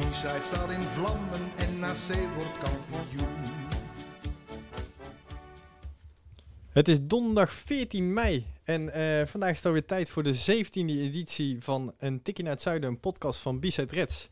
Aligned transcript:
De 0.00 0.06
B-side 0.06 0.42
staat 0.42 0.70
in 0.70 0.80
vlammen 0.80 1.40
en 1.56 1.78
NAC 1.78 2.34
wordt 2.34 2.58
kampioen. 2.58 3.28
Het 6.72 6.88
is 6.88 6.98
donderdag 7.02 7.52
14 7.52 8.12
mei 8.12 8.46
en 8.64 8.92
eh, 8.92 9.26
vandaag 9.26 9.50
is 9.50 9.56
het 9.56 9.66
alweer 9.66 9.84
tijd 9.84 10.10
voor 10.10 10.22
de 10.22 10.34
17e 10.34 10.72
editie 10.74 11.56
van 11.62 11.94
Een 11.98 12.22
Tikkie 12.22 12.44
naar 12.44 12.52
het 12.52 12.62
Zuiden, 12.62 12.88
een 12.88 13.00
podcast 13.00 13.40
van 13.40 13.58
B-Side 13.58 13.94
Reds. 13.94 14.28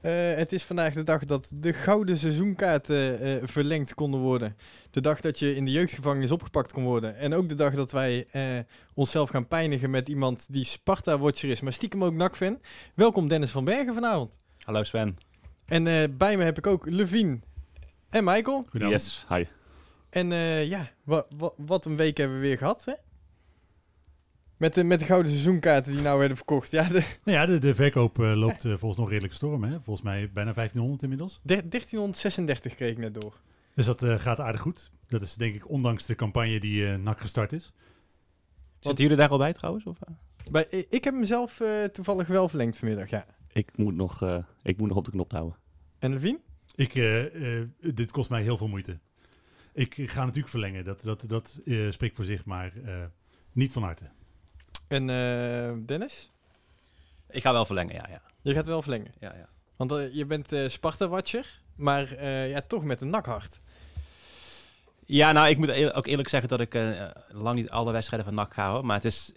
Eh, 0.00 0.34
het 0.34 0.52
is 0.52 0.62
vandaag 0.62 0.94
de 0.94 1.02
dag 1.02 1.24
dat 1.24 1.50
de 1.54 1.72
gouden 1.72 2.16
seizoenkaarten 2.16 3.20
eh, 3.20 3.36
verlengd 3.42 3.94
konden 3.94 4.20
worden. 4.20 4.56
De 4.90 5.00
dag 5.00 5.20
dat 5.20 5.38
je 5.38 5.54
in 5.54 5.64
de 5.64 5.70
jeugdgevangenis 5.70 6.30
opgepakt 6.30 6.72
kon 6.72 6.84
worden. 6.84 7.16
En 7.16 7.34
ook 7.34 7.48
de 7.48 7.54
dag 7.54 7.74
dat 7.74 7.92
wij 7.92 8.26
onszelf 8.94 9.30
gaan 9.30 9.48
pijnigen 9.48 9.90
met 9.90 10.08
iemand 10.08 10.46
die 10.52 10.64
Sparta-watcher 10.64 11.50
is, 11.50 11.60
maar 11.60 11.72
stiekem 11.72 12.04
ook 12.04 12.14
NAC-fan. 12.14 12.60
Welkom 12.94 13.28
Dennis 13.28 13.50
van 13.50 13.64
Bergen 13.64 13.94
vanavond. 13.94 14.38
Hallo 14.68 14.82
Sven. 14.82 15.16
En 15.64 15.86
eh, 15.86 16.08
bij 16.10 16.36
me 16.36 16.44
heb 16.44 16.58
ik 16.58 16.66
ook 16.66 16.86
Levine 16.90 17.38
en 18.10 18.24
Michael. 18.24 18.64
Yes, 18.72 19.26
hi. 19.28 19.44
En 20.10 20.32
eh, 20.32 20.66
ja, 20.66 20.90
wa- 21.04 21.26
wa- 21.36 21.52
wat 21.56 21.86
een 21.86 21.96
week 21.96 22.16
hebben 22.16 22.36
we 22.40 22.46
weer 22.46 22.58
gehad, 22.58 22.84
hè? 22.84 22.92
Met 24.56 24.74
de, 24.74 24.84
met 24.84 24.98
de 24.98 25.04
gouden 25.06 25.30
seizoenkaarten 25.30 25.92
die 25.92 26.00
nou 26.02 26.18
werden 26.18 26.36
verkocht. 26.36 26.70
Ja, 26.70 26.82
de, 26.88 26.92
Nou 27.24 27.38
ja, 27.38 27.46
de, 27.46 27.58
de 27.58 27.74
verkoop 27.74 28.18
eh, 28.18 28.34
loopt 28.34 28.62
volgens 28.62 28.96
nog 28.96 29.08
redelijk 29.08 29.34
storm. 29.34 29.64
Hè? 29.64 29.70
Volgens 29.80 30.02
mij 30.02 30.30
bijna 30.32 30.52
1500 30.52 31.02
inmiddels. 31.02 31.40
der- 31.42 31.68
1336 31.70 32.74
kreeg 32.74 32.90
ik 32.90 32.98
net 32.98 33.14
door. 33.20 33.40
Dus 33.74 33.84
dat 33.86 34.02
eh, 34.02 34.18
gaat 34.18 34.40
aardig 34.40 34.60
goed. 34.60 34.90
Dat 35.06 35.20
is 35.20 35.34
denk 35.34 35.54
ik 35.54 35.68
ondanks 35.70 36.06
de 36.06 36.14
campagne 36.14 36.60
die 36.60 36.86
eh 36.90 36.94
NAC 36.98 37.20
gestart 37.20 37.52
is. 37.52 37.72
Zitten 38.80 39.04
jullie 39.04 39.18
daar 39.18 39.28
al 39.28 39.38
bij 39.38 39.52
trouwens? 39.52 39.84
Of? 39.84 39.98
Bij, 40.50 40.66
ik- 40.88 41.04
heb 41.04 41.14
hem 41.14 41.24
zelf 41.24 41.60
eh, 41.60 41.84
toevallig 41.84 42.26
wel 42.26 42.48
verlengd 42.48 42.78
vanmiddag, 42.78 43.10
ja. 43.10 43.26
Ik, 43.58 43.76
moet 43.76 43.94
nog, 43.94 44.22
eh, 44.22 44.38
ik 44.62 44.78
moet 44.78 44.88
nog 44.88 44.96
op 44.96 45.04
de 45.04 45.10
knop 45.10 45.32
houden. 45.32 45.56
En 45.98 46.12
Levine? 46.12 46.38
Ik, 46.74 46.94
eh, 46.94 47.58
eh, 47.60 47.68
dit 47.80 48.10
kost 48.10 48.30
mij 48.30 48.42
heel 48.42 48.56
veel 48.56 48.68
moeite. 48.68 48.98
Ik 49.72 49.94
ga 50.10 50.20
natuurlijk 50.20 50.48
verlengen. 50.48 50.84
Dat, 50.84 51.00
dat, 51.02 51.24
dat 51.26 51.60
eh, 51.64 51.90
spreekt 51.90 52.16
voor 52.16 52.24
zich, 52.24 52.44
maar 52.44 52.72
eh, 52.84 53.04
niet 53.52 53.72
van 53.72 53.82
harte. 53.82 54.04
En 54.88 55.10
eh, 55.10 55.72
Dennis? 55.86 56.30
Ik 57.30 57.42
ga 57.42 57.52
wel 57.52 57.64
verlengen, 57.64 57.94
ja. 57.94 58.06
Ja, 58.08 58.22
Je 58.42 58.52
gaat 58.54 58.66
wel 58.66 58.82
verlengen. 58.82 59.12
ja, 59.18 59.34
ja. 59.34 59.48
Want 59.76 59.92
je 60.12 60.24
bent 60.26 60.52
eh 60.52 60.68
Sparta-watcher, 60.68 61.60
maar 61.76 62.12
eh, 62.12 62.50
ja, 62.50 62.60
toch 62.60 62.84
met 62.84 63.00
een 63.00 63.10
nakhart. 63.10 63.60
ja 65.04 65.32
nou, 65.32 65.48
ik 65.48 65.58
moet 65.58 65.68
eer- 65.68 65.94
ook 65.94 66.06
eerlijk 66.06 66.28
zeggen 66.28 66.48
dat 66.48 66.60
ik 66.60 66.74
eh, 66.74 67.06
lang 67.30 67.56
niet 67.56 67.70
alle 67.70 67.92
wedstrijden 67.92 68.26
van 68.28 68.36
NAC 68.36 68.54
ga. 68.54 68.70
Hoor. 68.72 68.84
Maar 68.86 68.96
het 68.96 69.04
is, 69.04 69.32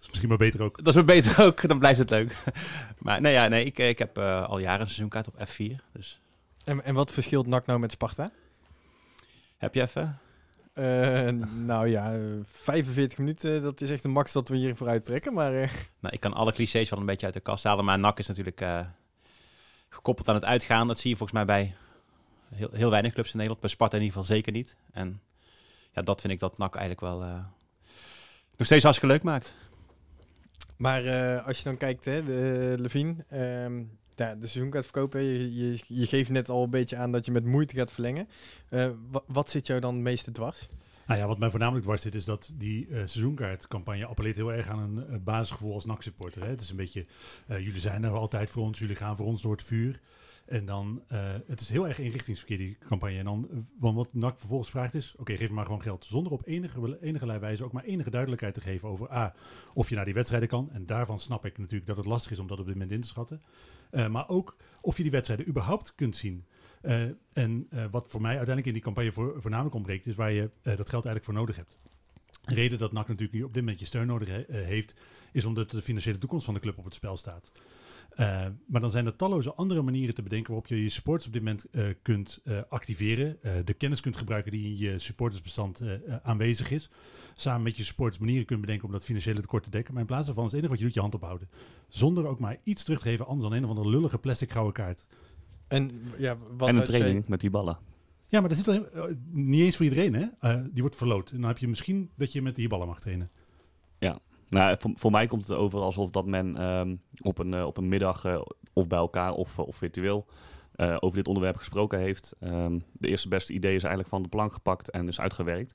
is 0.00 0.08
misschien 0.08 0.28
maar 0.28 0.38
beter 0.38 0.62
ook. 0.62 0.76
dat 0.76 0.86
is 0.86 0.94
wel 0.94 1.04
beter 1.04 1.44
ook, 1.44 1.68
dan 1.68 1.78
blijft 1.78 1.98
het 1.98 2.10
leuk. 2.10 2.36
maar 2.98 3.20
nee, 3.20 3.32
ja, 3.32 3.48
nee 3.48 3.64
ik, 3.64 3.78
eh, 3.78 3.88
ik 3.88 3.98
heb 3.98 4.18
eh, 4.18 4.48
al 4.48 4.58
jaren 4.58 4.80
een 4.80 4.86
seizoenkaart 4.86 5.28
op 5.28 5.34
F4. 5.48 5.74
Dus 5.92 6.20
En, 6.64 6.84
en 6.84 6.94
wat 6.94 7.12
verschilt 7.12 7.46
NAC 7.46 7.66
nou 7.66 7.80
met 7.80 7.92
Sparta? 7.92 8.32
heb 9.56 9.74
je 9.74 9.80
even? 9.82 10.20
Eh, 10.72 11.28
nou 11.64 11.88
ja, 11.88 12.14
eh, 12.14 12.20
45 12.42 13.18
minuten, 13.18 13.62
dat 13.62 13.80
is 13.80 13.90
echt 13.90 14.02
de 14.02 14.08
max 14.08 14.32
dat 14.32 14.48
we 14.48 14.56
hier 14.56 14.76
vooruit 14.76 15.04
trekken. 15.04 15.34
Maar 15.34 15.54
eh, 15.62 15.70
Nou, 16.00 16.14
ik 16.14 16.20
kan 16.20 16.32
alle 16.34 16.52
clichés 16.52 16.90
wel 16.90 16.98
een 16.98 17.06
beetje 17.06 17.26
uit 17.26 17.34
de 17.34 17.40
kast 17.40 17.64
halen. 17.64 17.84
Maar 17.84 17.98
NAC 17.98 18.18
is 18.18 18.26
natuurlijk 18.26 18.60
eh, 18.60 18.80
gekoppeld 19.88 20.28
aan 20.28 20.34
het 20.34 20.44
uitgaan. 20.44 20.86
Dat 20.86 20.98
zie 20.98 21.10
je 21.10 21.16
volgens 21.16 21.38
mij 21.38 21.46
bij 21.46 21.74
heel, 22.54 22.68
heel 22.72 22.90
weinig 22.90 23.12
clubs 23.12 23.28
in 23.28 23.34
Nederland. 23.36 23.60
Bij 23.60 23.70
Sparta 23.70 23.96
in 23.96 24.02
ieder 24.02 24.18
geval 24.18 24.34
zeker 24.36 24.52
niet. 24.52 24.76
En 24.92 25.20
ja, 25.92 26.02
dat 26.02 26.20
vind 26.20 26.32
ik 26.32 26.38
dat 26.38 26.58
NAC 26.58 26.74
eigenlijk 26.74 27.00
wel 27.12 27.22
eh, 27.22 27.44
nog 28.56 28.66
steeds 28.66 28.82
hartstikke 28.84 29.14
leuk 29.14 29.22
maakt. 29.22 29.54
Maar 30.80 31.04
eh, 31.04 31.46
als 31.46 31.58
je 31.58 31.64
dan 31.64 31.76
kijkt, 31.76 32.04
hè, 32.04 32.24
de 32.24 32.74
Levine, 32.78 33.14
ehm 33.28 33.82
ja, 34.16 34.34
de 34.34 34.46
seizoenkaartverkoop, 34.46 35.12
hè, 35.12 35.18
je, 35.18 35.54
je, 35.56 35.78
je 35.86 36.06
geeft 36.06 36.30
net 36.30 36.48
al 36.48 36.62
een 36.64 36.70
beetje 36.70 36.96
aan 36.96 37.12
dat 37.12 37.24
je 37.26 37.32
met 37.32 37.44
moeite 37.44 37.74
gaat 37.74 37.92
verlengen. 37.92 38.28
Eh, 38.68 38.90
wa- 39.10 39.22
wat 39.26 39.50
zit 39.50 39.66
jou 39.66 39.80
dan 39.80 39.94
het 39.94 40.02
meeste 40.02 40.32
dwars? 40.32 40.68
Nou 41.06 41.20
ja, 41.20 41.26
wat 41.26 41.38
mij 41.38 41.50
voornamelijk 41.50 41.84
dwars 41.84 42.02
zit, 42.02 42.14
is 42.14 42.24
dat 42.24 42.52
die 42.54 42.86
eh, 42.86 42.92
seizoenkaartcampagne 42.96 44.04
appelleert 44.06 44.36
heel 44.36 44.52
erg 44.52 44.68
aan 44.68 44.78
een 44.78 45.06
eh, 45.08 45.16
basisgevoel 45.24 45.74
als 45.74 45.84
NAC-supporter. 45.84 46.44
Het 46.46 46.60
is 46.60 46.70
een 46.70 46.76
beetje, 46.76 47.06
eh, 47.46 47.58
jullie 47.58 47.80
zijn 47.80 48.04
er 48.04 48.10
altijd 48.10 48.50
voor 48.50 48.62
ons, 48.62 48.78
jullie 48.78 48.96
gaan 48.96 49.16
voor 49.16 49.26
ons 49.26 49.42
door 49.42 49.52
het 49.52 49.62
vuur. 49.62 50.00
En 50.50 50.64
dan, 50.64 51.02
eh, 51.08 51.32
het 51.46 51.60
is 51.60 51.68
heel 51.68 51.88
erg 51.88 51.98
inrichtingsverkeer, 51.98 52.58
die 52.58 52.78
campagne. 52.88 53.18
En 53.18 53.24
dan, 53.24 53.48
eh, 53.50 53.58
want 53.78 53.96
wat 53.96 54.14
NAC 54.14 54.38
vervolgens 54.38 54.70
vraagt 54.70 54.94
is, 54.94 55.14
oké, 55.16 55.36
geef 55.36 55.50
maar 55.50 55.64
gewoon 55.64 55.82
geld. 55.82 56.04
Zonder 56.04 56.32
op 56.32 56.46
enige, 56.46 56.98
enige 57.00 57.38
wijze 57.38 57.64
ook 57.64 57.72
maar 57.72 57.84
enige 57.84 58.10
duidelijkheid 58.10 58.54
te 58.54 58.60
geven 58.60 58.88
over 58.88 59.12
A, 59.12 59.34
of 59.74 59.88
je 59.88 59.94
naar 59.94 60.04
die 60.04 60.14
wedstrijden 60.14 60.48
kan. 60.48 60.70
En 60.72 60.86
daarvan 60.86 61.18
snap 61.18 61.44
ik 61.44 61.58
natuurlijk 61.58 61.86
dat 61.86 61.96
het 61.96 62.06
lastig 62.06 62.32
is 62.32 62.38
om 62.38 62.46
dat 62.46 62.58
op 62.58 62.64
dit 62.64 62.74
moment 62.74 62.92
in 62.92 63.00
te 63.00 63.08
schatten. 63.08 63.42
Eh, 63.90 64.08
maar 64.08 64.28
ook 64.28 64.56
of 64.80 64.96
je 64.96 65.02
die 65.02 65.12
wedstrijden 65.12 65.48
überhaupt 65.48 65.94
kunt 65.94 66.16
zien. 66.16 66.44
En 67.32 67.68
wat 67.90 68.10
voor 68.10 68.20
mij 68.20 68.36
uiteindelijk 68.36 68.66
in 68.66 68.72
die 68.72 68.82
campagne 68.82 69.12
voor, 69.12 69.34
voornamelijk 69.38 69.74
ontbreekt, 69.74 70.06
is 70.06 70.14
waar 70.14 70.32
je 70.32 70.50
dat 70.62 70.88
geld 70.88 70.90
eigenlijk 71.04 71.24
voor 71.24 71.34
nodig 71.34 71.56
hebt. 71.56 71.78
De 72.44 72.54
reden 72.54 72.78
dat 72.78 72.92
NAC 72.92 73.08
natuurlijk 73.08 73.38
nu 73.38 73.42
op 73.42 73.54
dit 73.54 73.62
moment 73.62 73.80
je 73.80 73.86
steun 73.86 74.06
nodig 74.06 74.28
he- 74.28 74.44
heeft, 74.62 74.94
is 75.32 75.44
omdat 75.44 75.70
de 75.70 75.82
financiële 75.82 76.18
toekomst 76.18 76.44
van 76.44 76.54
de 76.54 76.60
club 76.60 76.78
op 76.78 76.84
het 76.84 76.94
spel 76.94 77.16
staat. 77.16 77.50
Eh, 78.10 78.46
maar 78.66 78.80
dan 78.80 78.90
zijn 78.90 79.06
er 79.06 79.16
talloze 79.16 79.54
andere 79.54 79.82
manieren 79.82 80.14
te 80.14 80.22
bedenken 80.22 80.46
waarop 80.52 80.66
je 80.66 80.82
je 80.82 80.88
supporters 80.88 81.26
op 81.26 81.32
dit 81.32 81.42
moment 81.42 81.64
eh, 81.70 81.84
kunt 82.02 82.40
eh, 82.44 82.58
activeren. 82.68 83.42
eh, 83.42 83.52
de 83.64 83.74
kennis 83.74 84.00
kunt 84.00 84.16
gebruiken 84.16 84.52
die 84.52 84.64
in 84.66 84.76
je 84.78 84.98
supportersbestand 84.98 85.80
aanwezig 86.22 86.70
is. 86.70 86.90
Samen 87.34 87.62
met 87.62 87.76
je 87.76 87.82
supporters 87.84 88.18
manieren 88.18 88.46
kunt 88.46 88.60
bedenken 88.60 88.86
om 88.86 88.92
dat 88.92 89.04
financiële 89.04 89.40
tekort 89.40 89.62
te 89.64 89.70
dekken. 89.70 89.92
Maar 89.92 90.02
in 90.02 90.08
plaats 90.08 90.26
daarvan 90.26 90.44
is 90.44 90.50
het 90.50 90.58
enige 90.60 90.72
wat 90.74 90.80
je 90.82 90.86
doet 90.86 90.94
je 90.94 91.00
hand 91.00 91.14
ophouden. 91.14 91.48
Zonder 91.88 92.26
ook 92.26 92.40
maar 92.40 92.56
iets 92.64 92.84
terug 92.84 92.98
te 93.00 93.08
geven 93.08 93.26
anders 93.26 93.48
dan 93.48 93.56
een 93.58 93.64
of 93.64 93.70
andere 93.70 93.88
lullige 93.88 94.18
plastic 94.18 94.50
gouden 94.52 94.72
kaart. 94.72 95.04
En, 95.68 95.90
ja, 96.18 96.36
wat 96.56 96.68
en 96.68 96.74
een 96.76 96.84
training 96.84 97.28
met 97.28 97.40
die 97.40 97.50
ballen. 97.50 97.78
Ja, 98.28 98.40
maar 98.40 98.48
dat 98.48 98.58
zit 98.58 98.66
wel 98.66 98.86
heel- 98.92 99.14
niet 99.30 99.60
eens 99.60 99.76
voor 99.76 99.84
iedereen, 99.84 100.14
hè? 100.14 100.26
Eh, 100.40 100.62
die 100.72 100.80
wordt 100.82 100.96
verloot. 100.96 101.30
En 101.30 101.40
dan 101.40 101.48
heb 101.48 101.58
je 101.58 101.68
misschien 101.68 102.10
dat 102.16 102.32
je 102.32 102.42
met 102.42 102.56
die 102.56 102.68
ballen 102.68 102.86
mag 102.86 103.00
trainen. 103.00 103.30
Nou, 104.50 104.76
voor, 104.80 105.10
mij 105.10 105.26
komt 105.26 105.48
het 105.48 105.56
over 105.56 105.80
alsof 105.80 106.10
dat 106.10 106.26
men 106.26 106.56
ehm, 106.56 106.96
op, 107.20 107.38
een, 107.38 107.54
eh, 107.54 107.66
op 107.66 107.76
een 107.76 107.88
middag 107.88 108.24
eh, 108.24 108.40
of 108.72 108.86
bij 108.86 108.98
elkaar 108.98 109.32
of, 109.32 109.58
of 109.58 109.76
virtueel 109.76 110.26
eh, 110.72 110.96
over 111.00 111.16
dit 111.16 111.28
onderwerp 111.28 111.56
gesproken 111.56 111.98
heeft. 111.98 112.32
Ehm, 112.40 112.78
de 112.92 113.08
eerste 113.08 113.28
beste 113.28 113.52
idee 113.52 113.74
is 113.74 113.82
eigenlijk 113.82 114.08
van 114.12 114.22
de 114.22 114.28
plank 114.28 114.52
gepakt 114.52 114.90
en 114.90 115.08
is 115.08 115.20
uitgewerkt. 115.20 115.74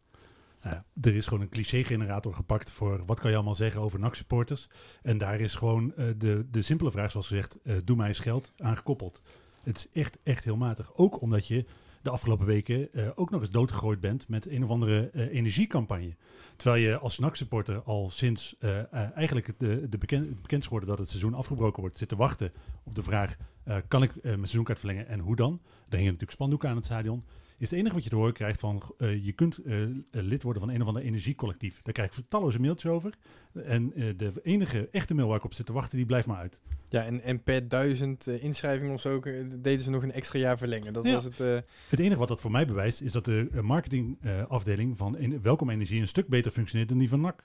Er 1.01 1.15
is 1.15 1.27
gewoon 1.27 1.41
een 1.41 1.49
cliché-generator 1.49 2.33
gepakt 2.33 2.71
voor 2.71 3.03
wat 3.05 3.19
kan 3.19 3.29
je 3.29 3.35
allemaal 3.35 3.55
zeggen 3.55 3.81
over 3.81 3.99
NAC-supporters. 3.99 4.69
En 5.01 5.17
daar 5.17 5.39
is 5.39 5.55
gewoon 5.55 5.95
eh, 5.95 6.05
de, 6.17 6.45
de 6.51 6.61
simpele 6.61 6.91
vraag, 6.91 7.11
zoals 7.11 7.27
gezegd, 7.27 7.57
eh, 7.63 7.75
doe 7.83 7.95
mij 7.95 8.07
eens 8.07 8.19
geld, 8.19 8.53
aan 8.57 8.75
gekoppeld. 8.75 9.21
Het 9.63 9.77
is 9.77 10.01
echt, 10.01 10.17
echt 10.23 10.43
heel 10.43 10.57
matig. 10.57 10.95
Ook 10.95 11.21
omdat 11.21 11.47
je 11.47 11.65
de 12.05 12.11
afgelopen 12.11 12.45
weken 12.45 12.93
eh, 12.93 13.07
ook 13.15 13.29
nog 13.29 13.41
eens 13.41 13.49
doodgegooid 13.49 13.99
bent 13.99 14.27
met 14.27 14.47
een 14.47 14.63
of 14.63 14.69
andere 14.69 15.09
eh, 15.09 15.33
energiecampagne. 15.33 16.15
Terwijl 16.55 16.83
je 16.83 16.97
als 16.97 17.19
NAC-supporter 17.19 17.81
al 17.81 18.09
sinds 18.09 18.55
eh, 18.59 18.93
eigenlijk 19.15 19.53
de, 19.57 19.89
de 19.89 19.97
bekend, 19.97 20.41
bekend 20.41 20.61
is 20.61 20.67
geworden 20.67 20.89
dat 20.89 20.97
het 20.97 21.09
seizoen 21.09 21.33
afgebroken 21.33 21.81
wordt, 21.81 21.97
zit 21.97 22.09
te 22.09 22.15
wachten 22.15 22.51
op 22.83 22.95
de 22.95 23.03
vraag, 23.03 23.35
kan 23.87 24.03
ik 24.03 24.23
mijn 24.23 24.37
seizoenkaart 24.37 24.79
verlengen 24.79 25.07
en 25.07 25.19
hoe 25.19 25.35
dan? 25.35 25.61
Er 25.63 25.97
hingen 25.97 26.05
natuurlijk 26.05 26.31
spandoeken 26.31 26.69
aan 26.69 26.75
het 26.75 26.85
stadion 26.85 27.23
is 27.57 27.69
het 27.69 27.79
enige 27.79 27.93
wat 27.95 28.03
je 28.03 28.09
te 28.09 28.15
horen 28.15 28.33
krijgt 28.33 28.59
van 28.59 28.81
eh, 28.97 29.25
je 29.25 29.31
kunt 29.31 29.57
eh, 29.57 29.79
lid 30.11 30.43
worden 30.43 30.61
van 30.61 30.71
een 30.71 30.81
of 30.81 30.87
ander 30.87 31.03
energiecollectief. 31.03 31.81
Daar 31.81 31.93
krijg 31.93 32.17
ik 32.17 32.23
talloze 32.29 32.59
mailtjes 32.59 32.91
over. 32.91 33.13
En 33.53 33.93
eh, 33.93 34.03
de 34.17 34.31
enige 34.43 34.87
echte 34.91 35.13
mail 35.13 35.27
waar 35.27 35.37
ik 35.37 35.43
op 35.43 35.53
zit 35.53 35.65
te 35.65 35.73
wachten, 35.73 35.97
die 35.97 36.05
blijft 36.05 36.27
maar 36.27 36.37
uit. 36.37 36.61
Ja, 36.89 37.03
en, 37.05 37.21
en 37.21 37.43
per 37.43 37.67
duizend 37.67 38.27
eh, 38.27 38.43
inschrijvingen 38.43 38.93
of 38.93 39.01
zo 39.01 39.19
eh, 39.19 39.33
deden 39.59 39.81
ze 39.81 39.89
nog 39.89 40.03
een 40.03 40.11
extra 40.11 40.39
jaar 40.39 40.57
verlengen. 40.57 40.93
Dat 40.93 41.05
Ja. 41.05 41.13
was 41.13 41.23
het. 41.23 41.39
eh, 41.39 41.57
Het 41.89 41.99
enige 41.99 42.19
wat 42.19 42.27
dat 42.27 42.41
voor 42.41 42.51
mij 42.51 42.65
bewijst, 42.67 43.01
is 43.01 43.11
dat 43.11 43.25
de 43.25 43.47
eh, 43.53 43.61
marketingafdeling 43.61 44.97
van 44.97 45.41
Welkom 45.41 45.69
Energie 45.69 46.01
een 46.01 46.07
stuk 46.07 46.27
beter 46.27 46.51
functioneert 46.51 46.89
dan 46.89 46.97
die 46.97 47.09
van 47.09 47.21
NAC. 47.21 47.43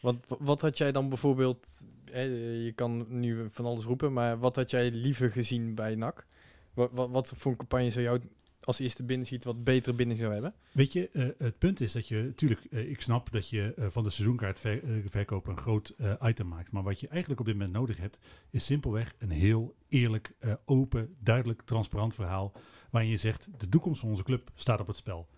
wat, 0.00 0.16
wat 0.38 0.60
had 0.60 0.78
jij 0.78 0.92
dan 0.92 1.08
bijvoorbeeld... 1.08 1.66
eh, 2.12 2.64
je 2.64 2.72
kan 2.74 3.06
nu 3.08 3.46
van 3.50 3.64
alles 3.64 3.84
roepen, 3.84 4.12
maar 4.12 4.38
wat 4.38 4.56
had 4.56 4.70
jij 4.70 4.90
liever 4.90 5.30
gezien 5.30 5.74
bij 5.74 5.94
NAC? 5.94 6.26
Wat, 6.74 6.90
wat, 6.92 7.10
wat 7.10 7.32
voor 7.36 7.50
een 7.50 7.56
campagne 7.58 7.90
zou 7.90 8.04
jou 8.04 8.20
als 8.66 8.78
eerste 8.78 9.02
binnen 9.02 9.26
ziet 9.26 9.44
wat 9.44 9.64
betere 9.64 9.96
binding 9.96 10.18
zou 10.18 10.32
hebben? 10.32 10.54
Weet 10.72 10.92
je, 10.92 11.10
eh, 11.10 11.28
het 11.38 11.58
punt 11.58 11.80
is 11.80 11.92
dat 11.92 12.08
je, 12.08 12.22
natuurlijk, 12.22 12.64
eh, 12.70 12.90
ik 12.90 13.00
snap 13.00 13.32
dat 13.32 13.48
je 13.48 13.74
eh, 13.74 13.86
van 13.90 14.02
de 14.02 14.10
seizoenkaartverkoper 14.10 15.52
een 15.52 15.58
groot 15.58 15.94
item 16.22 16.48
maakt. 16.48 16.72
Maar 16.72 16.82
wat 16.82 17.00
je 17.00 17.08
eigenlijk 17.08 17.40
op 17.40 17.46
dit 17.46 17.54
moment 17.54 17.72
nodig 17.72 17.96
hebt, 17.96 18.18
is 18.50 18.64
simpelweg 18.64 19.14
een 19.18 19.30
heel 19.30 19.74
eerlijk, 19.88 20.34
open, 20.64 21.16
duidelijk, 21.20 21.62
transparant 21.62 22.14
verhaal. 22.14 22.52
Waarin 22.90 23.10
je 23.10 23.16
zegt, 23.16 23.48
de 23.56 23.68
toekomst 23.68 24.00
van 24.00 24.08
onze 24.08 24.22
club 24.22 24.50
staat 24.54 24.80
op 24.80 24.86
het 24.86 24.96
spel. 24.96 25.28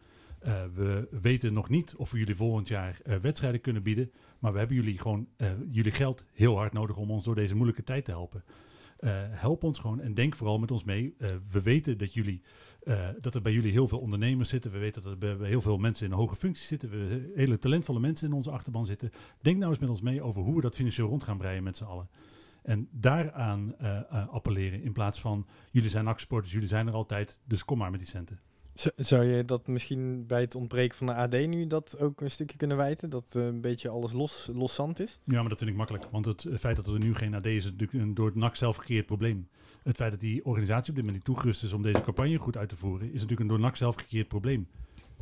We 0.74 1.08
weten 1.20 1.52
nog 1.52 1.68
niet 1.68 1.94
of 1.96 2.10
we 2.10 2.18
jullie 2.18 2.36
volgend 2.36 2.68
jaar 2.68 3.00
wedstrijden 3.20 3.60
kunnen 3.60 3.82
bieden. 3.82 4.12
Maar 4.38 4.52
we 4.52 4.58
hebben 4.58 4.76
jullie 4.76 4.98
gewoon, 4.98 5.28
jullie 5.70 5.92
geld 5.92 6.24
heel 6.32 6.56
hard 6.56 6.72
nodig 6.72 6.96
om 6.96 7.10
ons 7.10 7.24
door 7.24 7.34
deze 7.34 7.54
moeilijke 7.54 7.84
tijd 7.84 8.04
te 8.04 8.10
helpen. 8.10 8.44
Eh, 8.98 9.10
help 9.28 9.64
ons 9.64 9.78
gewoon 9.78 10.00
en 10.00 10.14
denk 10.14 10.36
vooral 10.36 10.58
met 10.58 10.70
ons 10.70 10.84
mee. 10.84 11.14
Eh, 11.18 11.28
we 11.50 11.62
weten 11.62 11.98
dat, 11.98 12.14
jullie, 12.14 12.42
eh, 12.82 13.08
dat 13.20 13.34
er 13.34 13.42
bij 13.42 13.52
jullie 13.52 13.72
heel 13.72 13.88
veel 13.88 13.98
ondernemers 13.98 14.48
zitten. 14.48 14.70
We 14.70 14.78
weten 14.78 15.02
dat 15.02 15.12
er 15.12 15.18
bij, 15.18 15.48
heel 15.48 15.60
veel 15.60 15.78
mensen 15.78 16.06
in 16.06 16.12
hoge 16.12 16.36
functies 16.36 16.66
zitten. 16.66 16.90
We 16.90 17.32
hele 17.34 17.58
talentvolle 17.58 18.00
mensen 18.00 18.28
in 18.28 18.32
onze 18.32 18.50
achterban 18.50 18.86
zitten. 18.86 19.10
Denk 19.40 19.56
nou 19.56 19.70
eens 19.70 19.80
met 19.80 19.88
ons 19.88 20.00
mee 20.00 20.22
over 20.22 20.42
hoe 20.42 20.54
we 20.54 20.60
dat 20.60 20.74
financieel 20.74 21.08
rond 21.08 21.22
gaan 21.22 21.38
breien 21.38 21.62
met 21.62 21.76
z'n 21.76 21.84
allen. 21.84 22.08
En 22.62 22.88
daaraan 22.90 23.78
appelleren 24.30 24.82
in 24.82 24.92
plaats 24.92 25.20
van 25.20 25.46
jullie 25.70 25.90
zijn 25.90 26.06
actiesporters, 26.06 26.52
jullie 26.52 26.68
zijn 26.68 26.86
er 26.86 26.92
altijd, 26.92 27.40
dus 27.44 27.64
kom 27.64 27.78
maar 27.78 27.90
met 27.90 28.00
die 28.00 28.08
centen. 28.08 28.40
Zou 28.96 29.24
je 29.24 29.44
dat 29.44 29.66
misschien 29.66 30.26
bij 30.26 30.40
het 30.40 30.54
ontbreken 30.54 30.96
van 30.96 31.06
de 31.06 31.14
AD 31.14 31.32
nu 31.32 31.66
dat 31.66 31.98
ook 31.98 32.20
een 32.20 32.30
stukje 32.30 32.56
kunnen 32.56 32.76
wijten? 32.76 33.10
Dat 33.10 33.34
eh, 33.34 33.44
een 33.44 33.60
beetje 33.60 33.88
alles 33.88 34.12
los, 34.12 34.50
los 34.52 34.74
zand 34.74 35.00
is? 35.00 35.18
Ja, 35.24 35.40
maar 35.40 35.48
dat 35.48 35.58
vind 35.58 35.70
ik 35.70 35.76
makkelijk. 35.76 36.04
Want 36.10 36.24
het 36.24 36.46
feit 36.58 36.76
dat 36.76 36.86
er 36.86 36.98
nu 36.98 37.14
geen 37.14 37.34
AD 37.34 37.46
is, 37.46 37.56
is 37.56 37.64
natuurlijk 37.64 37.92
een 37.92 38.14
door 38.14 38.26
het 38.26 38.34
NAC 38.34 38.56
zelf 38.56 38.80
probleem. 39.06 39.48
Het 39.82 39.96
feit 39.96 40.10
dat 40.10 40.20
die 40.20 40.44
organisatie 40.44 40.90
op 40.90 40.96
dit 40.96 41.04
moment 41.04 41.14
niet 41.14 41.24
toegerust 41.24 41.62
is 41.62 41.72
om 41.72 41.82
deze 41.82 42.00
campagne 42.00 42.36
goed 42.36 42.56
uit 42.56 42.68
te 42.68 42.76
voeren, 42.76 43.06
is 43.06 43.12
natuurlijk 43.12 43.40
een 43.40 43.46
door 43.46 43.60
NAC 43.60 43.76
zelf 43.76 43.96
probleem. 44.28 44.68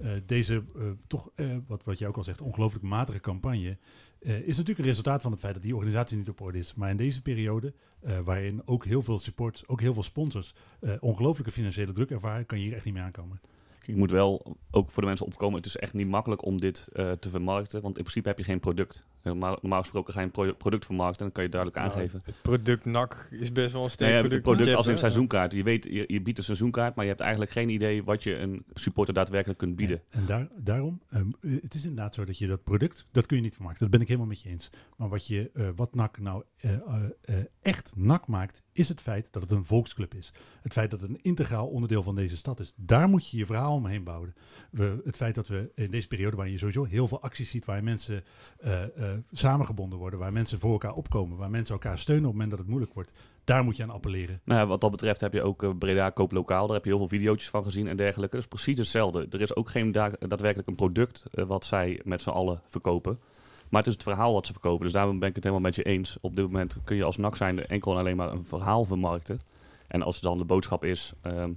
Eh, 0.00 0.10
deze 0.26 0.64
eh, 0.76 0.82
toch, 1.06 1.30
wat, 1.66 1.84
wat 1.84 1.98
jij 1.98 2.08
ook 2.08 2.16
al 2.16 2.22
zegt, 2.22 2.40
ongelooflijk 2.40 2.84
matige 2.84 3.20
campagne, 3.20 3.78
eh, 4.18 4.38
is 4.38 4.46
natuurlijk 4.46 4.78
een 4.78 4.84
resultaat 4.84 5.22
van 5.22 5.30
het 5.30 5.40
feit 5.40 5.54
dat 5.54 5.62
die 5.62 5.74
organisatie 5.74 6.16
niet 6.16 6.28
op 6.28 6.40
orde 6.40 6.58
is. 6.58 6.74
Maar 6.74 6.90
in 6.90 6.96
deze 6.96 7.22
periode, 7.22 7.72
eh, 8.00 8.18
waarin 8.24 8.62
ook 8.64 8.84
heel 8.84 9.02
veel 9.02 9.18
supports, 9.18 9.68
ook 9.68 9.80
heel 9.80 9.94
veel 9.94 10.02
sponsors, 10.02 10.54
eh 10.80 10.92
ongelooflijke 11.00 11.52
financiële 11.52 11.92
druk 11.92 12.10
ervaren, 12.10 12.46
kan 12.46 12.58
je 12.58 12.64
hier 12.64 12.74
echt 12.74 12.84
niet 12.84 12.94
mee 12.94 13.02
aankomen. 13.02 13.40
Ik 13.84 13.96
moet 13.96 14.10
wel 14.10 14.56
ook 14.70 14.90
voor 14.90 15.02
de 15.02 15.08
mensen 15.08 15.26
opkomen. 15.26 15.56
Het 15.56 15.66
is 15.66 15.76
echt 15.76 15.92
niet 15.92 16.08
makkelijk 16.08 16.44
om 16.44 16.60
dit 16.60 16.88
te 16.92 17.30
vermarkten. 17.30 17.82
Want 17.82 17.96
in 17.96 18.02
principe 18.02 18.28
heb 18.28 18.38
je 18.38 18.44
geen 18.44 18.60
product. 18.60 19.04
Normaal, 19.26 19.58
normaal 19.60 19.80
gesproken 19.80 20.12
ga 20.12 20.20
je 20.20 20.26
een 20.26 20.32
pro- 20.32 20.52
product 20.54 20.84
vermarkten. 20.84 21.18
En 21.18 21.24
dan 21.24 21.32
kan 21.34 21.44
je 21.44 21.50
duidelijk 21.50 21.80
Nou, 21.82 21.90
aangeven. 21.92 22.20
Het 22.24 22.42
product 22.42 22.84
NAC 22.84 23.28
is 23.30 23.52
best 23.52 23.72
wel 23.72 23.84
een 23.84 23.90
sterk 23.90 24.10
Nee, 24.10 24.16
ja, 24.20 24.24
product. 24.26 24.42
product 24.42 24.68
je 24.70 24.76
als 24.76 24.86
een 24.86 24.98
seizoenkaart. 24.98 25.52
Je 25.52 25.62
weet, 25.62 25.84
je, 25.84 26.04
je 26.06 26.20
biedt 26.20 26.38
een 26.38 26.44
seizoenkaart, 26.44 26.94
maar 26.94 27.04
je 27.04 27.10
hebt 27.10 27.22
eigenlijk 27.22 27.50
geen 27.52 27.68
idee 27.68 28.04
wat 28.04 28.22
je 28.22 28.36
een 28.38 28.64
supporter 28.74 29.14
daadwerkelijk 29.14 29.58
kunt 29.58 29.76
bieden. 29.76 30.02
En, 30.10 30.20
en 30.20 30.26
daar, 30.26 30.48
daarom, 30.56 31.00
eh, 31.08 31.20
het 31.62 31.74
is 31.74 31.82
inderdaad 31.82 32.14
zo 32.14 32.24
dat 32.24 32.38
je 32.38 32.46
dat 32.46 32.64
product, 32.64 33.06
dat 33.12 33.26
kun 33.26 33.36
je 33.36 33.42
niet 33.42 33.54
vermarkten. 33.54 33.82
Dat 33.82 33.92
ben 33.92 34.00
ik 34.00 34.06
helemaal 34.08 34.28
met 34.28 34.42
je 34.42 34.48
eens. 34.48 34.70
Maar 34.96 35.08
wat, 35.08 35.26
je, 35.26 35.50
eh, 35.54 35.68
wat 35.76 35.94
NAC 35.94 36.18
nou 36.18 36.42
eh, 36.56 36.72
eh, 36.74 36.80
eh, 37.22 37.34
echt 37.60 37.90
NAC 37.96 38.26
maakt, 38.26 38.62
is 38.72 38.88
het 38.88 39.00
feit 39.00 39.28
dat 39.32 39.42
het 39.42 39.50
een 39.50 39.64
volksclub 39.64 40.14
is. 40.14 40.32
Het 40.62 40.72
feit 40.72 40.90
dat 40.90 41.00
het 41.00 41.10
een 41.10 41.18
integraal 41.22 41.66
onderdeel 41.66 42.02
van 42.02 42.14
deze 42.14 42.36
stad 42.36 42.60
is. 42.60 42.74
Daar 42.76 43.08
moet 43.08 43.30
je 43.30 43.36
je 43.36 43.46
verhaal 43.46 43.74
omheen 43.74 44.04
bouwen. 44.04 44.34
We, 44.70 45.00
het 45.04 45.16
feit 45.16 45.34
dat 45.34 45.48
we 45.48 45.70
in 45.74 45.90
deze 45.90 46.08
periode, 46.08 46.36
waarin 46.36 46.52
je 46.54 46.58
sowieso 46.58 46.84
heel 46.84 47.08
veel 47.08 47.22
acties 47.22 47.50
ziet, 47.50 47.64
waar 47.64 47.84
mensen 47.84 48.24
eh, 48.58 48.82
eh, 48.82 49.15
samengebonden 49.32 49.98
worden, 49.98 50.18
waar 50.18 50.32
mensen 50.32 50.60
voor 50.60 50.72
elkaar 50.72 50.94
opkomen, 50.94 51.36
waar 51.36 51.50
mensen 51.50 51.74
elkaar 51.74 51.98
steunen 51.98 52.24
op 52.24 52.30
het 52.30 52.34
moment 52.34 52.50
dat 52.50 52.58
het 52.58 52.68
moeilijk 52.68 52.94
wordt, 52.94 53.12
daar 53.44 53.64
moet 53.64 53.76
je 53.76 53.82
aan 53.82 53.90
appelleren. 53.90 54.40
Nou, 54.44 54.60
ja, 54.60 54.66
wat 54.66 54.80
dat 54.80 54.90
betreft 54.90 55.20
heb 55.20 55.32
je 55.32 55.42
ook 55.42 55.62
eh, 55.62 55.70
Breda 55.78 56.10
Koop 56.10 56.32
Lokaal. 56.32 56.66
Daar 56.66 56.76
heb 56.76 56.84
je 56.84 56.90
heel 56.90 56.98
veel 56.98 57.18
video's 57.18 57.48
van 57.48 57.64
gezien 57.64 57.88
en 57.88 57.96
dergelijke. 57.96 58.34
Dat 58.36 58.44
is 58.44 58.50
precies 58.50 58.78
hetzelfde. 58.78 59.26
Er 59.30 59.40
is 59.40 59.56
ook 59.56 59.68
geen 59.68 59.92
da- 59.92 60.12
daadwerkelijk 60.18 60.68
een 60.68 60.74
product 60.74 61.26
eh, 61.32 61.44
wat 61.44 61.64
zij 61.64 62.00
met 62.04 62.22
z'n 62.22 62.30
allen 62.30 62.62
verkopen. 62.66 63.18
Maar 63.68 63.80
het 63.80 63.88
is 63.88 63.94
het 63.94 64.02
verhaal 64.02 64.32
wat 64.32 64.46
ze 64.46 64.52
verkopen. 64.52 64.84
Dus 64.84 64.92
daarom 64.92 65.18
ben 65.18 65.28
ik 65.28 65.34
het 65.34 65.44
helemaal 65.44 65.64
met 65.66 65.74
je 65.74 65.82
eens. 65.82 66.18
Op 66.20 66.36
dit 66.36 66.44
moment 66.44 66.78
kun 66.84 66.96
je 66.96 67.04
als 67.04 67.16
NAC 67.16 67.36
zijnde 67.36 67.66
enkel 67.66 67.92
en 67.92 67.98
alleen 67.98 68.16
maar 68.16 68.32
een 68.32 68.44
verhaal 68.44 68.84
vermarkten. 68.84 69.40
En 69.88 70.02
als 70.02 70.20
dan 70.20 70.38
de 70.38 70.44
boodschap 70.44 70.84
is... 70.84 71.12
ehm, 71.22 71.52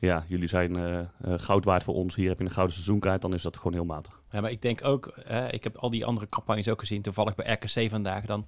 ja, 0.00 0.24
jullie 0.28 0.48
zijn 0.48 0.76
eh, 0.76 0.98
eh, 0.98 1.04
goud 1.36 1.64
waard 1.64 1.82
voor 1.82 1.94
ons. 1.94 2.14
Hier 2.14 2.28
heb 2.28 2.38
je 2.38 2.44
een 2.44 2.50
gouden 2.50 2.74
seizoenkaart. 2.74 3.22
Dan 3.22 3.34
is 3.34 3.42
dat 3.42 3.56
gewoon 3.56 3.72
heel 3.72 3.84
matig. 3.84 4.20
Ja, 4.30 4.40
maar 4.40 4.50
ik 4.50 4.62
denk 4.62 4.84
ook, 4.84 5.06
ik 5.50 5.64
heb 5.64 5.76
al 5.76 5.90
die 5.90 6.04
andere 6.04 6.28
campagnes 6.28 6.68
ook 6.68 6.80
gezien, 6.80 7.02
toevallig 7.02 7.34
bij 7.34 7.52
RKC 7.52 7.90
vandaag, 7.90 8.24
dan 8.24 8.44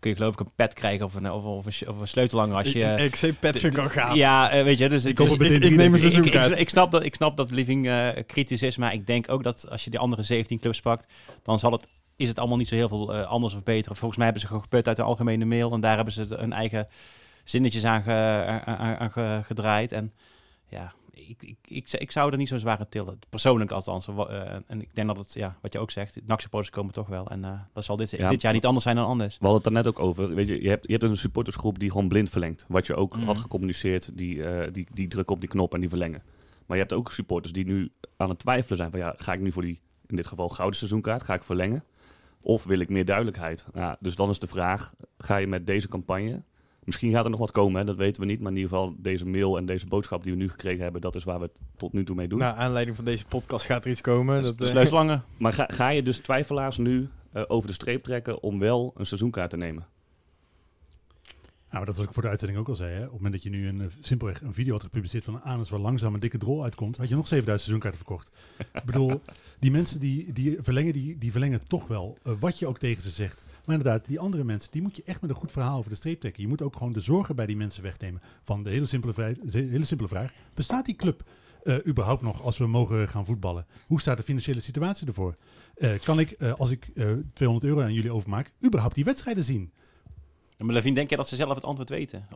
kun 0.00 0.10
je 0.10 0.16
geloof 0.16 0.32
ik 0.32 0.40
een 0.40 0.52
pet 0.54 0.74
krijgen 0.74 1.04
of 1.04 1.14
een, 1.14 1.30
of, 1.32 1.44
of 1.44 1.66
een, 1.80 1.88
of 1.88 2.00
een 2.00 2.08
sleutelhanger 2.08 2.56
als 2.56 2.72
je... 2.72 2.84
Ik 2.98 3.16
zeg 3.16 3.38
pet 3.38 3.58
vind 3.58 3.74
ik 3.76 3.80
al 3.82 3.88
gaaf. 3.88 4.14
Ja, 4.14 4.50
eh, 4.50 4.62
weet 4.64 4.78
je, 4.78 4.88
dus 4.88 5.04
Ik 5.04 5.18
ik, 5.20 5.30
ik 5.30 5.40
neem 5.40 5.78
een 5.78 5.86
ik, 5.86 5.92
ik, 5.92 5.98
seizoenkaart. 5.98 6.58
ik 6.58 6.68
snap 6.68 6.90
dat, 6.90 7.04
ik 7.04 7.14
snap 7.14 7.36
dat 7.36 7.50
Living 7.50 7.86
eh, 7.88 8.08
kritisch 8.26 8.62
is, 8.62 8.76
maar 8.76 8.92
ik 8.92 9.06
denk 9.06 9.30
ook 9.32 9.42
dat 9.42 9.68
als 9.70 9.84
je 9.84 9.90
die 9.90 9.98
andere 9.98 10.22
17 10.22 10.58
clubs 10.58 10.80
pakt, 10.80 11.06
dan 11.42 11.58
zal 11.58 11.72
het, 11.72 11.88
is 12.16 12.28
het 12.28 12.38
allemaal 12.38 12.56
niet 12.56 12.68
zo 12.68 12.74
heel 12.74 12.88
veel 12.88 13.14
anders 13.14 13.54
of 13.54 13.62
beter. 13.62 13.96
Volgens 13.96 14.14
mij 14.16 14.24
hebben 14.24 14.40
ze 14.42 14.48
gewoon 14.48 14.62
geput 14.62 14.86
uit 14.88 14.96
de 14.96 15.02
algemene 15.02 15.44
mail 15.44 15.72
en 15.72 15.80
daar 15.80 15.96
hebben 15.96 16.14
ze 16.14 16.26
hun 16.28 16.52
eigen 16.52 16.88
zinnetjes 17.44 17.84
aan, 17.84 18.02
ge- 18.02 18.44
aan, 18.46 18.76
aan- 18.78 18.96
aan 18.96 19.10
ge- 19.10 19.40
gedraaid. 19.44 19.92
En 19.92 20.12
ja, 20.68 20.92
ik, 21.12 21.42
ik, 21.42 21.56
ik, 21.64 21.92
ik 21.92 22.10
zou 22.10 22.30
er 22.32 22.38
niet 22.38 22.48
zo 22.48 22.58
zwaar 22.58 22.78
aan 22.78 22.88
tillen. 22.88 23.18
Persoonlijk 23.28 23.70
althans. 23.70 24.08
Eh, 24.08 24.54
en 24.66 24.80
ik 24.80 24.94
denk 24.94 25.06
dat 25.06 25.16
het, 25.16 25.34
ja, 25.34 25.56
wat 25.62 25.72
je 25.72 25.78
ook 25.78 25.90
zegt, 25.90 26.20
NAC-supporters 26.26 26.70
komen 26.74 26.92
toch 26.94 27.06
wel. 27.08 27.28
En 27.30 27.44
eh, 27.44 27.60
dat 27.72 27.84
zal 27.84 27.96
dit, 27.96 28.10
Ja. 28.10 28.28
dit 28.28 28.40
jaar 28.42 28.52
niet 28.52 28.64
anders 28.66 28.84
zijn 28.84 28.96
dan 28.96 29.06
anders. 29.06 29.38
We 29.38 29.46
hadden 29.46 29.62
het 29.64 29.74
daar 29.74 29.82
net 29.84 29.92
ook 29.92 30.06
over. 30.06 30.34
Weet 30.34 30.48
je, 30.48 30.62
je, 30.62 30.68
hebt, 30.68 30.86
je 30.86 30.92
hebt 30.92 31.04
een 31.04 31.16
supportersgroep 31.16 31.78
die 31.78 31.90
gewoon 31.90 32.08
blind 32.08 32.30
verlengt. 32.30 32.64
Wat 32.68 32.86
je 32.86 32.94
ook 32.94 33.16
Mhm. 33.16 33.24
had 33.26 33.38
gecommuniceerd, 33.38 34.16
die, 34.16 34.44
eh, 34.44 34.72
die, 34.72 34.86
die 34.92 35.08
drukken 35.08 35.34
op 35.34 35.40
die 35.40 35.50
knop 35.50 35.74
en 35.74 35.80
die 35.80 35.88
verlengen. 35.88 36.22
Maar 36.66 36.76
je 36.76 36.82
hebt 36.82 36.94
ook 36.94 37.12
supporters 37.12 37.52
die 37.52 37.64
nu 37.66 37.92
aan 38.16 38.28
het 38.28 38.38
twijfelen 38.38 38.78
zijn 38.78 38.90
van 38.90 39.00
ja, 39.00 39.14
ga 39.16 39.32
ik 39.32 39.40
nu 39.40 39.52
voor 39.52 39.62
die, 39.62 39.80
in 40.06 40.16
dit 40.16 40.26
geval 40.26 40.48
gouden 40.48 40.76
seizoenkaart, 40.78 41.22
ga 41.22 41.34
ik 41.34 41.42
verlengen? 41.44 41.84
Of 42.40 42.64
wil 42.64 42.78
ik 42.78 42.88
meer 42.88 43.04
duidelijkheid? 43.04 43.66
Dus 44.00 44.14
dan 44.14 44.30
is 44.30 44.38
de 44.38 44.46
vraag, 44.46 44.94
ga 45.18 45.36
je 45.36 45.46
met 45.46 45.66
deze 45.66 45.88
campagne, 45.88 46.42
misschien 46.88 47.12
gaat 47.12 47.24
er 47.24 47.30
nog 47.30 47.40
wat 47.40 47.50
komen, 47.50 47.80
hè, 47.80 47.86
dat 47.86 47.96
weten 47.96 48.20
we 48.20 48.26
niet. 48.26 48.40
Maar 48.40 48.50
in 48.50 48.56
ieder 48.56 48.70
geval 48.70 48.94
deze 48.98 49.26
mail 49.26 49.56
en 49.56 49.66
deze 49.66 49.86
boodschap 49.86 50.22
die 50.22 50.32
we 50.32 50.38
nu 50.38 50.48
gekregen 50.48 50.82
hebben, 50.82 51.00
dat 51.00 51.14
is 51.14 51.24
waar 51.24 51.38
we 51.38 51.44
het 51.44 51.54
tot 51.76 51.92
nu 51.92 52.04
toe 52.04 52.16
mee 52.16 52.28
doen. 52.28 52.38
Naar 52.38 52.54
aanleiding 52.54 52.96
van 52.96 53.04
deze 53.04 53.24
podcast 53.26 53.66
gaat 53.66 53.84
er 53.84 53.90
iets 53.90 54.00
komen. 54.00 54.42
Dat, 54.42 54.58
De 54.58 54.64
eh, 54.64 54.70
sleutelhanger. 54.70 55.22
Maar 55.36 55.52
ga, 55.52 55.64
ga 55.68 55.88
je 55.88 56.02
dus 56.02 56.18
twijfelaars 56.18 56.78
nu 56.78 57.08
eh, 57.32 57.42
over 57.46 57.68
de 57.68 57.74
streep 57.74 58.02
trekken 58.02 58.42
om 58.42 58.58
wel 58.58 58.92
een 58.96 59.06
seizoenkaart 59.06 59.50
te 59.50 59.56
nemen? 59.56 59.86
Nou, 61.70 61.80
maar 61.80 61.84
dat 61.84 61.96
was 61.96 62.06
ik 62.06 62.12
voor 62.12 62.22
de 62.22 62.28
uitzending 62.28 62.60
ook 62.60 62.68
al 62.68 62.74
zei. 62.74 62.92
Hè? 62.92 62.98
Op 62.98 63.02
het 63.04 63.12
moment 63.12 63.32
dat 63.32 63.42
je 63.42 63.50
nu 63.50 63.68
een, 63.68 63.80
eh, 63.80 63.86
simpelweg 64.00 64.40
een 64.42 64.54
video 64.54 64.72
had 64.72 64.82
gepubliceerd 64.82 65.24
van 65.24 65.34
een 65.34 65.42
Anus 65.42 65.70
waar 65.70 65.80
langzaam 65.80 66.14
een 66.14 66.20
dikke 66.20 66.38
drol 66.38 66.62
uitkomt, 66.62 66.96
had 66.96 67.08
je 67.08 67.14
nog 67.14 67.28
7000 67.28 67.70
seizoenkaarten 67.70 68.06
verkocht. 68.06 68.30
ik 68.80 68.84
bedoel, 68.84 69.20
die 69.58 69.70
mensen 69.70 70.00
die, 70.00 70.32
die 70.32 70.58
verlengen, 70.60 70.92
die, 70.92 71.18
die 71.18 71.30
verlengen 71.30 71.66
toch 71.66 71.86
wel 71.86 72.18
wat 72.22 72.58
je 72.58 72.66
ook 72.66 72.78
tegen 72.78 73.02
ze 73.02 73.10
zegt. 73.10 73.42
Maar 73.68 73.76
inderdaad, 73.76 74.06
die 74.06 74.20
andere 74.20 74.44
mensen, 74.44 74.70
die 74.70 74.82
moet 74.82 74.96
je 74.96 75.02
echt 75.04 75.20
met 75.20 75.30
een 75.30 75.36
goed 75.36 75.52
verhaal 75.52 75.78
over 75.78 75.90
de 75.90 75.96
streep 75.96 76.20
trekken. 76.20 76.42
Je 76.42 76.48
moet 76.48 76.62
ook 76.62 76.76
gewoon 76.76 76.92
de 76.92 77.00
zorgen 77.00 77.36
bij 77.36 77.46
die 77.46 77.56
mensen 77.56 77.82
wegnemen. 77.82 78.22
Van 78.42 78.62
de 78.62 78.70
hele 78.70 78.86
simpele, 78.86 79.36
simpele 79.82 80.08
vraag, 80.08 80.32
bestaat 80.54 80.86
die 80.86 80.94
club 80.94 81.22
eh, 81.62 81.76
überhaupt 81.86 82.22
nog 82.22 82.42
als 82.42 82.58
we 82.58 82.66
mogen 82.66 83.08
gaan 83.08 83.26
voetballen? 83.26 83.66
Hoe 83.86 84.00
staat 84.00 84.16
de 84.16 84.22
financiële 84.22 84.60
situatie 84.60 85.06
ervoor? 85.06 85.36
Eh, 85.74 85.98
kan 85.98 86.18
ik, 86.18 86.30
eh, 86.30 86.52
als 86.52 86.70
ik 86.70 86.90
eh 86.94 87.12
200 87.32 87.72
euro 87.72 87.82
aan 87.82 87.92
jullie 87.92 88.12
overmaak, 88.12 88.52
überhaupt 88.64 88.94
die 88.94 89.04
wedstrijden 89.04 89.44
zien? 89.44 89.72
Ja, 90.56 90.64
Maar 90.64 90.82
denk 90.82 91.10
je 91.10 91.16
dat 91.16 91.28
ze 91.28 91.36
zelf 91.36 91.54
het 91.54 91.64
antwoord 91.64 91.88
weten? 91.88 92.26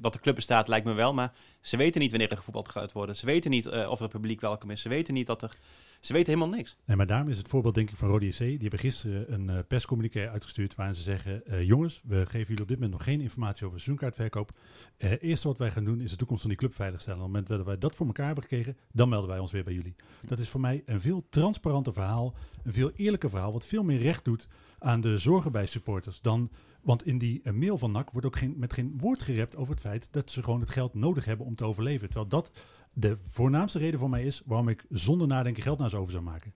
Dat 0.00 0.12
de 0.12 0.20
club 0.20 0.34
bestaat 0.34 0.68
lijkt 0.68 0.86
me 0.86 0.92
wel, 0.92 1.14
maar 1.14 1.32
ze 1.60 1.76
weten 1.76 2.00
niet 2.00 2.10
wanneer 2.10 2.30
er 2.30 2.36
gevoetbald 2.36 2.68
gaat 2.68 2.92
worden. 2.92 3.16
Ze 3.16 3.26
weten 3.26 3.50
niet 3.50 3.68
of 3.68 4.00
er 4.00 4.08
publiek 4.08 4.40
welkom 4.40 4.70
is. 4.70 4.80
Ze 4.80 4.88
weten 4.88 5.14
niet 5.14 5.26
dat 5.26 5.42
er... 5.42 5.56
Ze 6.04 6.12
weten 6.12 6.32
helemaal 6.34 6.56
niks. 6.56 6.76
Nee, 6.84 6.96
maar 6.96 7.06
daarom 7.06 7.28
is 7.28 7.38
het 7.38 7.48
voorbeeld 7.48 7.74
denk 7.74 7.90
ik 7.90 7.96
van 7.96 8.08
Rode 8.08 8.26
JC. 8.26 8.38
Die 8.38 8.58
hebben 8.58 8.78
gisteren 8.78 9.32
een 9.32 9.48
eh 9.50 9.58
perscommuniqué 9.68 10.30
uitgestuurd 10.30 10.74
waarin 10.74 10.94
ze 10.94 11.02
zeggen... 11.02 11.46
eh, 11.46 11.62
jongens, 11.62 12.00
we 12.04 12.26
geven 12.26 12.46
jullie 12.46 12.62
op 12.62 12.68
dit 12.68 12.76
moment 12.78 12.90
nog 12.92 13.04
geen 13.04 13.20
informatie 13.20 13.66
over 13.66 13.80
seizoenkaartverkoop. 13.80 14.52
Eh 14.96 15.12
eerste 15.20 15.48
wat 15.48 15.58
wij 15.58 15.70
gaan 15.70 15.84
doen 15.84 16.00
is 16.00 16.10
de 16.10 16.16
toekomst 16.16 16.40
van 16.42 16.50
die 16.50 16.58
club 16.58 16.74
veiligstellen. 16.74 17.18
Op 17.20 17.24
het 17.24 17.32
moment 17.32 17.52
dat 17.52 17.66
wij 17.66 17.78
dat 17.78 17.94
voor 17.94 18.06
elkaar 18.06 18.26
hebben 18.26 18.44
gekregen, 18.44 18.76
dan 18.92 19.08
melden 19.08 19.28
wij 19.30 19.38
ons 19.38 19.52
weer 19.52 19.64
bij 19.64 19.74
jullie. 19.74 19.94
Dat 20.26 20.38
is 20.38 20.48
voor 20.48 20.60
mij 20.60 20.82
een 20.84 21.00
veel 21.00 21.26
transparanter 21.30 21.92
verhaal, 21.92 22.34
een 22.62 22.72
veel 22.72 22.90
eerlijker 22.96 23.30
verhaal... 23.30 23.52
wat 23.52 23.66
veel 23.66 23.82
meer 23.82 24.00
recht 24.00 24.24
doet 24.24 24.48
aan 24.78 25.00
de 25.00 25.18
zorgen 25.18 25.52
bij 25.52 25.66
supporters 25.66 26.20
dan... 26.20 26.50
Want 26.82 27.06
in 27.06 27.18
die 27.18 27.52
mail 27.52 27.78
van 27.78 27.92
NAC 27.92 28.10
wordt 28.10 28.26
ook 28.26 28.36
geen, 28.36 28.54
met 28.56 28.72
geen 28.72 28.94
woord 28.96 29.22
gerept 29.22 29.56
over 29.56 29.72
het 29.72 29.82
feit 29.82 30.08
dat 30.10 30.30
ze 30.30 30.42
gewoon 30.42 30.60
het 30.60 30.70
geld 30.70 30.94
nodig 30.94 31.24
hebben 31.24 31.46
om 31.46 31.54
te 31.54 31.64
overleven. 31.64 32.06
Terwijl 32.08 32.28
dat 32.28 32.50
de 32.94 33.18
voornaamste 33.28 33.78
reden 33.78 33.98
voor 33.98 34.10
mij 34.10 34.24
is 34.24 34.42
waarom 34.44 34.68
ik 34.68 34.84
zonder 34.90 35.26
nadenken 35.26 35.62
geld 35.62 35.78
naar 35.78 35.90
ze 35.90 35.96
over 35.96 36.12
zou 36.12 36.24
maken. 36.24 36.52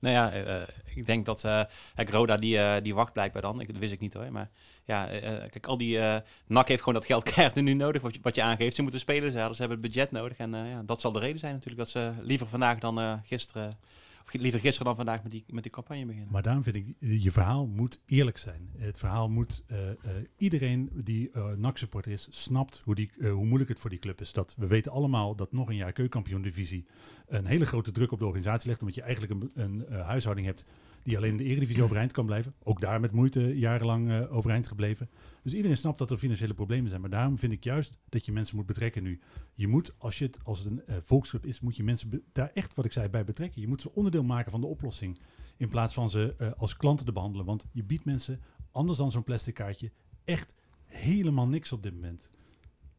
Nou 0.00 0.14
ja, 0.14 0.32
eh, 0.32 0.62
eh, 0.62 0.68
ik 0.94 1.06
denk 1.06 1.26
dat... 1.26 1.44
eh 1.44 1.62
Roda 1.94 2.36
die, 2.36 2.80
die 2.80 2.94
wacht 2.94 3.12
blijkbaar 3.12 3.42
dan. 3.42 3.60
Ik, 3.60 3.66
dat 3.66 3.76
wist 3.76 3.92
ik 3.92 4.00
niet 4.00 4.14
hoor. 4.14 4.32
Maar 4.32 4.50
ja, 4.84 5.06
kijk, 5.48 5.66
al 5.66 5.76
die... 5.76 5.98
NAC 6.46 6.68
heeft 6.68 6.82
gewoon 6.82 6.94
dat 6.94 7.04
geld 7.04 7.22
keihard 7.32 7.54
nu 7.54 7.74
nodig, 7.74 8.02
wat 8.02 8.14
je, 8.14 8.20
wat 8.22 8.34
je 8.34 8.42
aangeeft. 8.42 8.74
Ze 8.74 8.82
moeten 8.82 9.00
spelen, 9.00 9.32
ze, 9.32 9.38
hebben 9.38 9.70
het 9.70 9.80
budget 9.80 10.10
nodig. 10.10 10.36
En 10.36 10.50
ja, 10.50 10.82
dat 10.84 11.00
zal 11.00 11.12
de 11.12 11.18
reden 11.18 11.38
zijn 11.38 11.52
natuurlijk 11.52 11.80
dat 11.80 11.90
ze 11.90 12.12
liever 12.20 12.46
vandaag 12.46 12.78
dan 12.78 13.20
gisteren 13.24 13.78
of 14.24 14.32
liever 14.32 14.60
gisteren 14.60 14.86
dan 14.86 14.96
vandaag 14.96 15.22
met 15.22 15.32
die, 15.32 15.44
met 15.48 15.62
die 15.62 15.72
campagne 15.72 16.06
beginnen. 16.06 16.32
Maar 16.32 16.42
daarom 16.42 16.62
vind 16.62 16.76
ik, 16.76 16.94
je 16.98 17.32
verhaal 17.32 17.66
moet 17.66 18.00
eerlijk 18.06 18.38
zijn. 18.38 18.70
Het 18.76 18.98
verhaal 18.98 19.28
moet, 19.28 19.64
eh, 19.66 19.90
eh, 19.90 19.96
iedereen 20.36 20.90
die 20.94 21.30
uh, 21.34 21.52
NAC-supporter 21.56 22.12
is, 22.12 22.26
snapt 22.30 22.80
hoe, 22.84 22.94
die, 22.94 23.10
hoe 23.18 23.44
moeilijk 23.44 23.68
het 23.68 23.78
voor 23.78 23.90
die 23.90 23.98
club 23.98 24.20
is. 24.20 24.32
Dat, 24.32 24.54
we 24.56 24.66
weten 24.66 24.92
allemaal 24.92 25.34
dat 25.34 25.52
nog 25.52 25.68
een 25.68 25.76
jaar 25.76 25.92
keukenkampioen-divisie 25.92 26.86
een 27.26 27.46
hele 27.46 27.66
grote 27.66 27.92
druk 27.92 28.12
op 28.12 28.18
de 28.18 28.24
organisatie 28.24 28.68
legt. 28.68 28.80
Omdat 28.80 28.94
je 28.94 29.02
eigenlijk 29.02 29.32
een, 29.32 29.50
een 29.54 29.84
huishouding 30.02 30.46
hebt 30.46 30.64
die 31.02 31.16
alleen 31.16 31.30
in 31.30 31.36
de 31.36 31.44
eredivisie 31.44 31.82
overeind 31.82 32.12
kan 32.12 32.26
blijven. 32.26 32.54
Ook 32.62 32.80
daar 32.80 33.00
met 33.00 33.12
moeite 33.12 33.58
jarenlang 33.58 34.10
eh, 34.10 34.36
overeind 34.36 34.66
gebleven. 34.66 35.10
Dus 35.42 35.54
iedereen 35.54 35.76
snapt 35.76 35.98
dat 35.98 36.10
er 36.10 36.18
financiële 36.18 36.54
problemen 36.54 36.88
zijn. 36.88 37.00
Maar 37.00 37.10
daarom 37.10 37.38
vind 37.38 37.52
ik 37.52 37.64
juist 37.64 37.98
dat 38.08 38.26
je 38.26 38.32
mensen 38.32 38.56
moet 38.56 38.66
betrekken 38.66 39.02
nu. 39.02 39.20
Je 39.54 39.68
moet, 39.68 39.94
als, 39.98 40.18
je 40.18 40.24
het, 40.24 40.38
als 40.44 40.58
het 40.58 40.68
een 40.68 40.86
eh, 40.86 40.96
volksclub 41.02 41.46
is, 41.46 41.60
moet 41.60 41.76
je 41.76 41.82
mensen 41.82 42.22
daar 42.32 42.50
echt, 42.54 42.74
wat 42.74 42.84
ik 42.84 42.92
zei, 42.92 43.08
bij 43.08 43.24
betrekken. 43.24 43.60
Je 43.60 43.68
moet 43.68 43.80
ze 43.80 43.94
onderdeel 43.94 44.24
maken 44.24 44.50
van 44.50 44.60
de 44.60 44.66
oplossing. 44.66 45.18
In 45.56 45.68
plaats 45.68 45.94
van 45.94 46.10
ze 46.10 46.34
eh, 46.38 46.50
als 46.56 46.76
klanten 46.76 47.06
te 47.06 47.12
behandelen. 47.12 47.46
Want 47.46 47.66
je 47.72 47.84
biedt 47.84 48.04
mensen, 48.04 48.40
anders 48.70 48.98
dan 48.98 49.10
zo'n 49.10 49.24
plastic 49.24 49.54
kaartje, 49.54 49.90
echt 50.24 50.52
helemaal 50.84 51.48
niks 51.48 51.72
op 51.72 51.82
dit 51.82 51.94
moment. 51.94 52.28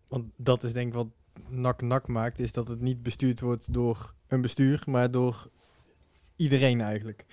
Want 0.08 0.26
dat 0.38 0.64
is 0.64 0.74
denk 0.74 0.88
ik 0.88 0.94
wat 0.94 1.08
nak-nak 1.50 2.08
maakt, 2.08 2.40
is 2.40 2.54
dat 2.54 2.68
het 2.68 2.82
niet 2.82 3.04
bestuurd 3.04 3.40
wordt 3.40 3.74
door 3.74 4.14
een 4.28 4.42
bestuur, 4.42 4.84
maar 4.86 5.12
door 5.12 5.50
iedereen 6.36 6.82
eigenlijk. 6.82 7.26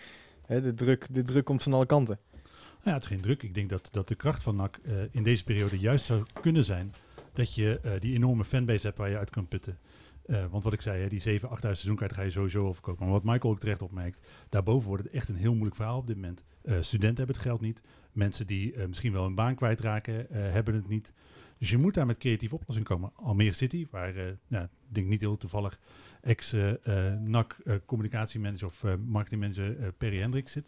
Hè, 0.50 0.60
de, 0.60 0.74
druk, 0.74 1.06
de 1.14 1.22
druk 1.22 1.44
komt 1.44 1.62
van 1.62 1.72
alle 1.72 1.86
kanten. 1.86 2.18
Nou 2.32 2.44
ja, 2.82 2.92
het 2.92 3.02
is 3.02 3.08
geen 3.08 3.20
druk. 3.20 3.42
Ik 3.42 3.54
denk 3.54 3.70
dat, 3.70 3.88
dat 3.92 4.08
de 4.08 4.14
kracht 4.14 4.42
van 4.42 4.56
NAC 4.56 4.78
eh, 4.82 4.94
in 5.10 5.22
deze 5.22 5.44
periode 5.44 5.78
juist 5.78 6.04
zou 6.04 6.24
kunnen 6.40 6.64
zijn 6.64 6.92
dat 7.32 7.54
je 7.54 7.80
eh, 7.82 7.92
die 8.00 8.14
enorme 8.14 8.44
fanbase 8.44 8.86
hebt 8.86 8.98
waar 8.98 9.10
je 9.10 9.18
uit 9.18 9.30
kan 9.30 9.48
putten. 9.48 9.78
Eh, 10.26 10.44
want 10.50 10.64
wat 10.64 10.72
ik 10.72 10.80
zei, 10.80 11.02
hè, 11.02 11.08
die 11.08 11.20
7, 11.20 11.48
8.000 11.48 11.56
seizoenkaarten 11.60 12.16
ga 12.16 12.22
je 12.22 12.30
sowieso 12.30 12.66
overkopen. 12.66 13.04
Maar 13.04 13.12
wat 13.12 13.24
Michael 13.24 13.52
ook 13.52 13.60
terecht 13.60 13.82
opmerkt, 13.82 14.26
daarboven 14.48 14.88
wordt 14.88 15.04
het 15.04 15.12
echt 15.12 15.28
een 15.28 15.36
heel 15.36 15.52
moeilijk 15.52 15.76
verhaal 15.76 15.98
op 15.98 16.06
dit 16.06 16.16
moment. 16.16 16.44
Studenten 16.80 17.16
hebben 17.16 17.36
het 17.36 17.44
geld 17.44 17.60
niet. 17.60 17.82
Mensen 18.12 18.46
die 18.46 18.78
misschien 18.86 19.12
wel 19.12 19.24
een 19.24 19.34
baan 19.34 19.54
kwijtraken, 19.54 20.26
hebben 20.30 20.74
het 20.74 20.88
niet. 20.88 21.12
Dus 21.58 21.70
je 21.70 21.78
moet 21.78 21.94
daar 21.94 22.06
met 22.06 22.18
creatieve 22.18 22.54
oplossing 22.54 22.86
komen. 22.86 23.12
Almere 23.14 23.52
City, 23.52 23.86
waar, 23.90 24.14
nou, 24.46 24.64
ik 24.64 24.94
denk 24.94 25.06
niet 25.06 25.20
heel 25.20 25.36
toevallig, 25.36 25.80
ex-NAC 26.22 27.56
eh, 27.64 28.64
of 28.64 28.84
eh, 28.84 28.94
marketingmanager 29.06 29.80
eh, 29.80 29.88
Perry 29.98 30.20
Hendricks 30.20 30.52
zit. 30.52 30.66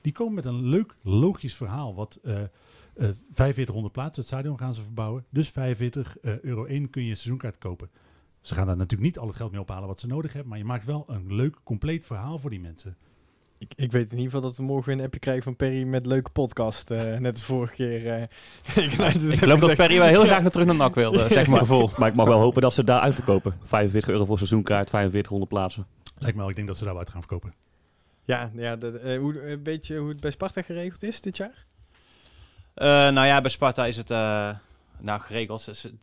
Die 0.00 0.12
komen 0.12 0.34
met 0.34 0.44
een 0.44 0.64
leuk, 0.64 0.96
logisch 1.02 1.54
verhaal. 1.54 1.94
Wat 1.94 2.18
eh, 2.22 2.42
eh, 2.42 2.48
4500 2.96 3.92
plaatsen, 3.92 4.22
het 4.22 4.32
stadion 4.32 4.58
gaan 4.58 4.74
ze 4.74 4.82
verbouwen. 4.82 5.24
Dus 5.30 5.48
45 5.48 6.18
eh, 6.18 6.40
euro 6.40 6.64
1 6.64 6.90
kun 6.90 7.02
je 7.04 7.10
een 7.10 7.16
seizoenkaart 7.16 7.58
kopen. 7.58 7.90
Ze 8.40 8.54
gaan 8.54 8.66
daar 8.66 8.76
natuurlijk 8.76 9.10
niet 9.10 9.18
al 9.18 9.26
het 9.26 9.36
geld 9.36 9.50
mee 9.52 9.60
ophalen 9.60 9.88
wat 9.88 10.00
ze 10.00 10.06
nodig 10.06 10.32
hebben. 10.32 10.50
Maar 10.50 10.58
je 10.58 10.64
maakt 10.64 10.84
wel 10.84 11.04
een 11.06 11.34
leuk, 11.34 11.56
compleet 11.64 12.04
verhaal 12.04 12.38
voor 12.38 12.50
die 12.50 12.60
mensen. 12.60 12.96
Ik, 13.60 13.72
ik 13.76 13.92
weet 13.92 14.04
in 14.04 14.16
ieder 14.18 14.24
geval 14.24 14.40
dat 14.40 14.56
we 14.56 14.62
morgen 14.62 14.92
een 14.92 15.04
appje 15.04 15.18
krijgen 15.18 15.42
van 15.42 15.56
Perry 15.56 15.82
met 15.82 16.06
leuke 16.06 16.30
podcast. 16.30 16.90
eh, 16.90 17.16
net 17.18 17.32
als 17.32 17.44
vorige 17.44 17.74
keer. 17.74 18.06
eh. 18.14 18.22
ik 18.84 18.92
Ik 19.32 19.38
geloof 19.38 19.60
dat 19.60 19.74
Perry 19.76 19.98
wel 19.98 20.06
heel 20.06 20.24
graag 20.24 20.40
naar 20.42 20.50
terug 20.50 20.66
naar 20.66 20.76
NAC 20.76 20.94
wil, 20.94 21.12
eh, 21.20 21.30
zeg 21.30 21.46
maar 21.46 21.58
gevoel. 21.66 21.90
Maar 21.98 22.08
ik 22.08 22.14
mag 22.14 22.28
wel 22.28 22.38
hopen 22.38 22.62
dat 22.62 22.74
ze 22.74 22.84
daar 22.84 23.00
uitverkopen. 23.00 23.54
45 23.62 24.10
euro 24.10 24.24
voor 24.24 24.36
seizoenkaart, 24.36 24.90
4500 24.90 25.50
plaatsen. 25.52 25.86
Lijkt 26.18 26.34
me 26.36 26.40
wel, 26.40 26.50
ik 26.50 26.56
denk 26.56 26.68
dat 26.68 26.76
ze 26.76 26.84
daar 26.84 26.92
wat 26.92 27.02
uit 27.02 27.12
gaan 27.12 27.20
verkopen. 27.20 27.54
Ja, 28.24 28.50
ja 28.54 28.76
dat, 28.76 28.94
eh, 28.94 29.18
hoe, 29.18 29.50
een 29.50 29.62
beetje 29.62 29.96
hoe 29.98 30.08
het 30.08 30.20
bij 30.20 30.30
Sparta 30.30 30.62
geregeld 30.62 31.02
is 31.02 31.20
dit 31.20 31.36
jaar? 31.36 31.64
Eh, 32.74 32.86
nou 32.88 33.26
ja, 33.26 33.40
bij 33.40 33.50
Sparta 33.50 33.86
is 33.86 33.96
het 33.96 34.10
eh, 34.10 34.50
nou 34.98 35.20
geregeld. 35.20 35.60
Ze- 35.60 35.74
ze- 35.74 35.94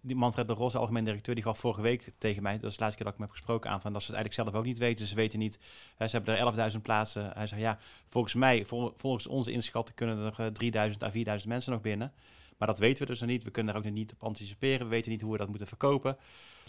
die 0.00 0.16
Manfred 0.16 0.48
de 0.48 0.54
Ros, 0.54 0.72
de 0.72 0.78
algemeen 0.78 1.04
directeur, 1.04 1.34
die 1.34 1.44
gaf 1.44 1.58
vorige 1.58 1.80
week 1.80 2.10
tegen 2.18 2.42
mij, 2.42 2.58
dat 2.58 2.70
is 2.70 2.76
de 2.76 2.82
laatste 2.82 2.96
keer 3.02 3.04
dat 3.04 3.14
ik 3.14 3.20
hem 3.20 3.28
heb 3.28 3.30
gesproken, 3.30 3.70
aan 3.70 3.80
van 3.80 3.92
dat 3.92 4.02
ze 4.02 4.06
het 4.12 4.16
eigenlijk 4.16 4.48
zelf 4.50 4.60
ook 4.62 4.68
niet 4.68 4.78
weten. 4.78 5.06
Ze 5.06 5.14
weten 5.14 5.38
niet, 5.38 5.58
hè, 5.96 6.08
ze 6.08 6.16
hebben 6.16 6.36
er 6.56 6.72
11.000 6.72 6.82
plaatsen. 6.82 7.30
Hij 7.34 7.46
zei 7.46 7.60
ja, 7.60 7.78
volgens 8.08 8.34
mij, 8.34 8.64
vol- 8.64 8.92
volgens 8.96 9.26
onze 9.26 9.52
inschatting 9.52 9.96
kunnen 9.96 10.32
er 10.36 10.52
eh, 10.74 10.90
3.000 10.92 11.02
à 11.02 11.38
4.000 11.40 11.46
mensen 11.48 11.72
nog 11.72 11.80
binnen. 11.80 12.12
Maar 12.56 12.68
dat 12.68 12.78
weten 12.78 13.02
we 13.02 13.10
dus 13.10 13.20
nog 13.20 13.28
niet. 13.28 13.44
We 13.44 13.50
kunnen 13.50 13.72
daar 13.72 13.82
ook 13.82 13.88
nog 13.88 13.98
niet 13.98 14.12
op 14.12 14.22
anticiperen. 14.24 14.78
We 14.78 14.86
weten 14.92 15.10
niet 15.10 15.20
hoe 15.20 15.32
we 15.32 15.38
dat 15.38 15.48
moeten 15.48 15.66
verkopen. 15.66 16.16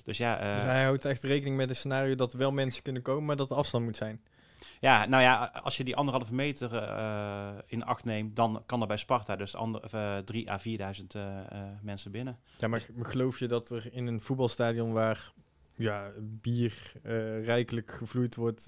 Dus 0.05 0.17
ja, 0.17 0.38
eh, 0.39 0.53
dus 0.53 0.63
hij 0.63 0.83
houdt 0.83 1.05
echt 1.05 1.24
rekening 1.24 1.57
met 1.57 1.69
een 1.69 1.75
scenario 1.75 2.15
dat 2.15 2.33
er 2.33 2.39
wel 2.39 2.51
mensen 2.51 2.83
kunnen 2.83 3.01
komen, 3.01 3.25
maar 3.25 3.36
dat 3.36 3.48
de 3.48 3.53
afstand 3.55 3.83
moet 3.86 3.95
zijn. 3.98 4.21
Ja, 4.79 5.05
nou 5.05 5.23
ja, 5.23 5.51
als 5.63 5.77
je 5.77 5.83
die 5.83 5.95
anderhalve 5.95 6.33
meter 6.33 6.75
eh, 6.75 7.49
in 7.67 7.85
acht 7.85 8.05
neemt, 8.05 8.35
dan 8.35 8.63
kan 8.65 8.81
er 8.81 8.87
bij 8.87 8.97
Sparta 8.97 9.35
dus 9.35 9.55
ander, 9.55 9.83
eh, 9.91 10.17
3 10.17 10.51
à 10.51 10.59
4.000 10.59 11.15
eh, 11.15 11.39
eh, 11.39 11.67
mensen 11.81 12.11
binnen. 12.11 12.39
Ja, 12.57 12.67
maar 12.67 12.85
geloof 13.01 13.39
je 13.39 13.47
dat 13.47 13.69
er 13.69 13.87
in 13.91 14.07
een 14.07 14.21
voetbalstadion 14.21 14.91
waar 14.91 15.31
ja, 15.75 16.11
bier 16.19 16.93
rijkelijk 17.43 17.91
gevloeid 17.91 18.35
wordt, 18.35 18.65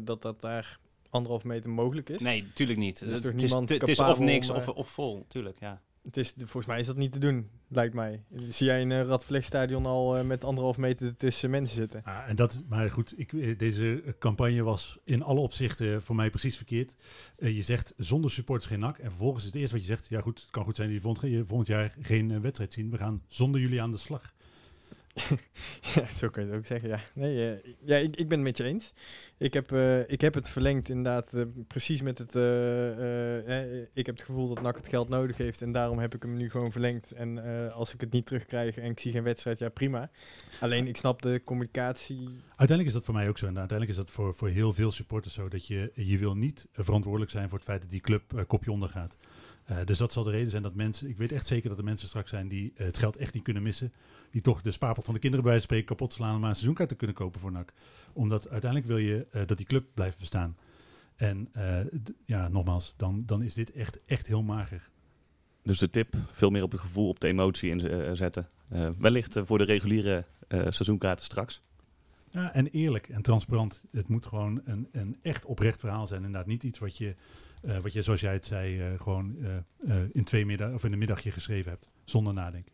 dat 0.00 0.22
dat 0.22 0.40
daar 0.40 0.78
anderhalf 1.10 1.44
meter 1.44 1.70
mogelijk 1.70 2.08
is? 2.08 2.20
Nee, 2.20 2.42
natuurlijk 2.42 2.78
niet. 2.78 3.00
Het, 3.00 3.24
is, 3.24 3.32
niemand 3.32 3.68
het 3.68 3.88
is 3.88 4.00
of 4.00 4.18
niks 4.18 4.50
om, 4.50 4.56
of, 4.56 4.68
of 4.68 4.88
vol, 4.88 5.24
tuurlijk, 5.28 5.60
ja. 5.60 5.80
Het 6.06 6.16
is, 6.16 6.32
volgens 6.36 6.66
mij 6.66 6.80
is 6.80 6.86
dat 6.86 6.96
niet 6.96 7.12
te 7.12 7.18
doen, 7.18 7.48
lijkt 7.68 7.94
mij. 7.94 8.22
Zie 8.34 8.66
jij 8.66 8.80
in 8.80 8.90
een 8.90 9.06
Radverlegstadion 9.06 9.86
al 9.86 10.16
eh, 10.16 10.24
met 10.24 10.44
anderhalf 10.44 10.76
meter 10.76 11.16
tussen 11.16 11.50
mensen 11.50 11.76
zitten? 11.76 12.02
Ah, 12.04 12.28
en 12.28 12.36
dat, 12.36 12.62
maar 12.68 12.90
goed, 12.90 13.14
ik, 13.16 13.32
eh, 13.32 13.58
deze 13.58 14.02
eh, 14.02 14.12
campagne 14.18 14.62
was 14.62 14.98
in 15.04 15.22
alle 15.22 15.40
opzichten 15.40 16.02
voor 16.02 16.14
mij 16.14 16.30
precies 16.30 16.56
verkeerd. 16.56 16.94
Eh, 17.38 17.56
je 17.56 17.62
zegt 17.62 17.92
zonder 17.96 18.30
supporters 18.30 18.70
geen 18.70 18.78
nak. 18.78 18.98
En 18.98 19.08
vervolgens 19.08 19.40
is 19.40 19.46
het 19.46 19.56
eerste 19.56 19.76
wat 19.76 19.86
je 19.86 19.92
zegt, 19.92 20.08
ja 20.08 20.20
goed, 20.20 20.40
het 20.40 20.50
kan 20.50 20.64
goed 20.64 20.76
zijn 20.76 20.88
dat 20.88 20.96
je 20.96 21.02
volgend, 21.02 21.32
je 21.32 21.44
volgend 21.46 21.68
jaar 21.68 21.94
geen 22.00 22.30
eh, 22.30 22.38
wedstrijd 22.38 22.72
zien. 22.72 22.90
We 22.90 22.98
gaan 22.98 23.22
zonder 23.26 23.60
jullie 23.60 23.82
aan 23.82 23.90
de 23.90 23.96
slag. 23.96 24.34
Ja, 25.94 26.06
zo 26.14 26.28
kun 26.28 26.42
je 26.42 26.48
het 26.48 26.58
ook 26.58 26.66
zeggen, 26.66 26.88
ja. 26.88 27.00
Nee, 27.14 27.52
eh, 27.52 27.72
ja, 27.84 27.96
ik, 27.96 28.16
ik 28.16 28.28
ben 28.28 28.38
het 28.38 28.46
met 28.46 28.56
je 28.56 28.64
eens. 28.64 28.92
Ik 29.38 29.54
heb, 29.54 29.72
eh, 29.72 30.10
ik 30.10 30.20
heb 30.20 30.34
het 30.34 30.48
verlengd 30.48 30.88
inderdaad 30.88 31.32
eh, 31.34 31.42
precies 31.66 32.02
met 32.02 32.18
het... 32.18 32.34
eh, 32.34 33.80
ik 33.80 34.06
heb 34.06 34.16
het 34.16 34.22
gevoel 34.22 34.48
dat 34.48 34.62
NAC 34.62 34.76
het 34.76 34.88
geld 34.88 35.08
nodig 35.08 35.36
heeft 35.36 35.62
en 35.62 35.72
daarom 35.72 35.98
heb 35.98 36.14
ik 36.14 36.22
hem 36.22 36.36
nu 36.36 36.50
gewoon 36.50 36.72
verlengd. 36.72 37.12
En 37.12 37.38
als 37.72 37.94
ik 37.94 38.00
het 38.00 38.12
niet 38.12 38.26
terugkrijg 38.26 38.76
en 38.76 38.90
ik 38.90 39.00
zie 39.00 39.12
geen 39.12 39.22
wedstrijd, 39.22 39.58
ja 39.58 39.68
prima. 39.68 40.10
Alleen 40.60 40.86
ik 40.86 40.96
snap 40.96 41.22
de 41.22 41.42
communicatie... 41.44 42.28
Uiteindelijk 42.48 42.88
is 42.88 42.92
dat 42.92 43.04
voor 43.04 43.14
mij 43.14 43.28
ook 43.28 43.38
zo. 43.38 43.46
En 43.46 43.58
uiteindelijk 43.58 43.98
is 43.98 44.04
dat 44.04 44.10
voor, 44.14 44.34
voor 44.34 44.48
heel 44.48 44.72
veel 44.72 44.90
supporters 44.90 45.34
zo. 45.34 45.48
Dat 45.48 45.66
je, 45.66 45.92
je 45.94 46.18
wil 46.18 46.34
niet 46.34 46.68
verantwoordelijk 46.72 47.30
zijn 47.30 47.48
voor 47.48 47.58
het 47.58 47.66
feit 47.66 47.80
dat 47.80 47.90
die 47.90 48.00
club 48.00 48.44
kopje 48.46 48.70
onder 48.72 48.88
gaat. 48.88 49.16
Eh, 49.66 49.76
dus 49.84 49.98
dat 49.98 50.12
zal 50.12 50.24
de 50.24 50.30
reden 50.30 50.50
zijn 50.50 50.62
dat 50.62 50.74
mensen... 50.74 51.08
Ik 51.08 51.16
weet 51.16 51.32
echt 51.32 51.46
zeker 51.46 51.68
dat 51.68 51.78
er 51.78 51.84
mensen 51.84 52.08
straks 52.08 52.30
zijn 52.30 52.48
die 52.48 52.72
eh, 52.76 52.86
het 52.86 52.98
geld 52.98 53.16
echt 53.16 53.34
niet 53.34 53.42
kunnen 53.42 53.62
missen. 53.62 53.92
Die 54.30 54.40
toch 54.40 54.62
de 54.62 54.70
spaarpot 54.70 55.04
van 55.04 55.14
de 55.14 55.20
kinderen 55.20 55.44
bij 55.44 55.54
wijze 55.54 55.66
van 55.66 55.76
spreken 55.76 55.96
kapot 55.96 56.16
slaan... 56.16 56.34
om 56.34 56.40
maar 56.40 56.48
een 56.48 56.54
seizoenkaart 56.54 56.88
te 56.88 56.94
kunnen 56.94 57.16
kopen 57.16 57.40
voor 57.40 57.52
NAC. 57.52 57.72
Omdat 58.12 58.48
uiteindelijk 58.48 58.90
wil 58.90 58.98
je 58.98 59.26
eh, 59.30 59.46
dat 59.46 59.56
die 59.56 59.66
club 59.66 59.86
blijft 59.94 60.18
bestaan. 60.18 60.56
En 61.16 61.48
ja, 62.24 62.48
nogmaals, 62.48 62.94
dan, 62.96 63.22
dan 63.26 63.42
is 63.42 63.54
dit 63.54 63.72
echt, 63.72 63.98
echt 64.04 64.26
heel 64.26 64.42
mager. 64.42 64.88
Dus 65.62 65.78
de 65.78 65.90
tip, 65.90 66.14
veel 66.30 66.50
meer 66.50 66.62
op 66.62 66.72
het 66.72 66.80
gevoel, 66.80 67.08
op 67.08 67.20
de 67.20 67.26
emotie 67.26 67.70
inzetten. 67.70 68.48
Wellicht 68.98 69.38
voor 69.42 69.58
de 69.58 69.64
reguliere 69.64 70.24
seizoenkaarten 70.48 71.24
straks. 71.24 71.62
Ja, 72.30 72.52
en 72.52 72.66
eerlijk 72.66 73.08
en 73.08 73.22
transparant. 73.22 73.82
Het 73.92 74.08
moet 74.08 74.26
gewoon 74.26 74.60
een, 74.64 74.88
een 74.92 75.16
echt 75.22 75.44
oprecht 75.44 75.80
verhaal 75.80 76.06
zijn. 76.06 76.24
Inderdaad, 76.24 76.46
niet 76.46 76.62
iets 76.62 76.78
wat 76.78 76.96
je, 76.96 77.14
eh, 77.62 77.78
wat 77.78 77.92
je 77.92 78.02
zoals 78.02 78.20
jij 78.20 78.32
het 78.32 78.46
zei, 78.46 78.80
eh, 78.80 79.00
gewoon 79.00 79.36
eh, 79.86 79.94
in 80.12 80.24
twee 80.24 80.46
middag 80.46 80.72
of 80.72 80.84
in 80.84 80.92
een 80.92 80.98
middagje 80.98 81.30
geschreven 81.30 81.70
hebt. 81.70 81.88
Zonder 82.04 82.34
nadenken. 82.34 82.72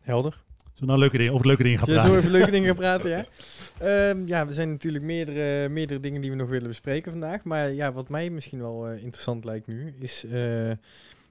Helder. 0.00 0.42
Zo 0.72 0.84
nou 0.84 0.98
leuke 0.98 1.16
dingen, 1.16 1.32
over 1.32 1.46
leuke 1.46 1.62
dingen 1.62 1.78
gaan 1.78 1.86
Zullen 1.86 2.02
we 2.02 2.08
zo 2.08 2.12
praten. 2.14 2.28
even 2.30 2.38
leuke 2.38 2.52
dingen 2.52 2.66
gaan 2.68 2.76
praten, 2.76 3.10
ja? 3.10 3.26
Ehm, 3.78 4.26
ja, 4.26 4.46
er 4.46 4.54
zijn 4.54 4.70
natuurlijk 4.70 5.04
meerdere, 5.04 5.68
meerdere 5.68 6.00
dingen 6.00 6.20
die 6.20 6.30
we 6.30 6.36
nog 6.36 6.48
willen 6.48 6.68
bespreken 6.68 7.10
vandaag. 7.12 7.44
Maar 7.44 7.72
ja, 7.72 7.92
wat 7.92 8.08
mij 8.08 8.30
misschien 8.30 8.58
wel 8.60 8.88
interessant 8.90 9.44
lijkt 9.44 9.66
nu, 9.66 9.94
is... 9.98 10.24
er 10.24 10.78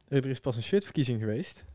is 0.10 0.40
pas 0.40 0.56
een 0.56 0.64
shirtverkiezing 0.64 1.20
geweest. 1.20 1.66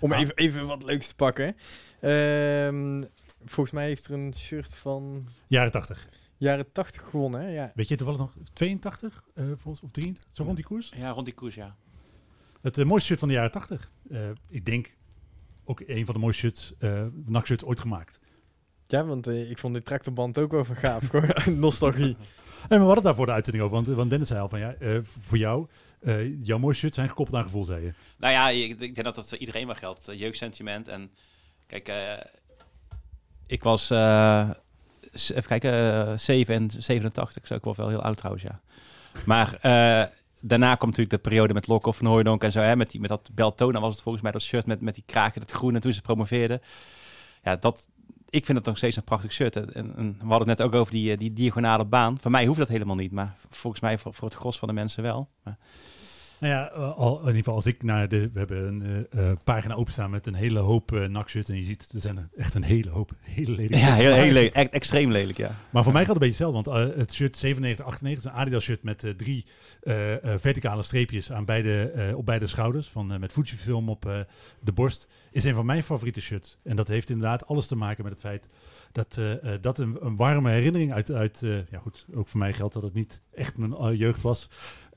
Om 0.00 0.12
Ah. 0.12 0.20
even, 0.20 0.34
even 0.34 0.66
wat 0.66 0.82
leuks 0.82 1.08
te 1.08 1.14
pakken. 1.14 1.56
Ehm, 2.00 3.02
volgens 3.44 3.70
mij 3.74 3.86
heeft 3.86 4.06
er 4.06 4.14
een 4.14 4.34
shirt 4.36 4.74
van 4.74 5.22
Jaren 5.46 5.72
80. 5.72 6.08
Jaren 6.44 6.72
80 6.72 7.02
gewonnen, 7.02 7.40
hè? 7.40 7.48
Ja. 7.48 7.72
Weet 7.74 7.88
je 7.88 7.96
toevallig 7.96 8.20
nog 8.20 8.34
82 8.52 9.22
eh, 9.34 9.44
volgens, 9.44 9.80
of 9.82 9.90
83? 9.90 10.30
Zo 10.34 10.42
rond 10.44 10.56
die 10.56 10.64
koers? 10.64 10.92
Ja, 10.96 11.10
rond 11.10 11.24
die 11.24 11.34
koers, 11.34 11.54
ja. 11.54 11.76
Het 12.60 12.78
eh, 12.78 12.84
mooiste 12.84 13.06
shirt 13.06 13.18
van 13.18 13.28
de 13.28 13.34
jaren 13.34 13.50
80. 13.50 13.90
Eh, 14.10 14.20
ik 14.48 14.64
denk 14.64 14.94
ook 15.64 15.80
een 15.86 16.04
van 16.04 16.14
de 16.14 16.20
mooiste 16.20 16.40
shirts, 16.40 16.74
eh 16.78 17.04
NAC-shirts 17.24 17.64
ooit 17.64 17.80
gemaakt. 17.80 18.18
ja, 18.86 19.04
want 19.04 19.26
eh, 19.26 19.50
ik 19.50 19.58
vond 19.58 19.74
dit 19.74 19.84
tractorband 19.84 20.38
ook 20.38 20.50
wel 20.50 20.64
van 20.64 20.76
gaaf. 20.76 21.08
Gewoon 21.10 21.58
Nostalgie. 21.58 22.16
En 22.68 22.78
we 22.78 22.84
hadden 22.84 22.94
het 22.94 23.04
daar 23.04 23.14
voor 23.14 23.26
de 23.26 23.32
uitzending 23.32 23.64
over, 23.64 23.76
want, 23.76 23.96
want 23.96 24.10
Dennis 24.10 24.28
zei 24.28 24.40
al 24.40 24.48
van 24.48 24.58
ja, 24.58 24.74
eh, 24.74 24.98
voor 25.02 25.38
jou, 25.38 25.66
eh, 26.00 26.44
jouw 26.44 26.58
mooiste 26.58 26.80
shirts 26.80 26.96
zijn 26.96 27.08
gekoppeld 27.08 27.36
aan 27.36 27.44
gevoel, 27.44 27.64
zei 27.64 27.84
je. 27.84 27.92
Nou 28.18 28.32
ja, 28.32 28.48
ik, 28.48 28.70
ik 28.70 28.94
denk 28.94 29.04
dat 29.04 29.14
dat 29.14 29.28
voor 29.28 29.38
iedereen 29.38 29.66
wel 29.66 29.74
geldt. 29.74 30.08
jeugdsentiment. 30.14 30.88
En 30.88 31.10
kijk, 31.66 31.88
eh, 31.88 32.18
ik 33.46 33.62
was, 33.62 33.90
eh, 33.90 34.50
even 35.12 35.46
kijken, 35.46 35.72
eh 36.08 36.12
7 36.16 36.54
en 36.54 36.70
87. 36.78 37.46
Zou 37.46 37.60
ik 37.64 37.76
wel 37.76 37.88
heel 37.88 38.02
oud 38.02 38.16
trouwens, 38.16 38.44
ja. 38.44 38.60
Maar 39.26 39.54
eh, 39.54 40.08
daarna 40.40 40.74
komt 40.74 40.96
natuurlijk 40.96 41.10
de 41.10 41.28
periode 41.28 41.54
met 41.54 41.66
Lokhoff 41.66 42.00
Hooijdonk 42.00 42.42
en 42.42 42.52
zo. 42.52 42.60
Hè, 42.60 42.76
met, 42.76 42.90
die, 42.90 43.00
met 43.00 43.08
dat 43.08 43.30
Beltona 43.34 43.80
was 43.80 43.92
het 43.92 44.02
volgens 44.02 44.22
mij 44.22 44.32
dat 44.32 44.42
shirt 44.42 44.66
met, 44.66 44.80
met 44.80 44.94
die 44.94 45.04
kraken, 45.06 45.40
dat 45.40 45.50
groen 45.50 45.74
en 45.74 45.80
toen 45.80 45.92
ze 45.92 46.00
promoveerden. 46.00 46.62
Ja, 47.42 47.56
dat, 47.56 47.88
ik 48.30 48.44
vind 48.44 48.58
het 48.58 48.66
nog 48.66 48.76
steeds 48.76 48.96
een 48.96 49.04
prachtig 49.04 49.32
shirt. 49.32 49.56
En, 49.56 49.74
en 49.74 50.16
we 50.18 50.28
hadden 50.28 50.48
het 50.48 50.58
net 50.58 50.66
ook 50.66 50.74
over 50.74 50.92
die, 50.92 51.12
eh, 51.12 51.18
die 51.18 51.32
diagonale 51.32 51.84
baan. 51.84 52.18
Voor 52.20 52.30
mij 52.30 52.46
hoeft 52.46 52.58
dat 52.58 52.68
helemaal 52.68 52.96
niet, 52.96 53.12
maar 53.12 53.36
volgens 53.50 53.82
mij 53.82 53.98
voor, 53.98 54.14
voor 54.14 54.28
het 54.28 54.36
gros 54.36 54.58
van 54.58 54.68
de 54.68 54.74
mensen 54.74 55.02
wel. 55.02 55.28
Maar, 55.42 55.58
Nou 56.42 56.54
ja, 56.54 56.64
al, 56.64 57.12
in 57.20 57.26
ieder 57.26 57.36
geval 57.36 57.54
als 57.54 57.66
ik 57.66 57.82
naar 57.82 58.08
de... 58.08 58.30
We 58.32 58.38
hebben 58.38 58.66
een 58.66 59.06
eh, 59.10 59.30
eh, 59.30 59.36
pagina 59.44 59.74
openstaan 59.74 60.10
met 60.10 60.26
een 60.26 60.34
hele 60.34 60.58
hoop 60.58 60.92
uh, 60.92 61.06
nakshirts. 61.06 61.48
En 61.48 61.56
je 61.56 61.64
ziet, 61.64 61.88
er 61.94 62.00
zijn 62.00 62.30
echt 62.36 62.54
een 62.54 62.62
hele 62.62 62.90
hoop 62.90 63.12
hele 63.20 63.50
lelijke 63.50 63.76
ja, 63.76 63.94
heel, 63.94 64.32
lelijk. 64.32 64.54
Echt 64.54 64.70
extreem 64.70 65.10
lelijk, 65.10 65.38
ja. 65.38 65.50
Maar 65.70 65.82
voor 65.82 65.92
mij 65.92 66.04
gaat 66.04 66.14
het 66.14 66.22
een 66.22 66.28
beetje 66.28 66.44
hetzelfde. 66.44 66.70
Want 66.70 66.96
het 66.96 67.12
shirt 67.12 67.36
97, 67.36 67.84
98 67.86 68.24
is 68.24 68.30
een 68.30 68.38
Adidas 68.38 68.64
shirt 68.64 68.82
met 68.82 69.14
drie 69.16 69.46
verticale 70.36 70.82
streepjes 70.82 71.32
aan 71.32 71.44
beide, 71.44 72.12
op 72.16 72.26
beide 72.26 72.46
schouders. 72.46 72.88
Van, 72.88 73.20
met 73.20 73.32
Fujifilm 73.32 73.88
op 73.88 74.26
de 74.60 74.72
borst. 74.72 75.08
Is 75.30 75.44
een 75.44 75.54
van 75.54 75.66
mijn 75.66 75.82
favoriete 75.82 76.20
shirts. 76.20 76.58
En 76.62 76.76
dat 76.76 76.88
heeft 76.88 77.10
inderdaad 77.10 77.46
alles 77.46 77.66
te 77.66 77.76
maken 77.76 78.04
met 78.04 78.12
het 78.12 78.22
feit 78.22 78.48
dat 78.92 79.20
dat 79.60 79.78
een, 79.78 79.96
een 80.00 80.16
warme 80.16 80.50
herinnering 80.50 80.92
uit... 80.92 81.10
uit 81.10 81.40
ja 81.70 81.78
goed, 81.78 82.06
ook 82.14 82.28
voor 82.28 82.38
mij 82.38 82.52
geldt 82.52 82.74
dat 82.74 82.82
het 82.82 82.94
niet 82.94 83.22
echt 83.34 83.56
mijn 83.56 83.96
jeugd 83.96 84.22
was. 84.22 84.48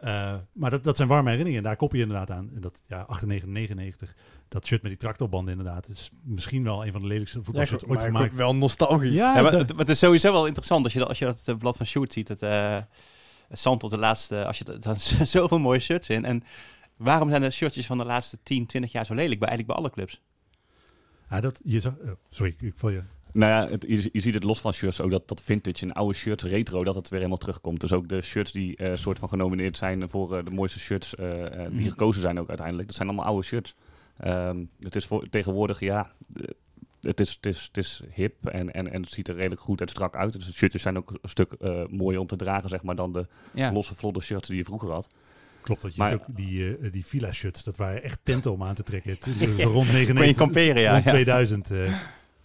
Eh, 0.05 0.35
maar 0.53 0.69
dat, 0.69 0.83
dat 0.83 0.95
zijn 0.95 1.07
warme 1.07 1.29
herinneringen. 1.29 1.63
En 1.63 1.67
daar 1.69 1.77
koppel 1.77 1.97
je 1.97 2.03
inderdaad 2.03 2.31
aan. 2.31 2.49
En 2.55 2.61
dat, 2.61 2.83
ja, 2.87 3.01
98, 3.01 3.49
99. 3.49 4.15
Dat 4.47 4.65
shirt 4.65 4.81
met 4.81 4.91
die 4.91 4.99
tractorbanden 4.99 5.57
inderdaad. 5.57 5.87
Is 5.89 6.09
misschien 6.23 6.63
wel 6.63 6.85
een 6.85 6.91
van 6.91 7.01
de 7.01 7.07
lelijkste 7.07 7.43
voetbalshirts 7.43 7.83
Ja, 7.83 7.89
ooit 7.89 7.99
maar 7.99 8.07
gemaakt. 8.11 8.35
wel 8.35 8.55
nostalgisch. 8.55 9.13
Ja, 9.13 9.41
maar 9.41 9.51
het, 9.53 9.69
maar 9.69 9.79
het 9.79 9.89
is 9.89 9.99
sowieso 9.99 10.31
wel 10.31 10.45
interessant 10.45 10.83
als 10.83 10.93
je, 10.93 10.99
dat- 10.99 11.07
als 11.07 11.19
je 11.19 11.25
dat 11.25 11.41
eh, 11.45 11.55
blad 11.55 11.77
van 11.77 11.85
Sjoerd 11.85 12.13
ziet. 12.13 12.27
Het, 12.27 12.41
eh 12.41 12.77
het 13.47 13.59
zand 13.59 13.79
tot 13.79 13.89
de 13.89 13.97
laatste... 13.97 14.45
Als 14.45 14.57
je, 14.57 14.63
dat- 14.79 15.01
zijn 15.01 15.27
zoveel 15.37 15.59
mooie 15.59 15.79
shirts 15.79 16.09
in. 16.09 16.25
En 16.25 16.43
waarom 16.97 17.29
zijn 17.29 17.41
de 17.41 17.49
shirtjes 17.51 17.85
van 17.85 17.97
de 17.97 18.05
laatste 18.05 18.37
10, 18.43 18.65
20 18.65 18.91
jaar 18.91 19.05
zo 19.05 19.13
lelijk? 19.13 19.39
Bij, 19.39 19.49
eigenlijk 19.49 19.67
bij 19.67 19.75
alle 19.87 19.93
clubs. 19.95 20.21
Ja, 21.29 21.41
dat, 21.41 21.59
je 21.63 21.79
zag, 21.79 21.97
eh, 21.97 22.11
sorry, 22.29 22.55
ik 22.59 22.73
val 22.75 22.89
je... 22.89 23.01
Nou 23.35 23.51
ja, 23.51 23.71
het, 23.71 23.85
je, 23.87 24.09
je 24.11 24.19
ziet 24.19 24.33
het 24.33 24.43
los 24.43 24.61
van 24.61 24.73
shirts 24.73 25.01
ook 25.01 25.11
dat, 25.11 25.27
dat 25.27 25.41
vintage 25.41 25.85
en 25.85 25.93
oude 25.93 26.13
shirts, 26.15 26.43
retro, 26.43 26.83
dat 26.83 26.95
het 26.95 27.09
weer 27.09 27.17
helemaal 27.19 27.37
terugkomt. 27.39 27.79
Dus 27.81 27.91
ook 27.91 28.09
de 28.09 28.21
shirts 28.21 28.51
die 28.51 28.75
eh 28.75 28.91
soort 28.95 29.19
van 29.19 29.29
genomineerd 29.29 29.77
zijn 29.77 30.09
voor 30.09 30.37
eh, 30.37 30.43
de 30.45 30.51
mooiste 30.51 30.79
shirts 30.79 31.15
eh, 31.15 31.45
eh, 31.45 31.69
die 31.71 31.79
Mhm. 31.79 31.89
gekozen 31.89 32.21
zijn 32.21 32.39
ook 32.39 32.47
uiteindelijk. 32.47 32.87
Dat 32.87 32.95
zijn 32.95 33.07
allemaal 33.07 33.25
oude 33.25 33.43
shirts. 33.47 33.75
Ehm, 34.17 34.63
het 34.79 34.95
is 34.95 35.05
voor, 35.05 35.29
tegenwoordig, 35.29 35.79
ja, 35.79 36.11
het 37.01 37.19
is, 37.19 37.29
het, 37.41 37.45
is, 37.45 37.63
het 37.67 37.77
is 37.77 38.01
hip 38.13 38.45
en, 38.45 38.73
en, 38.73 38.91
en 38.91 39.01
het 39.01 39.11
ziet 39.11 39.27
er 39.27 39.35
redelijk 39.35 39.61
goed 39.61 39.81
en 39.81 39.87
strak 39.87 40.15
uit. 40.15 40.33
Dus 40.33 40.45
de 40.45 40.53
shirtjes 40.53 40.81
zijn 40.81 40.97
ook 40.97 41.09
een 41.21 41.29
stuk 41.29 41.51
eh, 41.51 41.83
mooier 41.89 42.19
om 42.19 42.27
te 42.27 42.35
dragen, 42.35 42.69
zeg 42.69 42.83
maar, 42.83 42.95
dan 42.95 43.13
de 43.13 43.27
Ja. 43.53 43.71
losse, 43.71 43.95
vlodder 43.95 44.23
shirts 44.23 44.47
die 44.47 44.57
je 44.57 44.63
vroeger 44.63 44.91
had. 44.91 45.09
Klopt, 45.61 45.81
dat 45.81 45.95
je 45.95 46.01
Maar- 46.01 46.13
ook 46.13 46.23
die, 46.27 46.77
eh, 46.77 46.91
die 46.91 47.05
villa 47.05 47.31
shirts, 47.31 47.63
dat 47.63 47.77
waren 47.77 48.03
echt 48.03 48.19
tenten 48.23 48.51
om 48.51 48.63
aan 48.63 48.75
te 48.75 48.83
trekken. 48.83 49.19
Toen, 49.19 49.33
dus 49.37 49.47
rond 49.63 49.73
Kon 49.73 49.85
je 49.85 49.91
99, 49.91 50.35
kamperen, 50.37 50.81
ja. 50.81 50.91
rond 50.91 51.03
ja. 51.05 51.11
2000. 51.11 51.69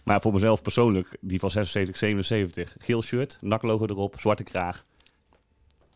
Maar 0.05 0.21
voor 0.21 0.33
mezelf 0.33 0.61
persoonlijk, 0.61 1.17
die 1.19 1.39
van 1.39 1.51
76, 1.51 1.97
77, 1.97 2.75
geel 2.79 3.01
shirt, 3.01 3.37
naklogo 3.41 3.85
erop, 3.85 4.19
zwarte 4.19 4.43
kraag. 4.43 4.85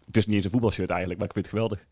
Het 0.05 0.17
is 0.17 0.25
niet 0.25 0.35
eens 0.35 0.45
een 0.45 0.51
voetbalshirt 0.51 0.89
eigenlijk, 0.89 1.19
maar 1.19 1.27
ik 1.27 1.33
vind 1.33 1.45
het 1.45 1.53
geweldig. 1.55 1.85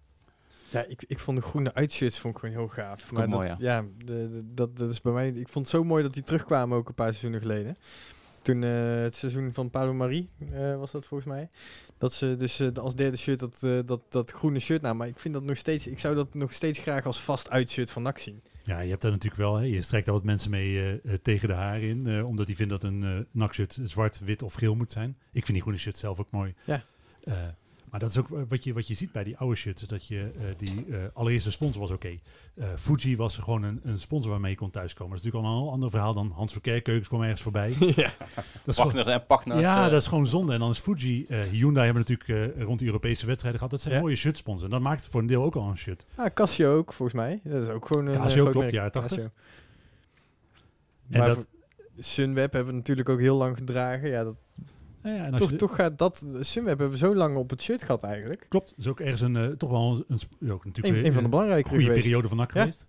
Ja, 0.72 0.84
ik, 0.88 1.04
ik 1.08 1.20
vond 1.20 1.38
de 1.38 1.44
groene 1.44 1.74
uitshirts 1.74 2.20
vond 2.20 2.34
ik 2.34 2.40
gewoon 2.40 2.56
heel 2.56 2.68
gaaf. 2.68 3.04
ik 3.04 3.12
Maar 3.12 3.24
ook 3.24 3.30
dat, 3.30 3.40
mooi, 3.40 3.56
ja, 3.60 3.82
de, 3.98 4.06
de- 4.06 4.54
dat, 4.54 4.78
dat 4.78 4.92
is 4.92 5.02
bij 5.02 5.14
mij. 5.14 5.28
Ik 5.28 5.48
vond 5.48 5.66
het 5.66 5.76
zo 5.76 5.84
mooi 5.84 6.04
dat 6.04 6.14
die 6.14 6.24
terugkwamen 6.24 6.78
ook 6.78 6.88
een 6.88 6.94
paar 6.94 7.08
seizoenen 7.10 7.40
geleden. 7.42 7.78
Toen 8.42 8.64
eh, 8.64 9.02
het 9.02 9.16
seizoen 9.16 9.54
van 9.54 9.70
Paulo 9.70 9.94
Marie 9.94 10.30
eh, 10.54 10.78
was 10.78 10.92
dat 10.92 11.06
volgens 11.08 11.30
mij. 11.30 11.50
Dat 11.98 12.14
ze 12.14 12.36
dus 12.36 12.60
eh, 12.60 12.68
als 12.74 12.96
derde 12.96 13.18
shirt 13.18 13.40
dat, 13.40 13.60
eh, 13.64 13.80
dat, 13.86 14.02
dat 14.10 14.32
groene 14.32 14.60
shirt 14.60 14.82
namen. 14.82 14.98
Maar 14.98 15.08
ik 15.08 15.20
vind 15.20 15.34
dat 15.34 15.44
nog 15.44 15.58
steeds. 15.58 15.88
Ik 15.88 16.00
zou 16.00 16.16
dat 16.16 16.34
nog 16.34 16.54
steeds 16.54 16.80
graag 16.80 17.06
als 17.06 17.22
vast 17.22 17.50
uitshirt 17.50 17.92
van 17.92 18.02
NAC 18.02 18.18
zien. 18.18 18.42
Ja, 18.64 18.80
je 18.80 18.90
hebt 18.90 19.02
daar 19.02 19.12
natuurlijk 19.12 19.42
wel, 19.42 19.56
hè, 19.56 19.64
je 19.64 19.82
strijkt 19.82 20.06
daar 20.06 20.16
wat 20.16 20.24
mensen 20.24 20.52
mee 20.52 20.80
eh, 20.80 20.94
eh, 20.94 21.20
tegen 21.22 21.48
de 21.48 21.54
haar 21.54 21.82
in. 21.82 22.08
eh, 22.08 22.26
omdat 22.26 22.48
die 22.48 22.56
vinden 22.56 22.80
dat 22.80 22.90
een 22.92 23.04
eh 23.04 23.20
nakshirt 23.32 23.80
zwart, 23.84 24.20
wit 24.20 24.42
of 24.42 24.54
geel 24.54 24.76
moet 24.76 24.92
zijn. 24.92 25.10
Ik 25.10 25.46
vind 25.46 25.48
die 25.48 25.62
groene 25.62 25.80
shirt 25.80 25.98
zelf 25.98 26.20
ook 26.20 26.32
mooi. 26.32 26.54
Ja. 26.64 26.84
Maar 27.94 28.02
dat 28.02 28.12
is 28.12 28.18
ook 28.18 28.28
wat 28.50 28.64
je, 28.64 28.74
wat 28.74 28.88
je 28.88 28.94
ziet 28.94 29.12
bij 29.12 29.24
die 29.24 29.38
oude 29.38 29.56
shirts. 29.56 29.82
is 29.82 29.88
Dat 29.88 30.08
je 30.08 30.32
eh, 30.38 30.46
die 30.58 30.86
eh, 30.90 30.98
allereerste 31.14 31.52
sponsor 31.52 31.82
was 31.82 31.92
oké. 31.92 32.20
Eh, 32.56 32.68
Fuji 32.78 33.18
was 33.18 33.38
gewoon 33.38 33.64
een, 33.64 33.80
een 33.84 34.00
sponsor 34.00 34.32
waarmee 34.32 34.52
je 34.52 34.58
kon 34.58 34.70
thuiskomen. 34.70 35.16
Dat 35.16 35.20
is 35.20 35.26
natuurlijk 35.26 35.52
al 35.54 35.58
een 35.60 35.64
heel 35.64 35.74
ander 35.74 35.90
verhaal 35.90 36.14
dan 36.14 36.32
Hans 36.36 36.52
Verkerkeukens 36.52 37.08
kwam 37.08 37.22
ergens 37.22 37.42
voorbij. 37.42 37.70
ja. 37.80 37.86
Dat 37.86 37.96
is 38.66 38.76
gewoon- 38.76 38.92
Partner 38.94 39.08
en 39.14 39.26
partner. 39.26 39.60
Ja, 39.60 39.90
dat 39.90 40.02
is 40.02 40.08
gewoon 40.08 40.28
zonde. 40.28 40.54
En 40.54 40.60
dan 40.60 40.70
is 40.70 40.78
Fuji, 40.80 41.26
eh, 41.26 41.42
Hyundai 41.42 41.86
hebben 41.86 42.06
natuurlijk 42.08 42.56
eh, 42.58 42.64
rond 42.64 42.80
de 42.80 42.86
Europese 42.86 43.26
wedstrijden 43.26 43.60
gehad. 43.60 43.74
Dat 43.74 43.82
zijn 43.84 43.94
Ja. 43.94 44.00
mooie 44.02 44.16
shirtsponsors. 44.16 44.66
En 44.66 44.72
dat 44.72 44.82
maakt 44.82 45.04
het 45.04 45.12
voor 45.12 45.22
een 45.22 45.28
deel 45.28 45.44
ook 45.44 45.56
al 45.56 45.70
een 45.70 45.78
shirt. 45.78 46.06
Ah, 46.16 46.34
Casio 46.34 46.78
ook 46.78 46.94
volgens 46.94 47.18
mij. 47.18 47.40
Dat 47.44 47.62
is 47.64 47.70
ook 47.70 47.86
gewoon 47.86 48.06
een. 48.06 48.14
Casio 48.22 48.50
klopt, 48.50 48.74
80. 48.74 49.02
Casio. 49.02 49.24
En 51.10 51.20
Maar 51.20 51.28
dat- 51.28 51.46
Sunweb 52.00 52.54
hebben 52.54 52.72
we 52.74 52.78
natuurlijk 52.80 53.10
ook 53.10 53.20
heel 53.20 53.38
lang 53.38 53.58
gedragen. 53.58 54.10
Ja, 54.10 54.24
dat, 54.24 54.36
Ja, 55.04 55.14
ja, 55.16 55.26
en 55.26 55.34
als 55.34 55.52
toch, 55.58 55.76
gaat 55.76 55.98
dat. 55.98 56.28
Sunweb 56.40 56.68
hebben 56.78 56.90
we 56.90 56.98
zo 56.98 57.16
lang 57.16 57.36
op 57.38 57.50
het 57.50 57.62
shirt 57.62 57.84
gehad 57.84 58.04
eigenlijk. 58.04 58.46
Klopt, 58.50 58.74
is 58.78 58.88
ook 58.88 59.00
ergens 59.00 59.22
een, 59.22 59.36
eh, 59.36 59.48
toch 59.48 59.70
wel 59.70 60.04
een, 60.08 60.52
ook 60.52 60.66
natuurlijk 60.66 61.06
Een, 61.06 61.14
van 61.14 61.24
de 61.24 61.30
belangrijke 61.30 61.70
goede 61.70 61.84
geweest. 61.84 62.02
periode 62.02 62.28
van 62.28 62.38
NAC 62.38 62.54
Ja. 62.54 62.60
geweest. 62.60 62.88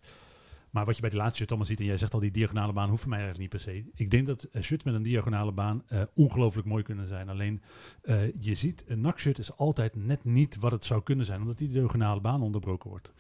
Maar 0.71 0.85
wat 0.85 0.95
je 0.95 1.01
bij 1.01 1.11
de 1.11 1.17
laatste 1.17 1.37
shirt 1.37 1.49
allemaal 1.49 1.69
ziet, 1.69 1.79
en 1.81 1.85
jij 1.85 1.97
zegt 1.97 2.15
al 2.15 2.21
die 2.21 2.31
diagonale 2.31 2.73
baan 2.73 2.89
hoeft 2.89 3.01
voor 3.01 3.11
mij 3.11 3.19
eigenlijk 3.21 3.53
niet 3.53 3.63
per 3.63 3.73
se. 3.75 3.85
Ik 3.95 4.11
denk 4.11 4.27
dat 4.27 4.43
eh, 4.43 4.63
shirts 4.63 4.85
met 4.85 4.95
een 4.95 5.03
diagonale 5.03 5.53
baan 5.53 5.83
eh, 5.87 6.03
ongelooflijk 6.15 6.67
mooi 6.67 6.83
kunnen 6.83 7.07
zijn. 7.07 7.29
Alleen 7.29 7.63
eh, 8.03 8.17
je 8.39 8.55
ziet, 8.55 8.85
een 8.87 9.01
NAC-shirt 9.01 9.39
is 9.39 9.57
altijd 9.57 9.97
net 9.97 10.25
niet 10.25 10.57
wat 10.61 10.73
het 10.73 10.85
zou 10.85 11.03
kunnen 11.03 11.25
zijn, 11.27 11.41
omdat 11.41 11.59
die 11.59 11.69
diagonale 11.69 12.21
baan 12.21 12.43
onderbroken 12.43 12.91
wordt. 12.91 13.13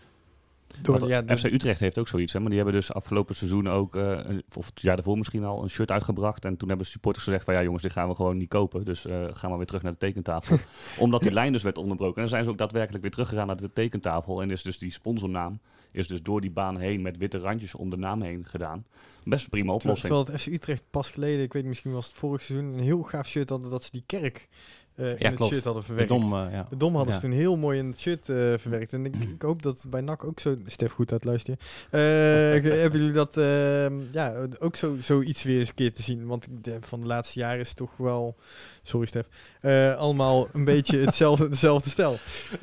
Door, 0.82 1.08
ja, 1.08 1.22
door- 1.22 1.37
FC 1.37 1.44
Utrecht 1.44 1.80
heeft 1.80 1.98
ook 1.98 2.08
zoiets, 2.08 2.32
hè, 2.32 2.38
maar 2.38 2.48
die 2.48 2.58
hebben 2.58 2.74
dus 2.74 2.92
afgelopen 2.92 3.34
seizoen 3.34 3.68
ook, 3.68 3.96
eh, 3.96 4.18
of 4.54 4.66
het 4.66 4.80
jaar 4.80 4.94
daarvoor 4.94 5.16
misschien 5.16 5.44
al, 5.44 5.62
een 5.62 5.70
shirt 5.70 5.90
uitgebracht. 5.90 6.44
En 6.44 6.56
toen 6.56 6.68
hebben 6.68 6.87
supporters 6.87 7.24
gezegd 7.24 7.44
van 7.44 7.54
ja 7.54 7.62
jongens, 7.62 7.82
dit 7.82 7.92
gaan 7.92 8.08
we 8.08 8.14
gewoon 8.14 8.37
niet 8.37 8.48
kopen. 8.48 8.84
Dus 8.84 9.06
eh 9.06 9.24
gaan 9.32 9.50
we 9.50 9.56
weer 9.56 9.66
terug 9.66 9.82
naar 9.82 9.92
de 9.92 9.98
tekentafel. 9.98 10.56
Omdat 10.98 11.22
die 11.22 11.32
lijn 11.32 11.52
dus 11.52 11.62
werd 11.62 11.78
onderbroken. 11.78 12.14
En 12.14 12.20
dan 12.20 12.30
zijn 12.30 12.44
ze 12.44 12.50
ook 12.50 12.58
daadwerkelijk 12.58 13.02
weer 13.02 13.12
teruggegaan 13.12 13.46
naar 13.46 13.56
de 13.56 13.72
tekentafel. 13.72 14.42
En 14.42 14.50
is 14.50 14.62
dus 14.62 14.78
die 14.78 14.92
sponsornaam 14.92 15.60
is 15.94 16.06
dus 16.06 16.22
door 16.22 16.40
die 16.40 16.50
baan 16.50 16.78
heen 16.78 17.02
met 17.02 17.16
witte 17.16 17.38
randjes 17.38 17.74
om 17.74 17.90
de 17.90 17.96
naam 17.96 18.22
heen 18.22 18.44
gedaan. 18.46 18.87
Best 19.24 19.44
een 19.44 19.50
prima 19.50 19.72
oplossing. 19.72 20.06
terwijl 20.06 20.26
het 20.26 20.40
FC 20.40 20.46
Utrecht 20.46 20.82
pas 20.90 21.10
geleden, 21.10 21.42
ik 21.42 21.52
weet 21.52 21.64
misschien 21.64 21.92
was 21.92 22.06
het 22.06 22.16
vorig 22.16 22.42
seizoen, 22.42 22.72
een 22.72 22.80
heel 22.80 23.02
gaaf 23.02 23.28
shirt 23.28 23.48
hadden 23.48 23.70
dat 23.70 23.84
ze 23.84 23.90
die 23.90 24.02
kerk 24.06 24.48
eh, 24.96 25.09
in 25.09 25.16
het 25.26 25.35
klopt. 25.35 25.52
shirt 25.52 25.64
hadden 25.64 25.80
de 25.83 25.87
verwerkt. 25.88 26.11
dom, 26.11 26.33
eh, 26.33 26.52
ja. 26.52 26.66
De 26.70 26.76
Dom 26.76 26.94
hadden 26.94 27.14
Ja. 27.14 27.20
ze 27.20 27.26
toen 27.26 27.37
heel 27.37 27.57
mooi 27.57 27.78
in 27.78 27.87
het 27.87 28.00
shirt 28.00 28.28
eh, 28.28 28.37
verwerkt. 28.57 28.92
En 28.92 29.04
ik, 29.04 29.14
ik 29.37 29.42
hoop 29.42 29.62
dat 29.62 29.85
bij 29.88 30.00
NAC 30.00 30.24
ook 30.24 30.40
zo... 30.40 30.57
Stef, 30.66 30.92
goed 30.92 31.12
uit 31.12 31.24
luisteren. 31.24 31.59
Ik- 32.57 32.62
hebben 32.64 32.98
jullie 33.00 33.12
dat 33.14 33.37
ehm, 33.37 33.94
ja, 34.12 34.35
ook 34.59 34.76
zo, 34.76 34.96
zoiets 35.00 35.42
weer 35.42 35.59
eens 35.59 35.68
een 35.68 35.74
keer 35.74 35.92
te 35.92 36.02
zien? 36.02 36.26
Want 36.26 36.46
ik 36.62 36.72
van 36.80 37.00
de 37.00 37.07
laatste 37.07 37.38
jaren 37.38 37.61
is 37.61 37.68
het 37.68 37.76
toch 37.76 37.96
wel... 37.96 38.37
Sorry 38.87 39.07
Stef. 39.07 39.26
allemaal 39.98 40.48
een 40.52 40.64
beetje 40.64 40.98
hetzelfde, 41.07 41.48
dezelfde 41.48 41.90
stijl. 41.90 42.16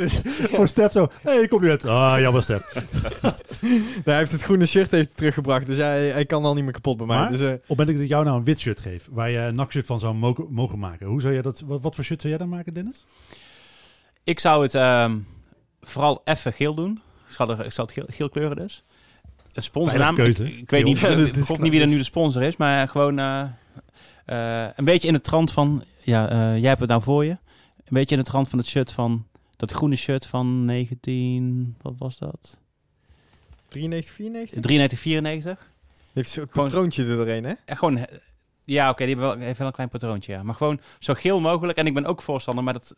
Voor 0.56 0.68
Stef 0.68 0.92
zo, 0.92 1.08
hé, 1.22 1.32
hey, 1.32 1.42
ik 1.42 1.50
kom 1.50 1.62
nu 1.62 1.70
uit. 1.70 1.86
Ah, 1.86 2.20
jammer 2.20 2.44
Stef. 2.44 2.64
Nou, 3.62 4.04
hij 4.04 4.18
heeft 4.18 4.32
het 4.32 4.42
groene 4.42 4.66
shirt 4.66 4.92
heeft 4.92 5.16
teruggebracht. 5.16 5.68
Dus 5.68 5.78
hij, 5.78 6.10
hij 6.10 6.26
kan 6.26 6.46
al 6.46 6.54
niet 6.54 6.64
meer 6.64 6.74
kapot 6.74 6.98
bij 6.98 7.06
mij. 7.06 7.18
Maar? 7.18 7.30
Dus, 7.32 7.42
Op 7.42 7.48
het 7.48 7.68
moment 7.68 7.88
dat 7.90 8.00
ik 8.00 8.08
jou 8.08 8.24
nou 8.26 8.38
een 8.38 8.44
wit 8.44 8.60
shirt 8.60 8.80
geef, 8.80 9.08
waar 9.12 9.30
je 9.30 9.38
een 9.38 9.56
NAC-shirt 9.56 9.86
van 9.86 10.00
zou 10.00 10.14
mogen, 10.16 10.46
mogen 10.50 10.80
maken, 10.80 11.08
hoe 11.08 11.22
zou 11.22 11.34
jij 11.34 11.42
dat, 11.42 11.64
wat, 11.66 11.82
wat 11.82 11.96
voor 11.96 12.04
shirt 12.04 12.21
zou 12.22 12.34
jij 12.34 12.38
dan 12.38 12.50
maken, 12.50 12.74
Dennis? 12.74 13.06
Ik 14.24 14.40
zou 14.40 14.64
het 14.64 14.76
ehm, 14.76 15.20
vooral 15.82 16.22
even 16.24 16.54
geel 16.54 16.74
doen. 16.74 17.02
Ik 17.28 17.34
zou, 17.34 17.52
er, 17.52 17.66
ik 17.66 17.72
zou 17.72 17.88
het 17.88 17.98
geel, 17.98 18.06
geel 18.10 18.30
kleuren 18.30 18.56
dus. 18.58 18.84
Een 19.54 19.62
sponsornaam. 19.62 20.10
Ik, 20.18 20.24
keuze. 20.24 20.58
ik 20.58 20.70
weet 20.70 20.84
niet, 20.84 21.00
Ja, 21.00 21.08
ik 21.10 21.60
niet 21.60 21.72
wie 21.72 21.82
er 21.82 21.88
nu 21.88 21.98
de 21.98 22.04
sponsor 22.04 22.42
is, 22.44 22.56
maar 22.58 22.88
gewoon 22.88 23.20
eh, 23.20 23.42
eh, 24.26 24.70
een 24.76 24.86
beetje 24.86 25.08
in 25.08 25.14
de 25.14 25.22
trant 25.22 25.52
van, 25.52 25.84
ja, 26.02 26.30
eh, 26.30 26.58
jij 26.58 26.68
hebt 26.68 26.80
het 26.80 26.90
nou 26.90 27.02
voor 27.02 27.26
je. 27.26 27.32
Een 27.32 27.98
beetje 27.98 28.16
in 28.16 28.22
de 28.22 28.28
trant 28.28 28.50
van 28.50 28.60
het 28.60 28.68
shirt 28.68 28.92
van, 28.92 29.28
dat 29.56 29.72
groene 29.72 29.96
shirt 29.96 30.26
van 30.26 30.66
19, 30.66 31.76
wat 31.82 31.94
was 31.98 32.18
dat? 32.18 32.60
93, 33.68 34.16
94? 34.16 34.62
93, 34.62 35.00
94. 35.00 35.72
Heeft 36.14 36.30
zo'n 36.30 36.48
Gewoon- 36.50 36.68
patroontje 36.68 37.06
er 37.06 37.16
doorheen, 37.16 37.44
hè? 37.44 37.54
En 37.66 37.78
gewoon, 37.78 38.06
ja 38.74 38.90
oké, 38.90 39.06
die 39.06 39.16
hebben 39.16 39.38
wel, 39.38 39.46
heeft 39.46 39.58
wel 39.58 39.68
een 39.68 39.74
klein 39.74 39.90
patroontje, 39.90 40.32
ja. 40.34 40.44
Maar 40.44 40.56
gewoon 40.56 40.80
zo 41.00 41.14
geel 41.14 41.40
mogelijk. 41.40 41.78
En 41.78 41.86
ik 41.86 41.94
ben 41.94 42.06
ook 42.06 42.22
voorstander, 42.22 42.64
maar 42.64 42.74
dat 42.74 42.94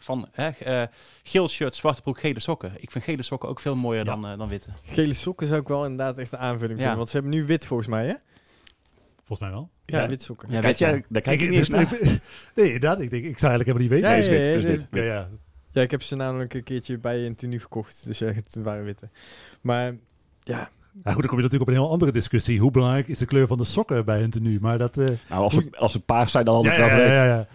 van 0.00 0.28
hè, 0.32 0.48
eh, 0.48 0.82
geel 1.22 1.48
shirt, 1.48 1.74
zwarte 1.74 2.02
broek, 2.02 2.20
gele 2.20 2.40
sokken. 2.40 2.72
Ik 2.76 2.90
vind 2.90 3.04
gele 3.04 3.22
sokken 3.22 3.48
ook 3.48 3.60
veel 3.60 3.76
mooier 3.76 4.04
Ja. 4.04 4.10
dan, 4.14 4.26
eh, 4.26 4.38
dan 4.38 4.48
witte. 4.48 4.70
Gele 4.82 5.14
sokken 5.14 5.46
zou 5.46 5.60
ik 5.60 5.68
wel 5.68 5.82
inderdaad 5.82 6.18
echt 6.18 6.32
een 6.32 6.38
aanvulling 6.38 6.70
Ja. 6.70 6.76
vinden. 6.78 6.96
Want 6.96 7.08
ze 7.08 7.16
hebben 7.16 7.34
nu 7.34 7.46
wit 7.46 7.66
volgens 7.66 7.88
mij, 7.88 8.06
hè? 8.06 8.14
Volgens 9.16 9.38
mij 9.40 9.50
wel. 9.50 9.70
Ja, 9.86 10.00
Ja. 10.02 10.08
wit 10.08 10.22
sokken. 10.22 10.48
Ja, 10.48 10.60
Kijk 10.60 10.64
weet 10.66 10.78
je. 10.78 10.84
jij, 10.84 11.04
daar 11.08 11.22
kijk 11.22 11.40
ik 11.40 11.48
niet 11.50 11.68
nee, 12.54 12.66
inderdaad. 12.66 13.00
Ik, 13.00 13.10
denk, 13.10 13.24
ik 13.24 13.38
zou 13.38 13.52
eigenlijk 13.52 13.78
helemaal 13.78 13.80
niet 13.80 13.90
weten. 13.90 14.08
Ja, 14.08 14.14
Nee, 14.40 14.56
is 14.56 14.62
ja, 14.64 14.68
wit, 14.70 14.86
ja. 15.06 15.28
Ja, 15.70 15.82
ik 15.82 15.90
heb 15.90 16.02
ze 16.02 16.16
namelijk 16.16 16.54
een 16.54 16.62
keertje 16.62 16.98
bij 16.98 17.26
een 17.26 17.34
tenue 17.34 17.58
gekocht. 17.58 18.06
Dus 18.06 18.18
ja, 18.18 18.26
het 18.26 18.56
waren 18.62 18.84
witte. 18.84 19.08
Maar 19.60 19.96
ja, 20.42 20.70
Nou 21.02 21.14
goed, 21.14 21.22
dan 21.22 21.28
kom 21.28 21.36
je 21.36 21.42
natuurlijk 21.44 21.70
op 21.70 21.76
een 21.76 21.82
heel 21.82 21.90
andere 21.90 22.12
discussie. 22.12 22.60
Hoe 22.60 22.70
belangrijk 22.70 23.08
is 23.08 23.18
de 23.18 23.26
kleur 23.26 23.46
van 23.46 23.58
de 23.58 23.64
sokken 23.64 24.04
bij 24.04 24.22
een 24.22 24.30
tenue? 24.30 24.58
Maar 24.60 24.78
dat... 24.78 24.98
eh, 24.98 25.06
Nou, 25.28 25.42
als 25.42 25.54
ze, 25.54 25.68
als 25.78 25.92
ze 25.92 26.00
paars 26.00 26.32
zijn, 26.32 26.44
dan 26.44 26.54
had 26.54 26.66
ik 26.66 26.72
ja, 26.72 26.78
wel 26.78 27.06
ja, 27.06 27.24
ja, 27.24 27.24
ja. 27.24 27.46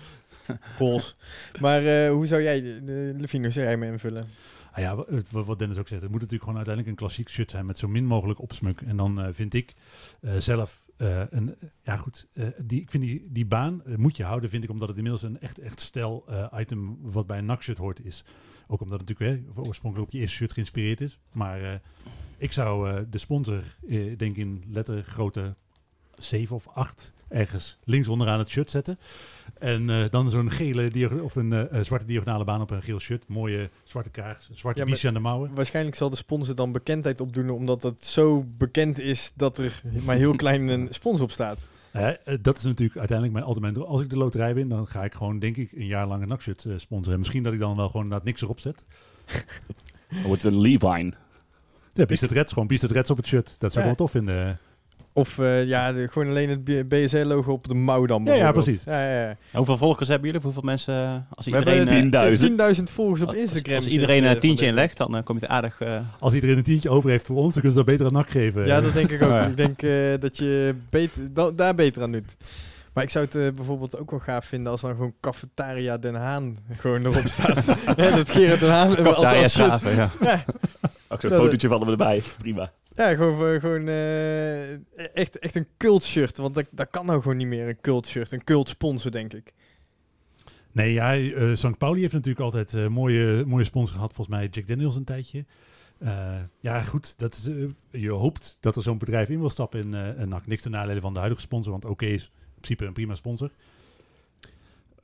pols. 0.78 1.16
maar 1.60 1.86
eh, 1.86 2.12
hoe 2.12 2.26
zou 2.26 2.42
jij, 2.42 2.62
de, 2.62 3.16
de 3.18 3.50
jij 3.50 3.78
me 3.78 3.86
invullen? 3.86 4.26
Ah 4.74 4.80
ja, 4.84 4.96
wat 5.32 5.60
Dennis 5.60 5.78
ook 5.78 5.88
zegt, 5.88 6.02
het 6.02 6.12
moet 6.12 6.22
natuurlijk 6.22 6.50
gewoon 6.50 6.58
uiteindelijk 6.66 6.88
een 6.88 7.06
klassiek 7.06 7.30
shirt 7.30 7.52
zijn 7.52 7.66
met 7.66 7.78
zo 7.78 7.88
min 7.88 8.06
mogelijk 8.06 8.42
opsmuk. 8.42 8.82
En 8.82 8.98
dan 8.98 9.22
eh, 9.22 9.28
vind 9.32 9.54
ik 9.54 9.74
eh, 10.22 10.32
zelf, 10.38 10.84
een, 11.30 11.56
ja 11.84 11.98
goed, 11.98 12.28
eh, 12.34 12.48
die, 12.66 12.82
ik 12.82 12.92
vind 12.92 13.04
die, 13.04 13.28
die 13.30 13.46
baan 13.46 13.84
eh, 13.84 13.96
moet 13.96 14.18
je 14.18 14.24
houden, 14.24 14.50
vind 14.50 14.64
ik, 14.64 14.70
omdat 14.70 14.88
het 14.88 14.98
inmiddels 14.98 15.24
een 15.24 15.40
echt, 15.40 15.58
echt 15.58 15.96
eh, 15.96 16.46
item 16.56 16.98
wat 17.02 17.28
bij 17.28 17.38
een 17.38 17.46
NAC-shirt 17.46 17.78
hoort 17.78 18.06
is. 18.06 18.24
Ook 18.68 18.82
omdat 18.82 19.00
het 19.00 19.10
natuurlijk 19.10 19.46
hè, 19.56 19.62
oorspronkelijk 19.62 20.10
op 20.10 20.14
je 20.14 20.20
eerste 20.20 20.38
shirt 20.38 20.52
geïnspireerd 20.52 21.02
is. 21.02 21.20
Maar 21.32 21.82
ik 22.38 22.52
zou 22.52 23.06
de 23.10 23.18
sponsor, 23.18 23.64
denk 24.18 24.38
in 24.38 24.64
lettergrote 24.68 25.56
7 26.18 26.56
of 26.56 26.68
8 26.68 27.14
ergens 27.34 27.78
links 27.84 28.08
onderaan 28.08 28.40
het 28.40 28.50
shirt 28.50 28.70
zetten. 28.70 28.98
En 29.60 29.90
eh, 29.90 30.10
dan 30.10 30.30
zo'n 30.30 30.52
gele 30.52 31.22
of 31.24 31.36
een 31.36 31.54
eh, 31.54 31.80
eh, 31.80 31.86
zwarte 31.86 32.06
diagonale 32.06 32.44
baan 32.44 32.62
op 32.62 32.70
een 32.70 32.82
geel 32.82 33.00
shirt. 33.00 33.28
Mooie 33.28 33.70
zwarte 33.84 34.10
kraag, 34.10 34.48
zwarte 34.52 34.86
Ja, 34.86 35.08
aan 35.08 35.14
de 35.14 35.20
mouwen. 35.20 35.54
Waarschijnlijk 35.54 35.96
zal 35.96 36.10
de 36.10 36.16
sponsor 36.16 36.56
dan 36.56 36.72
bekendheid 36.72 37.22
opdoen, 37.22 37.50
omdat 37.50 37.84
het 37.84 38.06
zo 38.06 38.46
bekend 38.58 39.00
is 39.00 39.32
dat 39.36 39.58
er 39.58 39.82
maar 40.06 40.16
heel 40.16 40.36
klein 40.36 40.68
een 40.68 40.88
sponsor 40.92 41.24
op 41.24 41.32
staat. 41.32 41.60
Dat 42.42 42.58
is 42.58 42.64
natuurlijk 42.64 42.98
uiteindelijk 42.98 43.32
mijn 43.32 43.46
altijd 43.46 43.62
mijn 43.62 43.74
droom. 43.74 43.88
Als 43.88 44.02
ik 44.02 44.10
de 44.10 44.18
loterij 44.18 44.54
win, 44.54 44.70
dan 44.70 44.88
ga 44.88 45.04
ik 45.04 45.14
gewoon, 45.14 45.40
denk 45.40 45.58
ik, 45.58 45.72
een 45.72 45.86
jaar 45.86 46.08
lang 46.08 46.22
een 46.22 46.28
NAC-shirt 46.28 46.66
eh, 46.66 46.74
sponsoren. 46.78 47.20
Misschien 47.20 47.44
dat 47.44 47.54
ik 47.54 47.60
dan 47.60 47.76
wel 47.76 47.88
gewoon 47.88 48.02
inderdaad 48.04 48.28
niks 48.28 48.42
erop 48.42 48.60
zet. 48.60 48.84
Wordt 50.26 50.44
een 50.44 50.60
Levine. 50.60 51.14
Ja, 51.94 52.06
Beast 52.06 52.24
Reds, 52.24 52.54
gewoon 52.54 52.68
Beast 52.68 52.84
Reds 52.84 53.10
op 53.10 53.18
het 53.18 53.26
shirt. 53.26 53.56
Dat 53.60 53.72
zou 53.72 53.86
ik 53.86 53.92
Ja. 53.92 53.98
wel 53.98 54.08
tof 54.08 54.12
vinden. 54.12 54.60
Of 55.16 55.40
eh, 55.40 55.66
ja, 55.66 55.94
de- 55.94 56.08
gewoon 56.12 56.28
alleen 56.28 56.50
het 56.50 56.88
BSL-logo 56.90 57.52
op 57.52 57.68
de 57.68 57.74
mouw 57.74 58.06
dan 58.06 58.24
Ja, 58.26 58.34
ja, 58.34 58.52
precies. 58.52 58.84
Ja, 58.84 59.10
ja, 59.10 59.22
ja. 59.22 59.38
Hoeveel 59.54 59.78
volgers 59.78 60.08
hebben 60.10 60.26
jullie? 60.26 60.40
Of 60.40 60.46
hoeveel 60.54 60.70
mensen? 60.72 60.94
eh, 61.04 61.16
Als 61.30 61.46
We 61.46 61.52
iedereen, 61.52 61.88
hebben 61.88 62.22
eh, 62.22 62.32
10.000. 62.40 62.78
10.000 62.78 62.84
volgers 62.92 63.22
op 63.22 63.28
als- 63.28 63.38
Instagram. 63.38 63.76
Als, 63.76 63.84
sinds, 63.84 64.00
iedereen 64.00 64.20
eh, 64.22 64.26
een 64.26 64.32
van 64.32 64.40
tientje 64.40 64.66
inlegt, 64.66 64.98
dan 64.98 65.18
eh, 65.18 65.24
kom 65.24 65.36
je 65.36 65.42
het 65.42 65.50
aardig. 65.50 65.82
eh, 65.82 66.00
Als 66.20 66.34
iedereen 66.34 66.58
een 66.58 66.64
tientje 66.64 66.90
over 66.90 67.10
heeft 67.10 67.26
voor 67.26 67.36
ons, 67.36 67.54
dan 67.54 67.62
kunnen 67.62 67.72
ze 67.72 67.78
dat 67.78 67.86
beter 67.86 68.06
aan 68.06 68.14
NAC 68.14 68.30
geven. 68.30 68.66
Ja, 68.66 68.82
dat 68.82 68.94
denk 68.94 69.10
ik 69.10 69.22
ook. 69.24 69.30
Ja. 69.30 69.46
Ik 69.46 69.58
denk 69.58 69.82
eh, 69.82 69.92
dat 70.20 70.38
je 70.38 70.76
beter, 70.90 71.34
da- 71.34 71.52
daar 71.52 71.76
beter 71.76 72.02
aan 72.02 72.12
doet. 72.12 72.36
Maar 72.94 73.04
ik 73.04 73.10
zou 73.10 73.26
het 73.26 73.36
eh, 73.36 73.48
bijvoorbeeld 73.52 73.98
ook 73.98 74.12
wel 74.12 74.20
gaaf 74.20 74.46
vinden 74.46 74.72
als 74.72 74.82
dan 74.82 74.92
gewoon 74.92 75.14
Cafetaria 75.22 75.98
Den 75.98 76.16
Haan 76.16 76.58
gewoon 76.78 77.06
erop 77.06 77.28
staat. 77.28 77.66
ja, 77.98 78.16
dat 78.16 78.30
Gerard 78.30 78.60
Den 78.60 78.70
Haan 78.70 78.88
als, 78.88 78.98
Cafetaria 78.98 79.42
als. 79.44 79.52
Schaven, 79.52 79.96
ja. 79.96 80.10
Ja, 80.22 80.44
Ook 81.08 81.22
zo'n 81.22 81.30
fotootje 81.32 81.68
van 81.68 81.80
hem 81.82 81.90
erbij. 81.90 82.22
Prima. 82.38 82.72
Ja, 82.96 83.16
gewoon, 83.16 83.54
eh, 83.54 83.60
gewoon 83.60 83.88
eh, 83.88 85.16
echt, 85.16 85.40
echt 85.40 85.56
een 85.56 85.68
cult 85.78 86.04
shirt. 86.04 86.38
Want 86.38 86.56
dat, 86.56 86.66
dat 86.72 86.90
kan 86.90 87.06
nou 87.06 87.22
gewoon 87.22 87.38
niet 87.38 87.48
meer, 87.48 87.68
een 87.68 87.82
cult 87.82 88.08
shirt. 88.08 88.32
Een 88.32 88.44
cult 88.44 88.70
sponsor, 88.70 89.12
denk 89.12 89.34
ik. 89.34 89.54
Nee, 90.72 90.94
ja, 90.94 91.16
eh 91.16 91.56
St. 91.56 91.78
Pauli 91.78 92.02
heeft 92.02 92.14
natuurlijk 92.14 92.46
altijd 92.46 92.74
eh, 92.74 92.88
mooie, 92.88 93.46
mooie 93.46 93.64
sponsor 93.64 93.96
gehad. 93.96 94.14
Volgens 94.14 94.38
mij 94.38 94.48
Jack 94.52 94.68
Daniels 94.68 94.96
een 94.96 95.04
tijdje. 95.04 95.46
Eh, 95.98 96.42
ja, 96.60 96.82
goed. 96.82 97.14
Dat 97.18 97.34
is, 97.34 97.50
je 97.92 98.12
hoopt 98.12 98.58
dat 98.60 98.76
er 98.76 98.82
zo'n 98.82 98.98
bedrijf 98.98 99.30
in 99.30 99.40
wil 99.40 99.50
stappen 99.50 99.82
in 99.82 99.94
eh 99.94 100.26
NAC. 100.26 100.48
Niks 100.48 100.62
ten 100.62 100.72
nadele 100.72 101.00
van 101.00 101.14
de 101.14 101.20
huidige 101.20 101.42
sponsor, 101.42 101.72
want 101.72 101.86
oké 101.86 102.06
is 102.06 102.24
in 102.24 102.62
principe 102.62 102.86
een 102.86 102.94
prima 102.94 103.16
sponsor. 103.16 103.52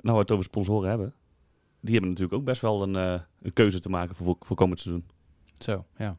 Nou, 0.01 0.15
we 0.15 0.21
het 0.21 0.31
over 0.31 0.45
sponsoren 0.45 0.89
hebben. 0.89 1.13
Die 1.79 1.91
hebben 1.91 2.09
natuurlijk 2.09 2.39
ook 2.39 2.45
best 2.45 2.61
wel 2.61 2.83
een, 2.83 2.95
eh, 2.95 3.21
een 3.41 3.53
keuze 3.53 3.79
te 3.79 3.89
maken 3.89 4.15
voor, 4.15 4.35
voor 4.39 4.55
komend 4.55 4.79
seizoen. 4.79 5.05
Zo, 5.57 5.85
ja. 5.97 6.17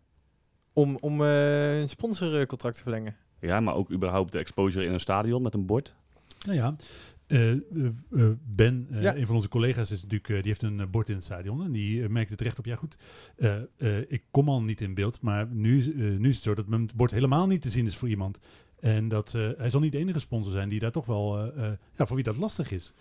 Om, 0.72 0.96
om 1.00 1.22
eh, 1.22 1.80
een 1.80 1.88
sponsorcontract 1.88 2.76
te 2.76 2.82
verlengen. 2.82 3.16
Ja, 3.38 3.60
maar 3.60 3.74
ook 3.74 3.90
überhaupt 3.92 4.32
de 4.32 4.38
exposure 4.38 4.84
in 4.86 4.92
een 4.92 5.00
stadion 5.00 5.42
met 5.42 5.54
een 5.54 5.66
bord. 5.66 5.94
Nou 6.46 6.56
ja, 6.58 6.76
eh, 7.26 7.50
eh, 7.52 7.58
Ben, 8.44 8.86
eh, 8.90 9.02
Ja. 9.02 9.16
een 9.16 9.26
van 9.26 9.34
onze 9.34 9.48
collega's, 9.48 9.90
is 9.90 10.02
natuurlijk, 10.02 10.26
die 10.28 10.42
heeft 10.42 10.62
een 10.62 10.90
bord 10.90 11.08
in 11.08 11.14
het 11.14 11.24
stadion. 11.24 11.64
En 11.64 11.72
die 11.72 12.08
merkte 12.08 12.34
terecht 12.36 12.58
op, 12.58 12.64
ja 12.64 12.76
goed, 12.76 12.96
eh, 13.36 13.56
eh, 13.76 13.98
ik 14.08 14.22
kom 14.30 14.48
al 14.48 14.62
niet 14.62 14.80
in 14.80 14.94
beeld. 14.94 15.20
Maar 15.20 15.46
nu, 15.46 15.76
is- 15.76 15.92
eh, 15.92 15.94
nu 15.96 16.28
is 16.28 16.34
het 16.34 16.44
zo 16.44 16.54
dat 16.54 16.66
mijn 16.66 16.88
bord 16.96 17.10
helemaal 17.10 17.46
niet 17.46 17.62
te 17.62 17.70
zien 17.70 17.86
is 17.86 17.96
voor 17.96 18.08
iemand. 18.08 18.38
En 18.80 19.08
dat 19.08 19.34
eh, 19.34 19.48
hij 19.56 19.70
zal 19.70 19.80
niet 19.80 19.92
de 19.92 19.98
enige 19.98 20.18
sponsor 20.20 20.52
zijn 20.52 20.68
die 20.68 20.80
daar 20.80 20.90
toch 20.92 21.06
wel, 21.06 21.38
ja, 21.96 22.06
voor 22.06 22.14
wie 22.16 22.24
dat 22.24 22.36
lastig 22.36 22.70
is. 22.70 22.92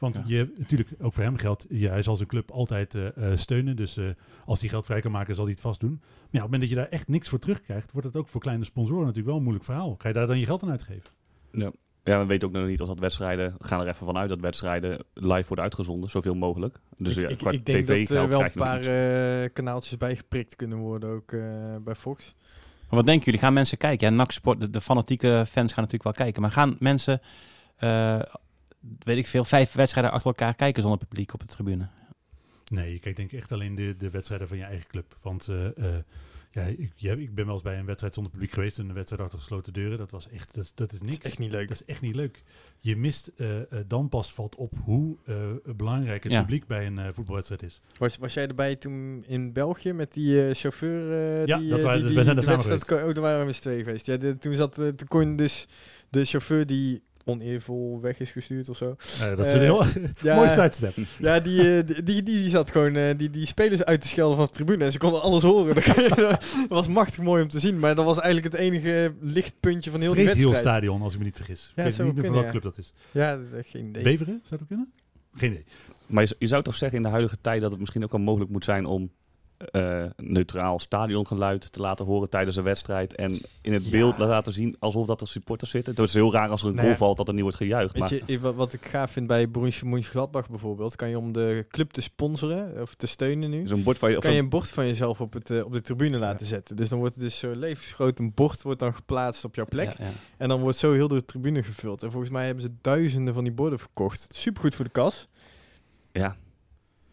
Want 0.00 0.14
Ja. 0.14 0.22
je, 0.26 0.52
natuurlijk, 0.56 0.90
ook 1.00 1.12
voor 1.12 1.22
hem 1.22 1.36
geldt, 1.36 1.66
ja, 1.68 1.90
hij 1.90 2.02
zal 2.02 2.16
zijn 2.16 2.28
club 2.28 2.50
altijd 2.50 2.94
eh, 2.94 3.32
eh, 3.32 3.38
steunen. 3.38 3.76
Dus 3.76 3.96
eh, 3.96 4.04
als 4.44 4.60
hij 4.60 4.68
geld 4.68 4.86
vrij 4.86 5.00
kan 5.00 5.10
maken, 5.10 5.34
zal 5.34 5.44
hij 5.44 5.52
het 5.52 5.62
vast 5.62 5.80
doen. 5.80 5.98
Maar 6.00 6.08
ja, 6.10 6.16
op 6.22 6.32
het 6.32 6.42
moment 6.42 6.60
dat 6.60 6.70
je 6.70 6.76
daar 6.76 6.88
echt 6.88 7.08
niks 7.08 7.28
voor 7.28 7.38
terugkrijgt, 7.38 7.92
wordt 7.92 8.06
het 8.06 8.16
ook 8.16 8.28
voor 8.28 8.40
kleine 8.40 8.64
sponsoren 8.64 9.00
natuurlijk 9.00 9.26
wel 9.26 9.36
een 9.36 9.42
moeilijk 9.42 9.64
verhaal. 9.64 9.94
Ga 9.98 10.08
je 10.08 10.14
daar 10.14 10.26
dan 10.26 10.38
je 10.38 10.44
geld 10.44 10.62
aan 10.62 10.70
uitgeven? 10.70 11.10
Ja, 12.04 12.18
we 12.18 12.26
weten 12.26 12.48
ook 12.48 12.54
nog 12.54 12.66
niet 12.66 12.80
of 12.80 12.86
dat 12.86 12.98
wedstrijden... 12.98 13.54
We 13.58 13.66
gaan 13.66 13.80
er 13.80 13.88
even 13.88 14.06
vanuit 14.06 14.28
dat 14.28 14.40
wedstrijden 14.40 15.04
live 15.14 15.46
worden 15.46 15.64
uitgezonden. 15.64 16.10
Zoveel 16.10 16.34
mogelijk. 16.34 16.78
Dus 16.96 17.16
ik, 17.16 17.22
ja, 17.22 17.28
ik, 17.28 17.38
qua 17.38 17.50
ik 17.50 17.66
denk 17.66 17.86
dat 17.86 17.96
er 17.96 18.28
wel 18.28 18.44
een 18.44 18.52
paar 18.52 18.80
eh, 18.80 19.50
kanaaltjes 19.52 19.96
bijgeprikt 19.96 20.56
kunnen 20.56 20.78
worden, 20.78 21.10
ook 21.10 21.32
eh, 21.32 21.40
bij 21.84 21.94
Fox. 21.94 22.34
Maar 22.88 22.98
wat 22.98 23.06
denken 23.06 23.24
jullie? 23.24 23.40
Gaan 23.40 23.52
mensen 23.52 23.78
kijken? 23.78 24.10
Ja, 24.10 24.14
NAC 24.16 24.32
Sport, 24.32 24.60
de, 24.60 24.70
de 24.70 24.80
fanatieke 24.80 25.28
fans 25.28 25.72
gaan 25.72 25.84
natuurlijk 25.84 26.02
wel 26.02 26.12
kijken. 26.12 26.42
Maar 26.42 26.50
gaan 26.50 26.76
mensen, 26.78 27.20
eh, 27.76 28.20
weet 28.98 29.16
ik 29.16 29.26
veel, 29.26 29.44
vijf 29.44 29.72
wedstrijden 29.72 30.12
achter 30.12 30.26
elkaar 30.30 30.54
kijken 30.54 30.82
zonder 30.82 31.00
publiek 31.00 31.32
op 31.34 31.40
de 31.40 31.46
tribune? 31.46 31.88
Nee, 32.70 32.92
je 32.92 32.98
kijkt 32.98 33.16
denk 33.18 33.32
ik 33.32 33.38
echt 33.38 33.52
alleen 33.52 33.74
de, 33.74 33.94
de 33.96 34.10
wedstrijden 34.10 34.48
van 34.48 34.56
je 34.56 34.64
eigen 34.64 34.86
club. 34.88 35.16
Want 35.22 35.48
eh, 35.48 35.66
eh, 35.66 35.98
ja, 36.50 36.62
ik, 36.62 36.92
ja, 36.96 37.12
ik 37.14 37.34
ben 37.34 37.44
wel 37.44 37.54
eens 37.54 37.62
bij 37.62 37.78
een 37.78 37.84
wedstrijd 37.86 38.14
zonder 38.14 38.32
publiek 38.32 38.52
geweest. 38.52 38.78
Een 38.78 38.92
wedstrijd 38.92 39.22
achter 39.22 39.38
gesloten 39.38 39.72
deuren. 39.72 39.98
Dat 39.98 40.10
was 40.10 40.28
echt, 40.28 40.54
dat, 40.54 40.72
dat 40.74 40.92
is 40.92 40.98
Dat 40.98 41.08
niks. 41.08 41.18
is 41.24 41.30
echt 41.30 41.38
niet 41.38 41.52
leuk. 41.52 41.68
Dat 41.68 41.80
is 41.80 41.86
echt 41.86 42.00
niet 42.00 42.14
leuk. 42.14 42.42
Je 42.80 42.96
mist, 42.96 43.30
eh, 43.36 43.48
dan 43.86 44.08
pas 44.08 44.32
valt 44.32 44.56
op 44.56 44.72
hoe 44.84 45.16
eh, 45.26 45.36
belangrijk 45.76 46.22
het 46.22 46.32
Ja. 46.32 46.40
publiek 46.40 46.66
bij 46.66 46.86
een 46.86 46.98
eh, 46.98 47.08
voetbalwedstrijd 47.12 47.62
is. 47.62 47.80
Was, 47.98 48.16
was 48.16 48.34
jij 48.34 48.46
erbij 48.48 48.76
toen 48.76 49.24
in 49.26 49.52
België 49.52 49.92
met 49.92 50.12
die 50.12 50.54
chauffeur? 50.54 51.46
Ja, 51.46 51.58
die, 51.58 51.68
dat 51.68 51.82
waren- 51.82 51.92
die, 51.92 51.98
dus 51.98 52.06
die- 52.06 52.14
wij 52.14 52.24
zijn 52.24 52.36
daar 52.36 52.60
samen 52.60 52.86
ko- 52.86 53.08
Oh, 53.08 53.14
daar 53.14 53.22
waren 53.22 53.40
we 53.40 53.44
met 53.46 53.54
z'n 53.54 53.60
tweeën 53.60 53.84
geweest. 53.84 54.06
Ja, 54.06 54.16
de- 54.16 54.38
toen, 54.38 54.54
zat, 54.54 54.74
toen 54.74 55.08
kon 55.08 55.36
dus 55.36 55.66
de 56.08 56.24
chauffeur 56.24 56.66
die 56.66 57.02
oneervol 57.24 58.00
weg 58.00 58.20
is 58.20 58.30
gestuurd 58.30 58.68
of 58.68 58.76
zo. 58.76 58.96
Eh, 59.20 59.28
dat 59.36 59.46
is 59.46 59.46
Eh, 59.46 59.54
een 59.54 59.60
heel 59.60 59.84
Ja, 60.22 60.34
mooi 60.34 60.48
sidestep. 60.48 60.94
Ja, 61.18 61.40
die, 61.40 61.76
eh, 61.82 61.86
die, 61.86 62.02
die, 62.02 62.22
die 62.22 62.48
zat 62.48 62.70
gewoon 62.70 62.96
eh, 62.96 63.18
die, 63.18 63.30
die 63.30 63.46
spelers 63.46 63.84
uit 63.84 64.00
te 64.00 64.08
schelden 64.08 64.36
van 64.36 64.44
de 64.44 64.50
tribune. 64.50 64.84
En 64.84 64.92
ze 64.92 64.98
konden 64.98 65.22
alles 65.22 65.42
horen. 65.42 65.74
dat 66.16 66.38
was 66.68 66.88
machtig 66.88 67.22
mooi 67.22 67.42
om 67.42 67.48
te 67.48 67.60
zien. 67.60 67.78
Maar 67.78 67.94
dat 67.94 68.04
was 68.04 68.18
eigenlijk 68.18 68.54
het 68.54 68.62
enige 68.62 69.14
lichtpuntje 69.20 69.90
van 69.90 70.00
heel 70.00 70.14
die 70.14 70.22
Vreed 70.24 70.36
heel 70.36 70.48
wedstrijd. 70.50 70.76
stadion, 70.76 71.02
als 71.02 71.12
ik 71.12 71.18
me 71.18 71.24
niet 71.24 71.36
vergis. 71.36 71.72
Ik 71.76 71.82
weet 71.84 71.98
niet 71.98 72.14
meer 72.14 72.24
van 72.24 72.34
welke 72.34 72.50
club 72.50 72.62
dat 72.62 72.78
is. 72.78 72.92
Ja, 73.10 73.36
dat 73.36 73.46
is 73.46 73.52
echt 73.52 73.68
geen 73.68 73.86
idee. 73.86 74.02
Beveren, 74.02 74.40
zou 74.44 74.60
dat 74.60 74.68
kunnen? 74.68 74.92
Geen 75.34 75.50
idee. 75.52 75.64
Maar 76.06 76.22
je, 76.22 76.34
je 76.38 76.46
zou 76.46 76.62
toch 76.62 76.74
zeggen 76.74 76.96
in 76.98 77.02
de 77.04 77.08
huidige 77.10 77.36
tijd 77.40 77.60
dat 77.60 77.70
het 77.70 77.80
misschien 77.80 78.04
ook 78.04 78.12
wel 78.12 78.20
mogelijk 78.20 78.50
moet 78.50 78.64
zijn 78.64 78.86
om 78.86 79.10
eh, 79.70 80.04
neutraal 80.16 80.78
stadiongeluid 80.78 81.72
te 81.72 81.80
laten 81.80 82.04
horen 82.04 82.28
tijdens 82.30 82.56
een 82.56 82.64
wedstrijd. 82.64 83.14
En 83.14 83.40
in 83.62 83.72
het 83.72 83.84
Ja. 83.84 83.90
beeld 83.90 84.18
laten 84.18 84.52
zien 84.52 84.76
alsof 84.78 85.06
dat 85.06 85.20
er 85.20 85.28
supporters 85.28 85.70
zitten. 85.70 85.94
Het 85.94 86.02
is 86.04 86.14
heel 86.14 86.32
raar 86.32 86.48
als 86.48 86.62
er 86.62 86.68
een 86.68 86.74
Nou 86.74 86.86
goal 86.86 86.98
valt 86.98 87.16
dat 87.16 87.28
er 87.28 87.32
niet 87.34 87.42
wordt 87.42 87.56
gejuicht. 87.56 87.92
Weet 87.92 88.10
Maar 88.10 88.20
je, 88.26 88.54
wat, 88.54 88.72
ik 88.72 88.86
gaaf 88.86 89.10
vind 89.10 89.26
bij 89.26 89.50
Borussia 89.50 89.88
Mönchengladbach 89.88 90.48
bijvoorbeeld, 90.48 90.96
kan 90.96 91.08
je 91.08 91.18
om 91.18 91.32
de 91.32 91.66
club 91.68 91.90
te 91.90 92.00
sponsoren 92.00 92.80
of 92.80 92.94
te 92.94 93.06
steunen 93.06 93.50
nu, 93.50 93.66
zo'n 93.66 93.82
bord 93.82 93.98
van 93.98 94.10
je... 94.10 94.18
Kan 94.18 94.32
je 94.32 94.38
een 94.38 94.48
bord 94.48 94.70
van 94.70 94.86
jezelf 94.86 95.20
op, 95.20 95.32
het, 95.32 95.50
eh, 95.50 95.64
op 95.64 95.72
de 95.72 95.80
tribune 95.80 96.18
laten 96.18 96.46
zetten. 96.46 96.76
Dus 96.76 96.88
dan 96.88 96.98
wordt 96.98 97.14
het 97.14 97.22
dus 97.22 97.38
zo 97.38 97.50
levensgroot 97.50 98.18
een 98.18 98.32
bord 98.34 98.62
wordt 98.62 98.78
dan 98.80 98.94
geplaatst 98.94 99.44
op 99.44 99.54
jouw 99.54 99.66
plek. 99.68 99.98
Ja. 99.98 100.10
En 100.36 100.48
dan 100.48 100.60
wordt 100.60 100.76
zo 100.78 100.92
heel 100.92 101.08
de 101.08 101.24
tribune 101.24 101.62
gevuld. 101.62 102.02
En 102.02 102.10
volgens 102.10 102.32
mij 102.32 102.44
hebben 102.46 102.62
ze 102.62 102.70
duizenden 102.80 103.34
van 103.34 103.44
die 103.44 103.52
borden 103.52 103.78
verkocht. 103.78 104.28
Supergoed 104.32 104.74
voor 104.74 104.84
de 104.84 104.90
kas. 104.90 105.28
ja. 106.12 106.36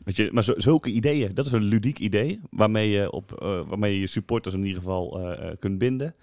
Weet 0.08 0.16
je, 0.16 0.30
maar 0.32 0.44
zulke 0.44 0.90
ideeën, 0.90 1.34
dat 1.34 1.46
is 1.46 1.52
een 1.52 1.64
ludiek 1.64 2.00
idee. 2.00 2.40
Waarmee 2.50 2.90
je, 2.90 3.12
op, 3.12 3.42
eh, 3.42 3.68
waarmee 3.68 3.94
je 3.94 4.00
je 4.00 4.08
supporters 4.08 4.56
in 4.56 4.64
ieder 4.64 4.82
geval 4.82 5.20
eh, 5.20 5.50
eh, 5.50 5.58
kunt 5.60 5.78
binden. 5.78 6.16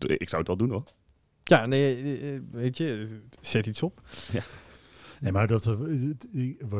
Ik 0.00 0.28
zou 0.28 0.38
het 0.38 0.46
wel 0.46 0.56
doen 0.56 0.70
hoor. 0.70 0.82
Ja, 1.44 1.66
nee, 1.66 2.42
weet 2.50 2.76
je, 2.76 3.20
zet 3.40 3.66
iets 3.66 3.82
op. 3.82 4.00
Nee, 5.20 5.32
maar 5.32 5.46
dat, 5.46 5.66
eh, 5.66 5.72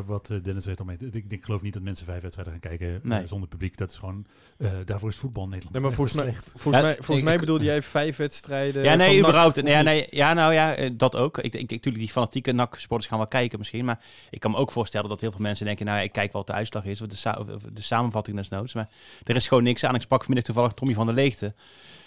wat 0.06 0.30
eh, 0.30 0.36
Dennis 0.42 0.64
zegt 0.64 0.78
al 0.78 0.84
mee. 0.84 0.96
Ik, 1.12 1.24
ik 1.28 1.44
geloof 1.44 1.62
niet 1.62 1.72
dat 1.72 1.82
mensen 1.82 2.06
vijf 2.06 2.20
wedstrijden 2.22 2.52
gaan 2.54 2.62
kijken 2.62 2.88
eh, 2.94 3.10
Nee. 3.10 3.26
zonder 3.26 3.48
publiek. 3.48 3.76
Dat 3.76 3.90
is 3.90 3.96
gewoon, 3.96 4.26
eh, 4.58 4.68
daarvoor 4.84 5.08
is 5.08 5.16
voetbal 5.16 5.42
in 5.42 5.48
Nederland 5.48 5.74
Nee, 5.76 5.84
maar 5.84 5.92
volgens 5.96 6.16
mij, 6.16 6.32
volgens 6.32 6.76
Ja, 6.76 6.80
mij, 6.82 6.94
volgens 6.94 7.18
ik- 7.18 7.24
mij 7.24 7.34
ik- 7.34 7.40
bedoelde 7.40 7.64
jij 7.64 7.82
vijf 7.82 8.16
wedstrijden. 8.16 8.82
Ja, 8.84 8.94
nee, 8.94 9.18
überhaupt. 9.18 9.62
of 9.62 9.68
Ja, 9.68 9.82
nee, 9.82 10.06
ja, 10.10 10.32
nou 10.32 10.52
ja, 10.52 10.76
dat 10.92 11.16
ook. 11.16 11.38
Ik 11.38 11.52
denk 11.52 11.70
natuurlijk 11.70 12.04
die 12.04 12.12
fanatieke 12.12 12.52
NAC-sporters 12.52 13.08
gaan 13.10 13.18
wel 13.18 13.28
kijken 13.28 13.58
misschien. 13.58 13.84
Maar 13.84 14.00
ik 14.30 14.40
kan 14.40 14.50
me 14.50 14.56
ook 14.56 14.72
voorstellen 14.72 15.08
dat 15.08 15.20
heel 15.20 15.30
veel 15.30 15.40
mensen 15.40 15.66
denken... 15.66 15.84
nou, 15.86 15.98
ja, 15.98 16.04
ik 16.04 16.12
kijk 16.12 16.32
wel 16.32 16.42
wat 16.42 16.50
de 16.50 16.56
uitslag 16.56 16.84
is, 16.84 17.00
of 17.00 17.08
de, 17.08 17.16
sa- 17.16 17.44
of 17.54 17.62
de 17.62 17.82
samenvatting 17.82 18.36
desnoods. 18.36 18.74
Maar 18.74 18.88
er 19.24 19.36
is 19.36 19.48
gewoon 19.48 19.62
niks 19.62 19.84
aan. 19.84 19.94
Ik 19.94 20.00
sprak 20.00 20.18
vanmiddag 20.24 20.44
toevallig 20.46 20.72
Tommy 20.72 20.94
van 20.94 21.06
der 21.06 21.14
Leegte. 21.14 21.54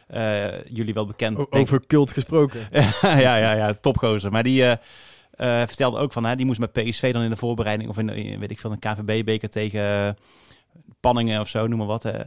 Eh, 0.08 0.64
jullie 0.66 0.94
wel 0.94 1.06
bekend. 1.06 1.38
O- 1.38 1.48
denk 1.50 1.64
over 1.64 1.86
cult 1.88 2.12
gesproken. 2.14 2.68
ja, 3.02 3.18
ja, 3.38 3.54
ja, 3.54 3.74
topgozer. 3.74 4.32
Maar 4.32 4.44
die 4.44 4.64
vertelde 5.46 5.98
ook 5.98 6.14
van, 6.14 6.26
hè, 6.26 6.36
die 6.36 6.46
moest 6.46 6.60
met 6.60 6.72
PSV 6.72 7.14
dan 7.14 7.22
in 7.22 7.30
de 7.30 7.36
voorbereiding, 7.36 7.90
of 7.90 7.98
in, 7.98 8.40
weet 8.40 8.52
ik 8.52 8.60
veel, 8.60 8.72
een 8.72 8.80
KVB-beker 8.80 9.50
tegen 9.50 9.82
eh, 9.82 10.12
Panningen 11.00 11.40
of 11.40 11.48
zo, 11.48 11.68
noem 11.68 11.78
maar 11.78 11.88
wat, 11.88 12.06
eh, 12.06 12.20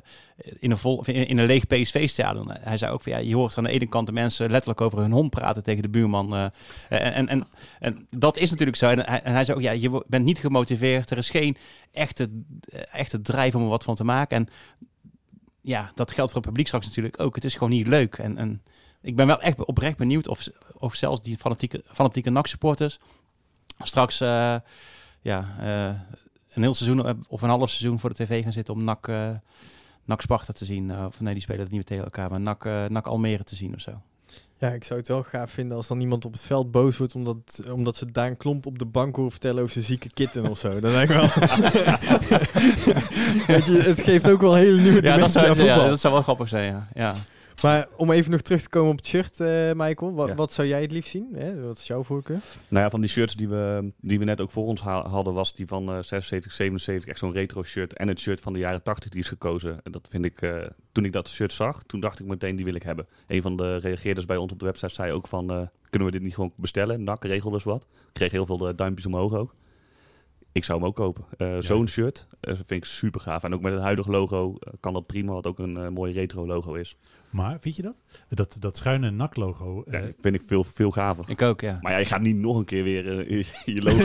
in, 0.58 0.70
een 0.70 0.78
vol, 0.78 1.04
in, 1.04 1.38
een 1.38 1.46
leeg 1.46 1.66
PSV-stadion. 1.66 2.50
Hij 2.50 2.76
zei 2.76 2.92
ook 2.92 3.02
van, 3.02 3.12
ja, 3.12 3.18
je 3.18 3.34
hoort 3.34 3.58
aan 3.58 3.64
de 3.64 3.70
ene 3.70 3.86
kant 3.86 4.06
de 4.06 4.12
mensen 4.12 4.50
letterlijk 4.50 4.80
over 4.80 4.98
hun 4.98 5.12
hond 5.12 5.30
praten 5.30 5.62
tegen 5.62 5.82
de 5.82 5.90
buurman. 5.90 6.34
eh, 6.34 6.46
en, 6.88 7.12
en, 7.12 7.28
en, 7.28 7.46
en 7.78 8.06
dat 8.10 8.36
is 8.36 8.50
natuurlijk 8.50 8.78
zo. 8.78 8.88
En 8.88 8.98
hij, 8.98 9.22
en 9.22 9.32
hij 9.32 9.44
zei 9.44 9.56
ook, 9.56 9.62
ja, 9.62 9.70
je 9.70 10.04
bent 10.06 10.24
niet 10.24 10.38
gemotiveerd, 10.38 11.10
er 11.10 11.16
is 11.16 11.30
geen 11.30 11.56
echte, 11.92 12.42
echte 12.92 13.20
drijf 13.20 13.54
om 13.54 13.62
er 13.62 13.68
wat 13.68 13.84
van 13.84 13.94
te 13.94 14.04
maken. 14.04 14.36
En 14.36 14.48
ja, 15.60 15.90
dat 15.94 16.12
geldt 16.12 16.32
voor 16.32 16.40
het 16.40 16.48
publiek 16.48 16.66
straks 16.66 16.86
natuurlijk 16.86 17.20
ook. 17.20 17.34
Het 17.34 17.44
is 17.44 17.54
gewoon 17.54 17.70
niet 17.70 17.86
leuk. 17.86 18.18
En, 18.18 18.38
en 18.38 18.62
ik 19.02 19.16
ben 19.16 19.26
wel 19.26 19.40
echt 19.40 19.64
oprecht 19.64 19.96
benieuwd 19.96 20.28
of, 20.28 20.48
of 20.78 20.94
zelfs 20.94 21.20
die 21.20 21.36
fanatieke, 21.36 21.82
fanatieke 21.86 22.30
NAC-supporters 22.30 22.98
straks 23.78 24.20
eh, 24.20 24.56
ja, 25.20 25.54
eh, 25.60 26.00
een 26.48 26.62
heel 26.62 26.74
seizoen 26.74 27.06
eh, 27.06 27.14
of 27.28 27.42
een 27.42 27.48
half 27.48 27.70
seizoen 27.70 27.98
voor 27.98 28.14
de 28.14 28.24
tv 28.24 28.42
gaan 28.42 28.52
zitten 28.52 28.74
om 28.74 28.84
NAC, 28.84 29.08
eh 29.08 29.30
NAC 30.04 30.20
Sparta 30.20 30.52
te 30.52 30.64
zien. 30.64 31.06
of 31.06 31.20
nee, 31.20 31.32
die 31.32 31.42
spelen 31.42 31.60
het 31.60 31.70
niet 31.70 31.78
meer 31.78 31.88
tegen 31.88 32.04
elkaar, 32.04 32.30
maar 32.30 32.40
NAC, 32.40 32.64
NAC 32.90 33.06
Almere 33.06 33.44
te 33.44 33.54
zien 33.54 33.74
of 33.74 33.80
zo. 33.80 34.00
Ja, 34.58 34.68
ik 34.68 34.84
zou 34.84 34.98
het 34.98 35.08
wel 35.08 35.22
gaaf 35.22 35.50
vinden 35.50 35.76
als 35.76 35.86
dan 35.86 36.00
iemand 36.00 36.24
op 36.24 36.32
het 36.32 36.42
veld 36.42 36.70
boos 36.70 36.96
wordt 36.96 37.14
omdat, 37.14 37.62
omdat 37.70 37.96
ze 37.96 38.12
Daan 38.12 38.36
Klomp 38.36 38.66
op 38.66 38.78
de 38.78 38.84
bank 38.84 39.16
horen 39.16 39.30
vertellen 39.30 39.60
over 39.60 39.72
zijn 39.72 39.84
zieke 39.84 40.08
kitten 40.14 40.50
of 40.50 40.58
zo. 40.58 40.80
Dat 40.80 40.92
lijkt 40.92 41.12
wel. 41.12 41.22
Weet 43.46 43.66
je, 43.66 43.82
het 43.84 44.00
geeft 44.00 44.30
ook 44.30 44.40
wel 44.40 44.54
hele 44.54 44.80
nieuwe 44.80 45.02
Ja 45.02 45.16
dat, 45.16 45.22
aan 45.22 45.30
zou, 45.30 45.64
ja, 45.64 45.88
dat 45.88 46.00
zou 46.00 46.14
wel 46.14 46.22
grappig 46.22 46.48
zijn, 46.48 46.72
ja. 46.72 46.88
ja. 46.94 47.14
Maar 47.62 47.88
om 47.96 48.10
even 48.10 48.30
nog 48.30 48.40
terug 48.40 48.62
te 48.62 48.68
komen 48.68 48.90
op 48.90 48.96
het 48.96 49.06
shirt, 49.06 49.40
eh, 49.40 49.72
Michael. 49.74 50.12
Wat, 50.14 50.28
Ja. 50.28 50.34
wat 50.34 50.52
zou 50.52 50.68
jij 50.68 50.80
het 50.82 50.92
liefst 50.92 51.10
zien? 51.10 51.28
Hè? 51.34 51.60
Wat 51.62 51.78
is 51.78 51.86
jouw 51.86 52.02
voorkeur? 52.02 52.38
Nou 52.68 52.84
ja, 52.84 52.90
van 52.90 53.00
die 53.00 53.10
shirts 53.10 53.34
die 53.36 53.48
we, 53.48 53.92
die 54.00 54.18
we 54.18 54.24
net 54.24 54.40
ook 54.40 54.50
voor 54.50 54.64
ons 54.66 54.80
ha- 54.80 55.08
hadden, 55.08 55.34
was 55.34 55.54
die 55.54 55.66
van 55.66 55.88
eh 55.88 55.98
76, 56.02 56.52
77. 56.52 57.08
Echt 57.10 57.18
zo'n 57.18 57.32
retro 57.32 57.62
shirt. 57.62 57.92
En 57.92 58.08
het 58.08 58.20
shirt 58.20 58.40
van 58.40 58.52
de 58.52 58.58
jaren 58.58 58.82
80 58.82 59.10
die 59.10 59.20
is 59.20 59.28
gekozen. 59.28 59.80
En 59.84 59.92
dat 59.92 60.08
vind 60.10 60.24
ik, 60.24 60.42
eh, 60.42 60.56
toen 60.92 61.04
ik 61.04 61.12
dat 61.12 61.28
shirt 61.28 61.52
zag, 61.52 61.82
toen 61.82 62.00
dacht 62.00 62.20
ik 62.20 62.26
meteen, 62.26 62.56
die 62.56 62.64
wil 62.64 62.74
ik 62.74 62.82
hebben. 62.82 63.06
Een 63.26 63.42
van 63.42 63.56
de 63.56 63.76
reageerders 63.76 64.26
bij 64.26 64.36
ons 64.36 64.52
op 64.52 64.58
de 64.58 64.64
website 64.64 64.94
zei 64.94 65.12
ook 65.12 65.26
van, 65.28 65.50
eh, 65.50 65.60
kunnen 65.90 66.08
we 66.08 66.14
dit 66.14 66.22
niet 66.22 66.34
gewoon 66.34 66.52
bestellen? 66.56 67.04
NAC 67.04 67.24
regelde 67.24 67.56
dus 67.56 67.64
wat. 67.64 67.82
Ik 67.82 68.12
kreeg 68.12 68.30
heel 68.32 68.46
veel 68.46 68.74
duimpjes 68.74 69.06
omhoog 69.06 69.34
ook. 69.34 69.54
Ik 70.52 70.64
zou 70.64 70.78
hem 70.78 70.88
ook 70.88 70.96
kopen. 70.96 71.24
Zo'n 71.62 71.88
shirt 71.88 72.26
eh, 72.40 72.54
vind 72.54 72.70
ik 72.70 72.84
super 72.84 73.20
gaaf. 73.20 73.42
En 73.44 73.54
ook 73.54 73.60
met 73.60 73.72
het 73.72 73.82
huidige 73.82 74.10
logo 74.10 74.58
kan 74.80 74.92
dat 74.92 75.06
prima, 75.06 75.32
wat 75.32 75.46
ook 75.46 75.58
een 75.58 75.76
eh, 75.76 75.88
mooi 75.88 76.12
retro 76.12 76.46
logo 76.46 76.74
is. 76.74 76.96
Maar, 77.32 77.56
vind 77.60 77.76
je 77.76 77.82
dat? 77.82 77.94
Dat, 78.28 78.56
dat 78.60 78.76
schuine 78.76 79.10
NAC-logo... 79.10 79.82
Ja, 79.90 79.98
eh, 79.98 80.04
vind 80.20 80.34
ik 80.34 80.42
veel, 80.42 80.64
veel 80.64 80.90
gaver. 80.90 81.24
Ik 81.28 81.42
ook, 81.42 81.60
ja. 81.60 81.78
Maar 81.80 81.92
ja, 81.92 81.98
je 81.98 82.04
gaat 82.04 82.20
niet 82.20 82.36
nog 82.36 82.56
een 82.56 82.64
keer 82.64 82.82
weer 82.82 83.28
eh, 83.28 83.44
je 83.64 83.82
logo. 83.82 84.00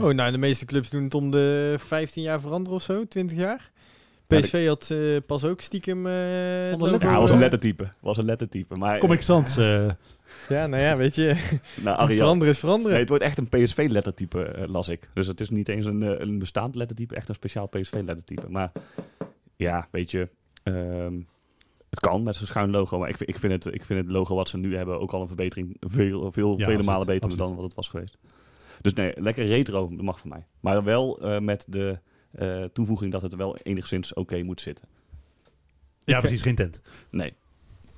Oh, 0.06 0.14
nou, 0.14 0.32
de 0.32 0.38
meeste 0.38 0.64
clubs 0.64 0.90
doen 0.90 1.02
het 1.04 1.14
om 1.14 1.30
de 1.30 1.74
15 1.78 2.22
jaar 2.22 2.40
veranderen 2.40 2.76
of 2.78 2.82
zo, 2.82 3.04
20 3.04 3.38
jaar. 3.38 3.70
Ja, 4.26 4.40
PSV 4.40 4.66
had 4.66 4.90
eh, 4.90 5.16
pas 5.26 5.44
ook 5.44 5.60
stiekem 5.60 6.06
eh, 6.06 6.70
Ja, 6.70 6.76
was 7.18 7.30
een 7.30 7.38
lettertype. 7.38 7.92
Was 8.00 8.16
een 8.16 8.24
lettertype. 8.24 8.76
Maar 8.76 8.98
Comic 8.98 9.20
Sans. 9.20 9.56
eh, 9.56 9.88
Ja, 10.48 10.66
nou 10.66 10.82
ja, 10.82 10.96
weet 10.96 11.14
je, 11.14 11.36
nou, 11.84 12.14
veranderen 12.14 12.54
is 12.54 12.58
veranderen. 12.60 12.90
Nee, 12.90 13.00
het 13.00 13.08
wordt 13.08 13.24
echt 13.24 13.38
een 13.38 13.48
PSV-lettertype, 13.48 14.64
las 14.68 14.88
ik. 14.88 15.08
Dus 15.14 15.26
het 15.26 15.40
is 15.40 15.50
niet 15.50 15.68
eens 15.68 15.86
een, 15.86 16.22
een 16.22 16.38
bestaand 16.38 16.74
lettertype, 16.74 17.14
echt 17.14 17.28
een 17.28 17.34
speciaal 17.34 17.66
PSV-lettertype. 17.66 18.48
Maar 18.48 18.72
ja, 19.56 19.88
weet 19.90 20.10
je, 20.10 20.28
ehm, 20.62 21.14
het 21.90 22.00
kan 22.00 22.22
met 22.22 22.36
zo'n 22.36 22.46
schuin 22.46 22.70
logo. 22.70 22.98
Maar 22.98 23.08
ik, 23.08 23.16
vind- 23.16 23.28
ik, 23.30 23.38
vind 23.38 23.52
het, 23.64 23.74
ik 23.74 23.84
vind 23.84 24.00
het 24.00 24.10
logo 24.10 24.34
wat 24.34 24.48
ze 24.48 24.56
nu 24.58 24.76
hebben 24.76 25.00
ook 25.00 25.12
al 25.12 25.20
een 25.20 25.26
verbetering. 25.26 25.76
Veel, 25.80 26.32
veel 26.32 26.58
Ja, 26.58 26.64
vele 26.66 26.82
malen 26.82 27.06
beter 27.06 27.22
absoluut. 27.22 27.46
dan 27.46 27.56
wat 27.56 27.64
het 27.64 27.74
was 27.74 27.88
geweest. 27.88 28.16
Dus 28.80 28.92
nee, 28.92 29.12
lekker 29.16 29.46
retro, 29.46 29.88
dat 29.88 30.02
mag 30.04 30.18
voor 30.20 30.28
mij. 30.28 30.46
Maar 30.60 30.84
wel 30.84 31.20
eh, 31.20 31.38
met 31.40 31.64
de 31.68 31.98
eh, 32.30 32.64
toevoeging 32.64 33.12
dat 33.12 33.22
het 33.22 33.34
wel 33.34 33.56
enigszins 33.56 34.12
oké 34.14 34.42
moet 34.42 34.60
zitten. 34.60 34.84
ja, 36.04 36.14
Ik- 36.14 36.20
precies. 36.22 36.42
Geen 36.42 36.54
tent. 36.54 36.80
Nee. 37.10 37.32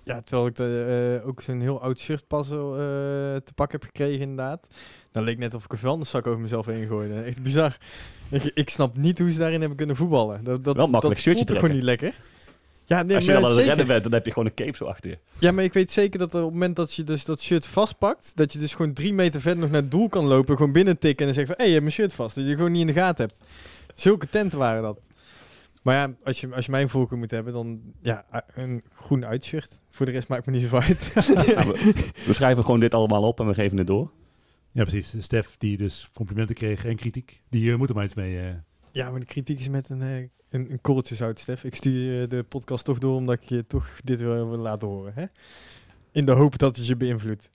Ja, 0.05 0.21
terwijl 0.23 0.47
ik 0.49 0.55
de, 0.57 1.19
eh, 1.23 1.29
ook 1.29 1.41
zo'n 1.41 1.61
heel 1.61 1.81
oud 1.81 1.99
shirt 1.99 2.27
pas 2.27 2.51
eh, 2.51 2.57
te 2.57 3.53
pak 3.55 3.73
heb 3.73 3.83
gekregen 3.83 4.21
inderdaad. 4.21 4.67
Dan 5.13 5.23
leek 5.23 5.39
net 5.39 5.55
of 5.55 5.65
ik 5.65 5.73
een 5.73 5.79
vuilniszak 5.79 6.27
over 6.27 6.41
mezelf 6.41 6.67
heen 6.67 6.87
gooide. 6.87 7.21
Echt 7.23 7.43
bizar. 7.43 7.77
Ik, 8.31 8.45
ik 8.55 8.69
snap 8.71 8.97
niet 8.97 9.19
hoe 9.19 9.31
ze 9.31 9.39
daarin 9.39 9.59
hebben 9.59 9.77
kunnen 9.79 9.97
voetballen. 9.97 10.45
Dat, 10.45 10.65
dat, 10.65 10.77
Wel 10.77 10.87
makkelijk 10.89 11.15
dat 11.17 11.25
shirtje 11.25 11.45
voelt 11.47 11.59
gewoon 11.59 11.75
niet 11.75 11.85
lekker. 11.85 12.15
Ja, 12.93 13.03
nee, 13.03 13.17
Als 13.17 13.25
je 13.25 13.33
maar 13.33 13.41
dan 13.41 13.51
aan 13.51 13.57
het 13.57 13.65
zeker. 13.65 13.77
rennen 13.77 13.87
bent, 13.87 14.03
dan 14.03 14.13
heb 14.13 14.25
je 14.27 14.33
gewoon 14.33 14.49
een 14.49 14.55
cape 14.55 14.77
zo 14.77 14.85
achter 14.85 15.11
je. 15.11 15.19
Ja, 15.39 15.53
maar 15.53 15.65
ik 15.65 15.73
weet 15.73 15.91
zeker 15.91 16.19
dat 16.19 16.33
er 16.33 16.39
op 16.39 16.45
het 16.45 16.53
moment 16.53 16.77
dat 16.77 16.95
je 16.95 17.05
dus 17.05 17.25
dat 17.25 17.41
shirt 17.41 17.67
vastpakt, 17.67 18.37
dat 18.37 18.53
je 18.53 18.59
dus 18.59 18.75
gewoon 18.75 18.93
drie 18.93 19.15
meter 19.15 19.41
verder 19.41 19.61
nog 19.63 19.71
naar 19.71 19.81
het 19.81 19.91
doel 19.91 20.09
kan 20.09 20.25
lopen, 20.27 20.57
gewoon 20.57 20.73
binnen 20.73 20.99
tikken 20.99 21.19
en 21.19 21.25
dan 21.25 21.35
zeggen 21.35 21.55
van, 21.55 21.57
hé, 21.57 21.65
je 21.65 21.71
hebt 21.81 21.83
mijn 21.85 21.95
shirt 21.97 22.13
vast. 22.15 22.35
Dat 22.37 22.47
je 22.47 22.55
gewoon 22.55 22.73
niet 22.73 22.81
in 22.81 22.87
de 22.87 22.93
gaten 22.93 23.27
hebt. 23.27 23.41
Zulke 23.95 24.29
tenten 24.29 24.59
waren 24.59 24.83
dat. 24.83 25.07
Maar 25.83 25.95
ja, 25.95 26.15
als 26.25 26.41
je, 26.41 26.55
als 26.55 26.65
je 26.65 26.71
mijn 26.71 26.89
voorkeur 26.89 27.19
moet 27.19 27.31
hebben, 27.31 27.53
dan 27.53 27.81
ja, 28.03 28.25
een 28.55 28.83
groen 28.95 29.25
uitshirt. 29.27 29.79
Voor 29.91 30.07
de 30.07 30.13
rest 30.13 30.29
maakt 30.29 30.47
me 30.47 30.53
niet 30.53 30.63
zo 30.69 30.77
uit. 30.77 31.13
Ja, 31.47 31.67
we, 31.67 31.93
we 32.27 32.33
schrijven 32.33 32.65
gewoon 32.65 32.81
dit 32.81 32.95
allemaal 32.95 33.23
op 33.23 33.41
en 33.41 33.47
we 33.47 33.55
geven 33.55 33.79
het 33.79 33.87
door. 33.87 34.11
Ja, 34.73 34.83
precies. 34.85 35.15
Stef, 35.19 35.55
die 35.59 35.77
dus 35.77 36.09
complimenten 36.15 36.55
kreeg 36.55 36.85
en 36.85 36.97
kritiek. 36.97 37.43
Die 37.51 37.73
eh, 37.73 37.79
moet 37.79 37.89
er 37.89 37.95
maar 37.95 38.05
iets 38.05 38.15
mee. 38.15 38.39
eh. 38.39 38.47
Ja, 38.93 39.11
maar 39.11 39.21
de 39.21 39.27
kritiek 39.27 39.59
is 39.59 39.69
met 39.69 39.89
een, 39.89 40.03
eh, 40.03 40.17
een, 40.53 40.71
een 40.71 40.81
korreltje 40.81 41.15
zout, 41.15 41.39
Stef. 41.39 41.65
Ik 41.65 41.75
stuur 41.75 42.23
eh, 42.23 42.29
de 42.29 42.43
podcast 42.43 42.85
toch 42.85 42.99
door 42.99 43.17
omdat 43.17 43.43
ik 43.43 43.49
je 43.49 43.67
toch 43.67 43.87
dit 44.05 44.21
wil, 44.21 44.47
laten 44.47 44.89
horen. 44.89 45.13
Hè? 45.15 45.25
In 46.13 46.25
de 46.25 46.33
hoop 46.33 46.59
dat 46.59 46.77
het 46.77 46.87
je 46.87 46.97
beïnvloedt. 46.97 47.51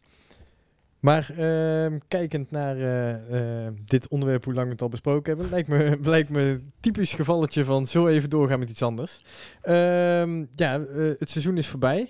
Maar 1.00 1.32
ehm, 1.38 1.98
kijkend 2.08 2.52
naar 2.52 2.78
eh, 2.78 3.66
eh, 3.66 3.74
dit 3.86 4.08
onderwerp, 4.08 4.44
hoe 4.44 4.54
lang 4.54 4.66
we 4.66 4.72
het 4.72 4.82
al 4.82 4.90
besproken 4.90 5.34
hebben, 5.34 5.52
lijkt 5.52 5.68
me, 5.68 5.98
lijkt 6.10 6.30
me 6.30 6.62
typisch 6.80 7.14
gevalletje 7.14 7.66
van 7.66 7.86
zo 7.86 8.08
even 8.08 8.30
doorgaan 8.30 8.60
met 8.60 8.70
iets 8.70 8.82
anders. 8.82 9.22
Ehm, 9.62 10.46
ja, 10.56 10.80
het 11.18 11.30
seizoen 11.30 11.58
is 11.58 11.68
voorbij. 11.68 12.10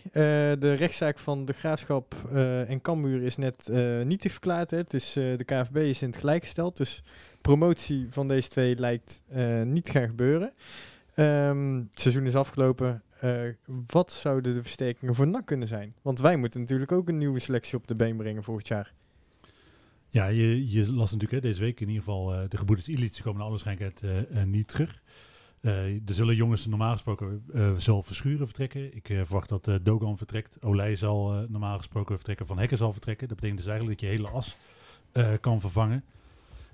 De 0.59 0.73
rechtszaak 0.73 1.19
van 1.19 1.45
de 1.45 1.53
Graafschap 1.53 2.15
en 2.67 2.81
Cambuur 2.81 3.23
is 3.23 3.37
net 3.37 3.69
nietig 4.03 4.31
verklaard. 4.31 4.69
Hè. 4.69 4.77
Het 4.77 4.93
is, 4.93 5.13
de 5.13 5.43
KFB 5.45 5.77
is 5.77 6.01
in 6.01 6.07
het 6.07 6.17
gelijk 6.17 6.43
gesteld, 6.43 6.77
dus 6.77 7.03
promotie 7.47 8.07
van 8.09 8.27
deze 8.27 8.49
twee 8.49 8.75
lijkt 8.75 9.21
eh, 9.27 9.61
niet 9.61 9.89
gaan 9.89 10.07
gebeuren. 10.07 10.53
Ehm, 11.15 11.75
het 11.75 11.99
seizoen 11.99 12.25
is 12.25 12.35
afgelopen. 12.35 13.01
Eh, 13.19 13.41
wat 13.87 14.11
zouden 14.11 14.53
de 14.53 14.61
versterkingen 14.61 15.15
voor 15.15 15.27
NAC 15.27 15.45
kunnen 15.45 15.67
zijn? 15.67 15.93
Want 16.01 16.19
wij 16.19 16.37
moeten 16.37 16.59
natuurlijk 16.59 16.91
ook 16.91 17.07
een 17.07 17.17
nieuwe 17.17 17.39
selectie 17.39 17.77
op 17.77 17.87
de 17.87 17.95
been 17.95 18.17
brengen 18.17 18.43
volgend 18.43 18.67
jaar. 18.67 18.93
Ja, 20.09 20.27
je, 20.27 20.71
je 20.71 20.93
las 20.93 21.11
natuurlijk 21.11 21.43
hè, 21.43 21.49
deze 21.49 21.61
week 21.61 21.79
in 21.79 21.87
ieder 21.87 22.03
geval 22.03 22.33
eh, 22.33 22.49
de 22.49 22.57
gebroeders 22.57 22.89
Illich 22.89 23.21
komen 23.21 23.39
naar 23.39 23.49
alle 23.49 23.87
eh, 24.29 24.43
niet 24.43 24.67
terug. 24.67 25.01
Er 25.61 26.01
zullen 26.05 26.35
jongens 26.35 26.65
normaal 26.65 26.91
gesproken 26.91 27.43
zal 27.77 28.03
Verschuren 28.03 28.45
vertrekken. 28.45 28.95
Ik 28.95 29.05
verwacht 29.05 29.49
dat 29.49 29.69
Dogan 29.81 30.17
vertrekt. 30.17 30.57
Olij 30.61 30.95
zal 30.95 31.45
normaal 31.49 31.77
gesproken 31.77 32.15
vertrekken. 32.15 32.47
Van 32.47 32.59
Hekken 32.59 32.77
zal 32.77 32.91
vertrekken. 32.91 33.27
Dat 33.27 33.35
betekent 33.37 33.59
dus 33.63 33.71
eigenlijk 33.71 33.99
dat 33.99 34.09
je 34.09 34.15
hele 34.15 34.29
as 34.29 34.57
kan 35.39 35.59
vervangen. 35.59 36.03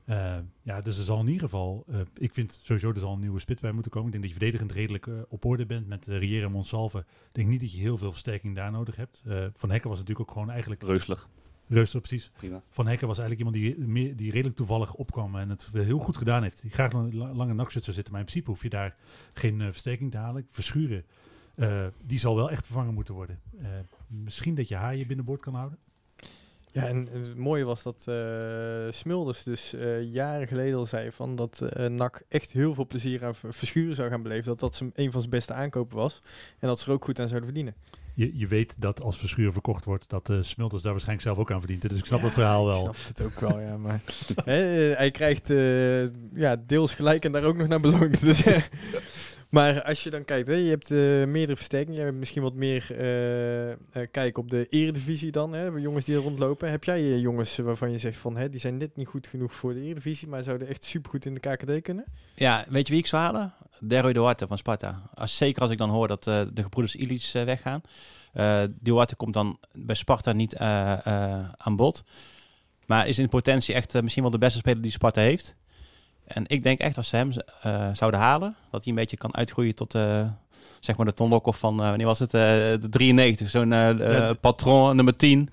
Eh, 0.05 0.35
ja, 0.61 0.81
dus 0.81 0.97
er 0.97 1.03
zal 1.03 1.19
in 1.19 1.25
ieder 1.27 1.41
geval... 1.41 1.85
eh, 1.89 1.99
ik 2.13 2.33
vind 2.33 2.59
sowieso 2.63 2.89
er 2.89 2.99
zal 2.99 3.13
een 3.13 3.19
nieuwe 3.19 3.39
spits 3.39 3.61
bij 3.61 3.71
moeten 3.71 3.91
komen. 3.91 4.07
Ik 4.07 4.13
denk 4.13 4.23
dat 4.23 4.33
je 4.33 4.39
verdedigend 4.39 4.71
redelijk 4.77 5.07
eh, 5.07 5.13
op 5.29 5.45
orde 5.45 5.65
bent 5.65 5.87
met 5.87 6.07
uh, 6.07 6.17
Riera 6.17 6.45
en 6.45 6.51
Monsalve. 6.51 6.97
Ik 6.99 7.05
denk 7.33 7.47
niet 7.47 7.59
dat 7.59 7.73
je 7.73 7.79
heel 7.79 7.97
veel 7.97 8.11
versterking 8.11 8.55
daar 8.55 8.71
nodig 8.71 8.95
hebt. 8.95 9.23
Van 9.53 9.69
Hekken 9.71 9.89
was 9.89 9.99
natuurlijk 9.99 10.29
ook 10.29 10.33
gewoon 10.35 10.49
eigenlijk... 10.49 10.81
Reuselig. 10.83 11.29
Reustig, 11.67 12.01
precies. 12.01 12.31
Prima. 12.37 12.63
Van 12.69 12.87
Hekken 12.87 13.07
was 13.07 13.19
eigenlijk 13.19 13.49
iemand 13.49 13.77
die, 13.77 13.87
meer, 13.87 14.15
die 14.15 14.31
redelijk 14.31 14.55
toevallig 14.55 14.93
opkwam 14.93 15.35
en 15.35 15.49
het 15.49 15.69
heel 15.73 15.99
goed 15.99 16.17
gedaan 16.17 16.43
heeft. 16.43 16.61
Die 16.61 16.71
graag 16.71 16.93
een 16.93 17.15
la- 17.17 17.33
lange 17.33 17.53
nakshut 17.53 17.83
zou 17.83 17.95
zitten, 17.95 18.11
maar 18.13 18.21
in 18.21 18.27
principe 18.27 18.51
hoef 18.51 18.63
je 18.63 18.69
daar 18.69 18.95
geen 19.33 19.59
versterking 19.61 20.11
te 20.11 20.17
halen. 20.17 20.47
Verschuren, 20.49 21.05
die 22.05 22.19
zal 22.19 22.35
wel 22.35 22.51
echt 22.51 22.65
vervangen 22.65 22.93
moeten 22.93 23.13
worden. 23.13 23.39
Misschien 24.07 24.55
dat 24.55 24.67
je 24.67 24.75
haar 24.75 24.95
je 24.95 25.05
binnenboord 25.05 25.41
kan 25.41 25.55
houden. 25.55 25.77
Ja, 26.73 26.87
en 26.87 27.07
het 27.11 27.35
mooie 27.37 27.65
was 27.65 27.83
dat 27.83 28.03
eh, 28.07 28.15
Smulders 28.89 29.43
dus 29.43 29.73
eh, 29.73 30.01
jaren 30.01 30.47
geleden 30.47 30.77
al 30.77 30.85
zei 30.85 31.11
van 31.11 31.35
dat 31.35 31.61
eh 31.61 31.89
NAC 31.89 32.23
echt 32.29 32.51
heel 32.51 32.73
veel 32.73 32.87
plezier 32.87 33.25
aan 33.25 33.35
verschuren 33.35 33.95
zou 33.95 34.09
gaan 34.09 34.21
beleven. 34.23 34.43
Dat 34.45 34.59
dat 34.59 34.81
een 34.93 35.11
van 35.11 35.19
zijn 35.19 35.31
beste 35.31 35.53
aankopen 35.53 35.97
was. 35.97 36.21
En 36.59 36.67
dat 36.67 36.79
ze 36.79 36.85
er 36.87 36.91
ook 36.93 37.03
goed 37.03 37.19
aan 37.19 37.27
zouden 37.27 37.49
verdienen. 37.49 37.75
Je, 38.15 38.37
je 38.37 38.47
weet 38.47 38.81
dat 38.81 39.01
als 39.01 39.17
Verschuren 39.17 39.53
verkocht 39.53 39.85
wordt, 39.85 40.09
dat 40.09 40.29
uh, 40.29 40.37
Smulders 40.41 40.81
daar 40.81 40.91
waarschijnlijk 40.91 41.27
zelf 41.27 41.39
ook 41.39 41.51
aan 41.51 41.59
verdient. 41.59 41.81
Dus 41.81 41.97
ik 41.97 42.05
snap 42.05 42.19
Ja, 42.19 42.25
het 42.25 42.33
verhaal 42.33 42.67
Ik 42.67 42.73
wel. 42.73 42.81
snap 42.81 42.95
het 43.07 43.21
ook 43.21 43.39
wel, 43.39 43.59
ja. 43.59 43.77
Maar 43.77 44.01
hè, 44.45 44.61
hij 44.95 45.11
krijgt 45.11 45.47
ja, 46.33 46.55
deels 46.67 46.93
gelijk 46.93 47.25
en 47.25 47.31
daar 47.31 47.43
ook 47.43 47.57
nog 47.57 47.67
naar 47.67 47.79
beloond. 47.79 48.21
Dus, 48.21 48.43
maar 49.53 49.83
als 49.83 50.03
je 50.03 50.09
dan 50.09 50.25
kijkt, 50.25 50.47
hè, 50.47 50.53
je 50.53 50.69
hebt 50.69 50.91
eh, 50.91 50.97
meerdere 51.25 51.55
versterkingen. 51.55 51.99
Je 51.99 52.05
hebt 52.05 52.17
misschien 52.17 52.41
wat 52.41 52.53
meer 52.53 52.87
eh 52.97 53.71
eh, 53.71 53.77
kijk 54.11 54.37
op 54.37 54.49
de 54.49 54.67
eredivisie 54.69 55.31
dan. 55.31 55.53
Hè, 55.53 55.65
jongens 55.65 56.05
die 56.05 56.15
er 56.15 56.21
rondlopen. 56.21 56.71
Heb 56.71 56.83
jij 56.83 57.19
jongens 57.19 57.57
waarvan 57.57 57.91
je 57.91 57.97
zegt 57.97 58.17
van, 58.17 58.37
hè, 58.37 58.49
die 58.49 58.59
zijn 58.59 58.77
net 58.77 58.95
niet 58.95 59.07
goed 59.07 59.27
genoeg 59.27 59.53
voor 59.53 59.73
de 59.73 59.81
eredivisie, 59.81 60.27
maar 60.27 60.43
zouden 60.43 60.67
echt 60.67 60.83
supergoed 60.83 61.25
in 61.25 61.33
de 61.33 61.39
KKD 61.39 61.81
kunnen? 61.81 62.05
Ja, 62.35 62.65
weet 62.69 62.87
je 62.87 62.93
wie 62.93 63.01
ik 63.01 63.07
zou 63.07 63.23
halen? 63.23 63.53
Deroy 63.79 64.13
Duarte 64.13 64.47
van 64.47 64.57
Sparta. 64.57 65.09
Als, 65.13 65.37
zeker 65.37 65.61
als 65.61 65.71
ik 65.71 65.77
dan 65.77 65.89
hoor 65.89 66.07
dat 66.07 66.23
de 66.23 66.61
gebroeders 66.61 66.95
Illich 66.95 67.31
weggaan. 67.31 67.81
Duarte 68.79 69.15
komt 69.15 69.33
dan 69.33 69.59
bij 69.71 69.95
Sparta 69.95 70.31
niet 70.31 70.57
aan 71.57 71.75
bod. 71.75 72.03
Maar 72.85 73.07
is 73.07 73.19
in 73.19 73.29
potentie 73.29 73.75
echt 73.75 74.01
misschien 74.01 74.23
wel 74.23 74.31
de 74.31 74.37
beste 74.37 74.59
speler 74.59 74.81
die 74.81 74.91
Sparta 74.91 75.21
heeft. 75.21 75.55
En 76.25 76.43
ik 76.47 76.63
denk 76.63 76.79
echt 76.79 76.97
als 76.97 77.07
ze 77.09 77.15
hem 77.15 77.31
eh, 77.61 77.87
zouden 77.93 78.19
halen, 78.19 78.55
dat 78.71 78.83
hij 78.83 78.93
een 78.93 78.99
beetje 78.99 79.17
kan 79.17 79.35
uitgroeien 79.35 79.75
tot 79.75 79.95
eh, 79.95 80.21
zeg 80.79 80.97
maar 80.97 81.05
de 81.05 81.13
Ton 81.13 81.29
Lokhoff 81.29 81.59
van, 81.59 81.79
eh, 81.81 81.87
wanneer 81.89 82.05
was 82.05 82.19
het, 82.19 82.33
eh, 82.33 82.41
de 82.41 82.87
93. 82.89 83.49
Zo'n 83.49 83.69
Ja, 83.69 84.33
patron 84.33 84.95
nummer 84.95 85.15
10. 85.15 85.49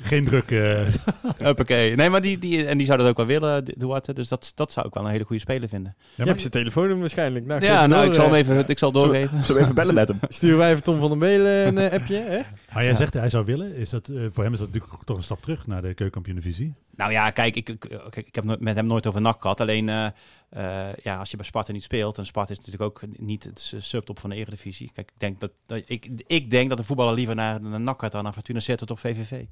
Geen 0.00 0.24
druk. 0.24 0.50
eh, 0.50 0.80
Huppakee. 1.46 1.96
Nee, 1.96 2.08
maar 2.10 2.20
die, 2.20 2.38
die, 2.38 2.66
en 2.66 2.78
die 2.78 2.86
zou 2.86 2.98
dat 2.98 3.08
ook 3.08 3.16
wel 3.16 3.26
willen, 3.26 3.64
Duarte. 3.64 4.12
Dus 4.12 4.28
dat, 4.28 4.52
dat 4.54 4.72
zou 4.72 4.86
ik 4.86 4.94
wel 4.94 5.04
een 5.04 5.10
hele 5.10 5.24
goede 5.24 5.42
speler 5.42 5.68
vinden. 5.68 5.94
ja, 5.98 6.02
Je 6.06 6.12
maar- 6.16 6.26
hebt 6.26 6.40
zijn 6.40 6.52
telefoonnummer 6.52 7.00
waarschijnlijk. 7.00 7.46
Nou, 7.46 7.64
Ja, 7.64 7.86
nou, 7.86 8.06
ik 8.06 8.14
zal 8.14 8.24
hem 8.24 8.34
even, 8.34 8.68
ik 8.68 8.78
zal 8.78 8.92
doorgeven. 8.92 9.38
Zullen 9.44 9.54
we 9.56 9.62
even 9.62 9.74
bellen 9.74 9.94
met 9.94 10.08
hem? 10.08 10.18
Sturen 10.28 10.58
wij 10.58 10.70
even 10.70 10.82
Tom 10.82 10.98
van 10.98 11.08
der 11.08 11.18
Melen 11.18 11.76
een 11.76 11.90
appje, 11.92 12.16
hè? 12.16 12.40
maar 12.74 12.84
jij 12.84 12.94
zegt 12.94 13.14
hij 13.14 13.28
zou 13.28 13.44
willen. 13.44 13.74
Is 13.76 13.90
dat, 13.90 14.10
voor 14.28 14.44
hem 14.44 14.52
is 14.52 14.58
dat 14.58 14.68
natuurlijk 14.72 15.02
toch 15.04 15.16
een 15.16 15.22
stap 15.22 15.42
terug 15.42 15.66
naar 15.66 15.82
de 15.82 15.94
keukenkampioen-divisie. 15.94 16.74
Nou 16.96 17.12
ja, 17.12 17.30
kijk, 17.30 17.56
ik, 17.56 17.68
ik, 18.14 18.34
heb 18.34 18.60
met 18.60 18.76
hem 18.76 18.86
nooit 18.86 19.06
over 19.06 19.20
NAC 19.20 19.40
gehad. 19.40 19.60
Alleen, 19.60 19.88
eh, 19.88 20.06
eh, 20.48 20.94
ja, 21.02 21.18
als 21.18 21.30
je 21.30 21.36
bij 21.36 21.46
Sparta 21.46 21.72
niet 21.72 21.82
speelt... 21.82 22.18
en 22.18 22.26
Sparta 22.26 22.50
is 22.52 22.56
natuurlijk 22.58 22.82
ook 22.84 23.02
niet 23.18 23.44
het 23.44 23.72
subtop 23.78 24.20
van 24.20 24.30
de 24.30 24.36
eredivisie. 24.36 24.90
Kijk, 24.94 25.10
ik 25.10 25.20
denk 25.20 25.40
dat, 25.40 25.50
dat, 25.66 25.82
ik, 25.86 26.08
ik 26.26 26.50
denk 26.50 26.68
dat 26.68 26.78
een 26.78 26.84
voetballer 26.84 27.14
liever 27.14 27.34
naar, 27.34 27.60
naar 27.60 27.80
NAC 27.80 28.00
gaat... 28.00 28.12
dan 28.12 28.22
naar 28.22 28.32
Fortuna 28.32 28.60
Sittard 28.60 28.90
of 28.90 29.00
VVV. 29.00 29.44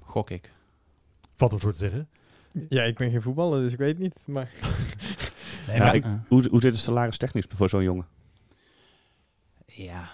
Gok 0.00 0.30
ik. 0.30 0.52
Valt 1.36 1.52
er 1.52 1.60
voor 1.60 1.72
te 1.72 1.78
zeggen. 1.78 2.08
Ja, 2.68 2.82
ik 2.82 2.96
ben 2.96 3.10
geen 3.10 3.22
voetballer, 3.22 3.62
dus 3.62 3.72
ik 3.72 3.78
weet 3.78 3.98
niet. 3.98 4.22
Maar 4.26 4.50
Nee, 5.66 5.76
Ja, 5.76 5.84
maar 5.84 5.94
ik- 5.94 6.04
Hoe, 6.28 6.48
hoe 6.50 6.60
zit 6.60 6.72
het 6.72 6.82
salaris 6.82 7.16
technisch 7.16 7.46
voor 7.48 7.68
zo'n 7.68 7.82
jongen? 7.82 8.06
Ja, 9.66 10.10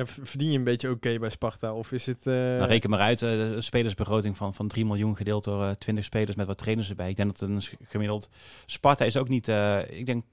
ja, 0.00 0.06
verdien 0.06 0.50
je 0.50 0.58
een 0.58 0.64
beetje 0.64 0.90
oké 0.90 1.18
bij 1.18 1.28
Sparta? 1.30 1.72
Of 1.72 1.92
is 1.92 2.06
het... 2.06 2.26
eh, 2.26 2.32
nou, 2.34 2.64
reken 2.64 2.90
maar 2.90 2.98
uit. 3.00 3.22
eh, 3.22 3.30
de 3.30 3.60
spelersbegroting 3.60 4.36
van, 4.36 4.54
van 4.54 4.68
3 4.68 4.84
miljoen 4.84 5.16
gedeeld 5.16 5.44
door 5.44 5.62
eh 5.64 5.70
20 5.70 6.04
spelers 6.04 6.36
met 6.36 6.46
wat 6.46 6.58
trainers 6.58 6.88
erbij. 6.90 7.10
Ik 7.10 7.16
denk 7.16 7.38
dat 7.38 7.48
een 7.48 7.62
gemiddeld... 7.82 8.28
Sparta 8.66 9.04
is 9.04 9.16
ook 9.16 9.28
niet... 9.28 9.48
ik 9.88 10.06
denk 10.06 10.24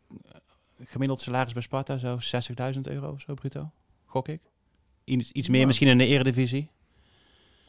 gemiddeld 0.84 1.22
salaris 1.22 1.54
bij 1.54 1.62
Sparta 1.62 1.98
zo 1.98 2.18
60.000 2.74 2.80
euro, 2.82 3.18
zo 3.18 3.34
bruto. 3.34 3.72
Gok 4.06 4.28
ik. 4.28 4.42
Iets, 5.04 5.32
iets 5.32 5.48
meer 5.48 5.56
Nou. 5.56 5.68
misschien 5.68 5.88
in 5.88 5.98
de 5.98 6.06
eredivisie. 6.06 6.70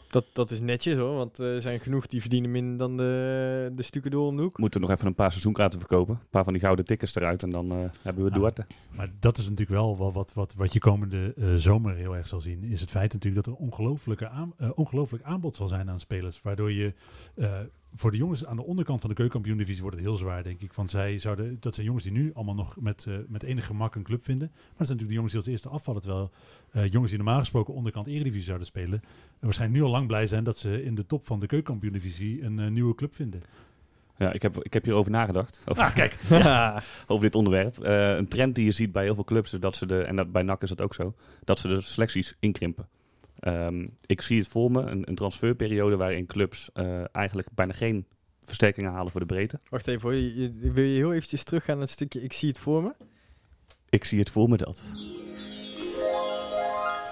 Dat, 0.09 0.25
dat 0.33 0.51
is 0.51 0.61
netjes 0.61 0.99
hoor, 0.99 1.15
want 1.15 1.39
eh, 1.39 1.55
er 1.55 1.63
zijn 1.63 1.81
genoeg 1.81 2.07
die 2.07 2.21
verdienen 2.21 2.51
minder 2.51 2.79
dan 2.79 2.97
de, 2.97 3.73
de 3.75 3.83
stukken 3.83 4.11
door 4.11 4.27
om 4.27 4.37
de 4.37 4.43
hoek. 4.43 4.59
Moeten 4.59 4.81
we 4.81 4.87
nog 4.87 4.95
even 4.95 5.09
een 5.09 5.15
paar 5.15 5.31
seizoenkaarten 5.31 5.79
verkopen. 5.79 6.15
Een 6.15 6.31
paar 6.31 6.45
van 6.45 6.53
die 6.53 6.63
gouden 6.63 6.85
tickets 6.85 7.15
eruit 7.15 7.43
en 7.43 7.51
dan 7.51 7.71
eh, 7.71 7.79
hebben 8.03 8.25
we 8.25 8.31
Nou, 8.31 8.41
Duarte. 8.41 8.67
Maar 8.97 9.11
dat 9.21 9.39
is 9.39 9.43
natuurlijk 9.43 9.71
wel 9.71 9.97
wat, 9.97 10.13
wat, 10.13 10.33
wat, 10.35 10.55
wat 10.55 10.73
je 10.73 10.79
komende 10.79 11.35
eh, 11.37 11.55
zomer 11.55 11.95
heel 11.95 12.17
erg 12.17 12.29
zal 12.29 12.41
zien. 12.41 12.65
Is 12.65 12.81
het 12.81 12.91
feit 12.91 13.13
natuurlijk 13.13 13.45
dat 13.45 13.55
er 13.55 13.61
ongelooflijke 13.61 14.29
aan, 14.29 14.53
eh, 14.57 14.71
ongelooflijk 14.75 15.25
aanbod 15.25 15.55
zal 15.55 15.69
zijn 15.69 15.91
aan 15.91 16.01
spelers. 16.01 16.43
Waardoor 16.43 16.73
je 16.73 16.95
eh, 17.35 17.51
voor 17.99 18.11
de 18.11 18.17
jongens 18.17 18.45
aan 18.45 18.57
de 18.57 18.65
onderkant 18.65 19.01
van 19.01 19.09
de 19.09 19.15
keukenkampioen-divisie 19.15 19.83
wordt 19.83 19.97
het 19.97 20.07
heel 20.07 20.17
zwaar, 20.17 20.43
denk 20.43 20.61
ik. 20.61 20.73
Want 20.73 20.91
zij 20.91 21.19
zouden, 21.19 21.57
dat 21.61 21.75
zijn 21.75 21.87
jongens 21.87 22.05
die 22.05 22.13
nu 22.13 22.31
allemaal 22.35 22.55
nog 22.55 22.77
met, 22.81 23.05
eh, 23.09 23.15
met 23.29 23.43
enig 23.43 23.67
gemak 23.67 23.95
een 23.95 24.03
club 24.03 24.23
vinden. 24.23 24.49
Maar 24.53 24.59
dat 24.77 24.87
zijn 24.87 24.99
natuurlijk 24.99 25.09
de 25.09 25.15
jongens 25.15 25.33
die 25.33 25.41
als 25.43 25.51
eerste 25.51 25.69
afvallen. 25.69 26.01
Terwijl 26.03 26.31
eh, 26.71 26.91
jongens 26.91 27.11
die 27.11 27.21
normaal 27.23 27.39
gesproken 27.39 27.75
onderkant 27.75 28.07
eredivisie 28.07 28.45
zouden 28.45 28.67
spelen. 28.67 29.01
eh, 29.03 29.09
waarschijnlijk 29.41 29.81
nu 29.81 29.87
al 29.87 29.93
lang 29.93 30.07
blij 30.07 30.27
zijn 30.27 30.45
dat 30.45 30.57
ze 30.59 30.85
in 30.85 30.95
de 30.95 31.07
top 31.07 31.25
van 31.27 31.41
de 31.41 31.47
keukenkampioen-divisie 31.47 32.43
een 32.43 32.73
nieuwe 32.73 32.95
club 32.95 33.15
vinden. 33.15 33.41
Ja, 34.19 34.33
ik 34.33 34.43
heb, 34.43 34.65
ik 34.65 34.73
heb 34.73 34.85
hierover 34.85 35.11
nagedacht. 35.11 35.63
Over, 35.67 35.83
Ah, 35.83 35.95
kijk. 35.95 36.17
over 37.07 37.23
dit 37.25 37.35
onderwerp. 37.35 37.77
Een 38.19 38.29
trend 38.29 38.55
die 38.55 38.65
je 38.65 38.71
ziet 38.71 38.93
bij 38.93 39.05
heel 39.05 39.15
veel 39.15 39.25
clubs 39.25 39.53
is 39.53 39.61
dat 39.61 39.77
ze 39.77 39.87
de, 39.87 40.03
en 40.03 40.17
dat, 40.17 40.33
bij 40.33 40.43
NAC 40.43 40.63
is 40.63 40.69
dat 40.69 40.81
ook 40.81 40.95
zo, 40.95 41.15
dat 41.45 41.59
ze 41.59 41.69
de 41.69 41.81
selecties 41.81 42.37
inkrimpen. 42.41 42.89
Ehm, 43.41 43.87
ik 44.07 44.21
zie 44.21 44.39
het 44.39 44.49
voor 44.49 44.71
me, 44.71 44.81
een, 44.81 45.09
een 45.09 45.15
transferperiode 45.15 45.97
waarin 45.97 46.27
clubs 46.27 46.71
eh, 46.73 47.05
eigenlijk 47.13 47.49
bijna 47.55 47.73
geen 47.73 48.05
versterkingen 48.43 48.93
halen 48.93 49.11
voor 49.11 49.21
de 49.21 49.27
breedte. 49.27 49.61
Wacht 49.69 49.87
even 49.89 50.03
hoor, 50.03 50.15
je, 50.15 50.35
je- 50.61 50.73
wil 50.73 50.85
je 50.85 50.97
heel 50.97 51.13
eventjes 51.13 51.45
teruggaan 51.45 51.75
naar 51.77 51.85
het 51.85 51.93
stukje 51.95 52.23
ik 52.23 52.33
zie 52.33 52.49
het 52.49 52.59
voor 52.59 52.83
me? 52.83 52.93
Ik 53.89 54.05
zie 54.05 54.19
het 54.19 54.31
voor 54.31 54.49
me 54.49 54.57
dat. 54.57 54.83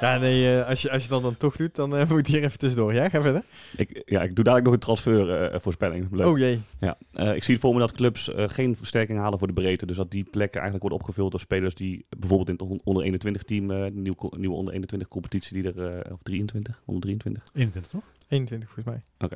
Ja, 0.00 0.18
nee, 0.18 0.58
eh, 0.60 0.68
als, 0.68 0.82
je, 0.82 0.90
als 0.90 1.02
je 1.02 1.08
dat 1.08 1.22
dan 1.22 1.36
toch 1.36 1.56
doet, 1.56 1.74
dan 1.74 1.96
eh, 1.96 2.08
moet 2.10 2.18
ik 2.18 2.26
hier 2.26 2.42
even 2.44 2.58
tussendoor. 2.58 2.94
Ja, 2.94 3.08
ga 3.08 3.22
verder. 3.22 3.42
Ik, 3.76 4.02
ja, 4.06 4.22
ik 4.22 4.34
doe 4.34 4.44
dadelijk 4.44 4.64
nog 4.64 4.74
een 4.74 4.80
transfervoorspelling. 4.80 6.08
Leuk. 6.10 6.26
Oh 6.26 6.38
jee. 6.38 6.60
Ja, 6.80 6.98
eh, 7.12 7.34
ik 7.34 7.42
zie 7.44 7.52
het 7.54 7.62
voor 7.62 7.72
me 7.74 7.78
dat 7.80 7.92
clubs 7.92 8.34
eh, 8.34 8.48
geen 8.48 8.76
versterking 8.76 9.18
halen 9.18 9.38
voor 9.38 9.46
de 9.48 9.52
breedte. 9.52 9.86
Dus 9.86 9.96
dat 9.96 10.10
die 10.10 10.24
plekken 10.24 10.60
eigenlijk 10.60 10.82
worden 10.82 10.98
opgevuld 10.98 11.30
door 11.30 11.40
spelers 11.40 11.74
die 11.74 12.04
bijvoorbeeld 12.18 12.48
in 12.48 12.54
het 12.54 12.62
on- 12.72 12.80
onder 12.84 13.02
21 13.04 13.42
team, 13.42 13.70
eh, 13.70 13.84
de 13.84 13.90
nieuwe, 13.94 14.16
nieuwe 14.36 14.54
onder 14.56 14.72
21 14.74 15.08
competitie 15.08 15.62
die 15.62 15.72
er, 15.72 15.98
eh, 16.04 16.12
of 16.12 16.22
23, 16.22 16.82
onder 16.84 17.02
23, 17.02 17.42
21 17.54 17.92
toch? 17.92 18.02
21 18.28 18.70
volgens 18.70 19.02
mij. 19.18 19.30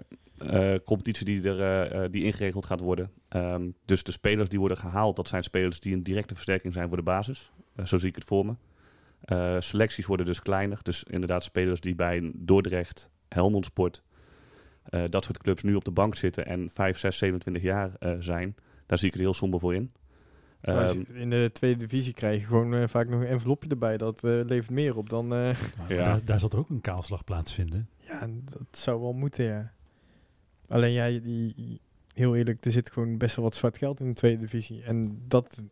eh, 0.74 0.78
competitie 0.84 1.24
die 1.24 1.42
er 1.50 2.10
die 2.10 2.24
ingeregeld 2.24 2.66
gaat 2.66 2.80
worden. 2.80 3.10
Ehm, 3.28 3.62
dus 3.84 4.02
de 4.02 4.12
spelers 4.12 4.48
die 4.48 4.58
worden 4.58 4.76
gehaald, 4.76 5.16
dat 5.16 5.28
zijn 5.28 5.42
spelers 5.42 5.80
die 5.80 5.94
een 5.94 6.02
directe 6.02 6.34
versterking 6.34 6.72
zijn 6.72 6.88
voor 6.88 6.96
de 6.96 7.02
basis. 7.02 7.50
Zo 7.84 7.96
zie 7.96 8.08
ik 8.08 8.14
het 8.14 8.24
voor 8.24 8.46
me. 8.46 8.52
Eh, 9.30 9.56
selecties 9.58 10.06
worden 10.06 10.26
dus 10.26 10.42
kleiner. 10.42 10.78
Dus 10.82 11.04
inderdaad 11.04 11.44
spelers 11.44 11.80
die 11.80 11.94
bij 11.94 12.16
een 12.16 12.32
Dordrecht, 12.36 13.10
Helmond 13.28 13.64
Sport, 13.64 14.02
eh, 14.82 15.04
dat 15.08 15.24
soort 15.24 15.38
clubs 15.38 15.62
nu 15.62 15.74
op 15.74 15.84
de 15.84 15.90
bank 15.90 16.14
zitten 16.14 16.46
en 16.46 16.70
5, 16.70 16.98
6, 16.98 17.18
27 17.18 17.62
jaar 17.62 17.90
eh, 17.98 18.16
zijn. 18.18 18.54
Daar 18.86 18.98
zie 18.98 19.06
ik 19.06 19.12
het 19.12 19.22
heel 19.22 19.34
somber 19.34 19.60
voor 19.60 19.74
in. 19.74 19.92
Ehm, 20.60 21.02
in 21.12 21.30
de 21.30 21.50
tweede 21.52 21.78
divisie 21.78 22.12
krijg 22.12 22.40
je 22.40 22.46
gewoon 22.46 22.88
vaak 22.88 23.08
nog 23.08 23.20
een 23.20 23.26
envelopje 23.26 23.68
erbij. 23.68 23.96
Dat 23.96 24.24
eh, 24.24 24.30
levert 24.30 24.70
meer 24.70 24.96
op 24.96 25.08
dan... 25.08 25.28
Ja. 25.34 25.54
daar, 25.88 26.24
daar 26.24 26.40
zal 26.40 26.50
er 26.50 26.58
ook 26.58 26.68
een 26.68 26.80
kaalslag 26.80 27.24
plaatsvinden. 27.24 27.88
ja, 27.96 28.28
dat 28.44 28.78
zou 28.78 29.00
wel 29.00 29.12
moeten, 29.12 29.44
ja. 29.44 29.72
Alleen 30.68 30.92
ja, 30.92 31.20
die, 31.20 31.80
heel 32.14 32.36
eerlijk, 32.36 32.64
er 32.64 32.70
zit 32.70 32.90
gewoon 32.90 33.18
best 33.18 33.36
wel 33.36 33.44
wat 33.44 33.54
zwart 33.54 33.78
geld 33.78 34.00
in 34.00 34.08
de 34.08 34.14
tweede 34.14 34.40
divisie. 34.40 34.82
En 34.82 35.22
dat... 35.28 35.62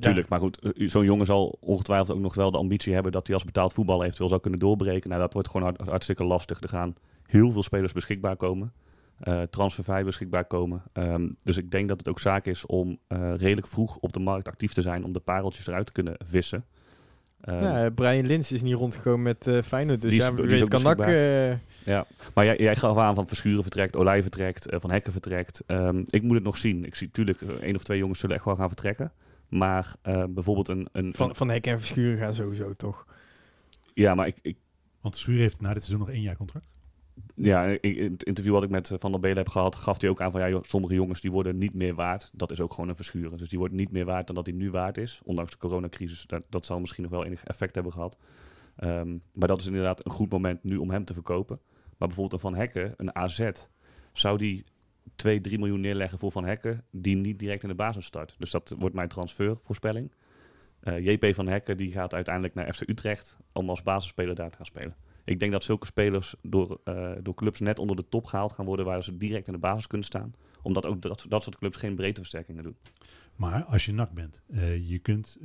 Tuurlijk, 0.00 0.28
maar 0.28 0.38
goed, 0.40 0.58
eh, 0.58 0.88
zo'n 0.88 1.04
jongen 1.04 1.26
zal 1.26 1.56
ongetwijfeld 1.60 2.10
ook 2.16 2.22
nog 2.22 2.34
wel 2.34 2.50
de 2.50 2.58
ambitie 2.58 2.94
hebben 2.94 3.12
dat 3.12 3.26
hij 3.26 3.34
als 3.34 3.44
betaald 3.44 3.72
voetballer 3.72 4.04
eventueel 4.04 4.28
zou 4.28 4.40
kunnen 4.40 4.60
doorbreken. 4.60 5.08
Nou, 5.08 5.20
dat 5.22 5.32
wordt 5.32 5.48
gewoon 5.48 5.66
hart- 5.66 5.88
hartstikke 5.88 6.24
lastig. 6.24 6.60
Er 6.62 6.68
gaan 6.68 6.94
heel 7.26 7.50
veel 7.50 7.62
spelers 7.62 7.92
beschikbaar 7.92 8.36
komen. 8.36 8.72
eh 9.18 9.42
transfervrij 9.42 10.04
beschikbaar 10.04 10.44
komen. 10.44 10.82
Ehm, 10.92 11.28
dus 11.42 11.56
ik 11.56 11.70
denk 11.70 11.88
dat 11.88 11.98
het 11.98 12.08
ook 12.08 12.20
zaak 12.20 12.46
is 12.46 12.66
om 12.66 12.98
eh, 13.06 13.32
redelijk 13.36 13.66
vroeg 13.66 13.96
op 13.96 14.12
de 14.12 14.18
markt 14.18 14.48
actief 14.48 14.72
te 14.72 14.82
zijn 14.82 15.04
om 15.04 15.12
de 15.12 15.20
pareltjes 15.20 15.66
eruit 15.66 15.86
te 15.86 15.92
kunnen 15.92 16.14
vissen. 16.24 16.64
Ehm, 17.40 17.62
ja, 17.62 17.84
eh, 17.84 17.90
Brian 17.94 18.26
Lins 18.26 18.52
is 18.52 18.62
niet 18.62 18.74
rondgekomen 18.74 19.22
met 19.22 19.46
eh 19.46 19.62
Feyenoord. 19.62 20.00
Dus 20.00 20.10
Die 20.10 20.20
ja, 20.20 20.28
is 20.28 20.34
weet 20.34 20.62
ook 20.62 20.68
kan 20.68 21.04
eh, 21.04 21.56
Ja, 21.84 22.06
maar 22.34 22.44
jij, 22.44 22.56
jij 22.58 22.76
gaf 22.76 22.96
aan 22.96 23.14
van 23.14 23.26
Verschuren 23.28 23.62
vertrekt, 23.62 23.96
Olij 23.96 24.22
vertrekt, 24.22 24.66
Van 24.70 24.90
Hekken 24.90 25.12
vertrekt. 25.12 25.62
Ehm, 25.66 26.02
ik 26.06 26.22
moet 26.22 26.34
het 26.34 26.44
nog 26.44 26.56
zien. 26.56 26.84
Ik 26.84 26.94
zie 26.94 27.06
natuurlijk 27.06 27.42
één 27.60 27.74
of 27.76 27.82
twee 27.84 27.98
jongens 27.98 28.18
zullen 28.18 28.36
echt 28.36 28.44
wel 28.44 28.56
gaan 28.56 28.68
vertrekken. 28.68 29.12
Maar 29.48 29.94
eh, 30.02 30.24
bijvoorbeeld 30.28 30.68
een... 30.68 30.88
een, 30.92 31.14
van, 31.14 31.34
van 31.34 31.48
Hek 31.48 31.66
en 31.66 31.78
Verschuren 31.78 32.18
gaan 32.18 32.34
sowieso 32.34 32.74
toch. 32.74 33.06
ja, 33.94 34.14
maar 34.14 34.26
ik, 34.26 34.38
ik, 34.42 34.56
Want 35.00 35.16
Schuur 35.16 35.38
heeft 35.38 35.60
na 35.60 35.74
dit 35.74 35.84
seizoen 35.84 36.06
nog 36.06 36.14
één 36.14 36.22
jaar 36.24 36.36
contract. 36.36 36.72
Ja, 37.34 37.64
ik- 37.64 37.82
in 37.96 38.12
het 38.12 38.22
interview 38.24 38.52
wat 38.52 38.62
ik 38.62 38.70
met 38.70 38.90
eh, 38.90 38.98
Van 38.98 39.10
der 39.10 39.20
Belen 39.20 39.36
heb 39.36 39.48
gehad, 39.48 39.74
gaf 39.74 40.00
hij 40.00 40.10
ook 40.10 40.20
aan 40.20 40.30
van 40.30 40.40
ja, 40.40 40.48
joh, 40.48 40.62
sommige 40.62 40.94
jongens 40.94 41.20
die 41.20 41.30
worden 41.30 41.58
niet 41.58 41.74
meer 41.74 41.94
waard. 41.94 42.30
Dat 42.34 42.50
is 42.50 42.60
ook 42.60 42.74
gewoon 42.74 42.88
een 42.88 42.96
verschuren. 42.96 43.38
Dus 43.38 43.48
die 43.48 43.58
wordt 43.58 43.74
niet 43.74 43.90
meer 43.92 44.04
waard 44.04 44.26
dan 44.26 44.36
dat 44.36 44.46
hij 44.46 44.54
nu 44.54 44.70
waard 44.70 44.98
is. 44.98 45.20
Ondanks 45.24 45.50
de 45.50 45.56
coronacrisis, 45.58 46.26
dat, 46.26 46.42
dat 46.48 46.66
zal 46.66 46.80
misschien 46.80 47.02
nog 47.02 47.12
wel 47.12 47.24
enig 47.24 47.44
effect 47.44 47.74
hebben 47.74 47.92
gehad. 47.92 48.16
Ehm, 48.76 49.16
maar 49.32 49.48
dat 49.48 49.58
is 49.58 49.66
inderdaad 49.66 50.04
een 50.04 50.10
goed 50.10 50.30
moment 50.32 50.64
nu 50.64 50.76
om 50.76 50.90
hem 50.90 51.04
te 51.04 51.12
verkopen. 51.14 51.60
Maar 51.98 52.08
bijvoorbeeld 52.08 52.32
een 52.32 52.48
Van 52.50 52.54
Hekken, 52.58 52.94
een 52.96 53.14
AZ, 53.14 53.50
zou 54.12 54.38
die 54.38 54.64
2, 55.14 55.40
3 55.40 55.58
miljoen 55.58 55.80
neerleggen 55.80 56.18
voor 56.18 56.32
Van 56.32 56.44
Hekken, 56.44 56.84
die 56.90 57.16
niet 57.16 57.38
direct 57.38 57.62
in 57.62 57.68
de 57.68 57.74
basis 57.74 58.04
start. 58.04 58.34
Dus 58.38 58.50
dat 58.50 58.74
wordt 58.78 58.94
mijn 58.94 59.08
transfervoorspelling. 59.08 60.12
Eh 60.80 61.04
JP 61.04 61.34
Van 61.34 61.46
Hekken 61.46 61.76
die 61.76 61.92
gaat 61.92 62.14
uiteindelijk 62.14 62.54
naar 62.54 62.74
FC 62.74 62.88
Utrecht 62.88 63.38
om 63.52 63.70
als 63.70 63.82
basisspeler 63.82 64.34
daar 64.34 64.50
te 64.50 64.56
gaan 64.56 64.66
spelen. 64.66 64.96
Ik 65.24 65.38
denk 65.40 65.52
dat 65.52 65.64
zulke 65.64 65.86
spelers 65.86 66.34
door, 66.42 66.80
eh, 66.84 67.10
door 67.22 67.34
clubs 67.34 67.60
net 67.60 67.78
onder 67.78 67.96
de 67.96 68.08
top 68.08 68.24
gehaald 68.24 68.52
gaan 68.52 68.64
worden, 68.64 68.84
waar 68.84 69.04
ze 69.04 69.16
direct 69.16 69.46
in 69.46 69.52
de 69.52 69.58
basis 69.58 69.86
kunnen 69.86 70.06
staan. 70.06 70.34
Omdat 70.62 70.86
ook 70.86 71.02
dat, 71.02 71.26
dat 71.28 71.42
soort 71.42 71.58
clubs 71.58 71.76
geen 71.76 71.94
breedteversterkingen 71.94 72.62
doen. 72.62 72.76
Maar 73.36 73.64
als 73.64 73.86
je 73.86 73.92
nak 73.92 74.12
bent, 74.12 74.42
eh, 74.46 74.88
je 74.88 74.98
kunt, 74.98 75.38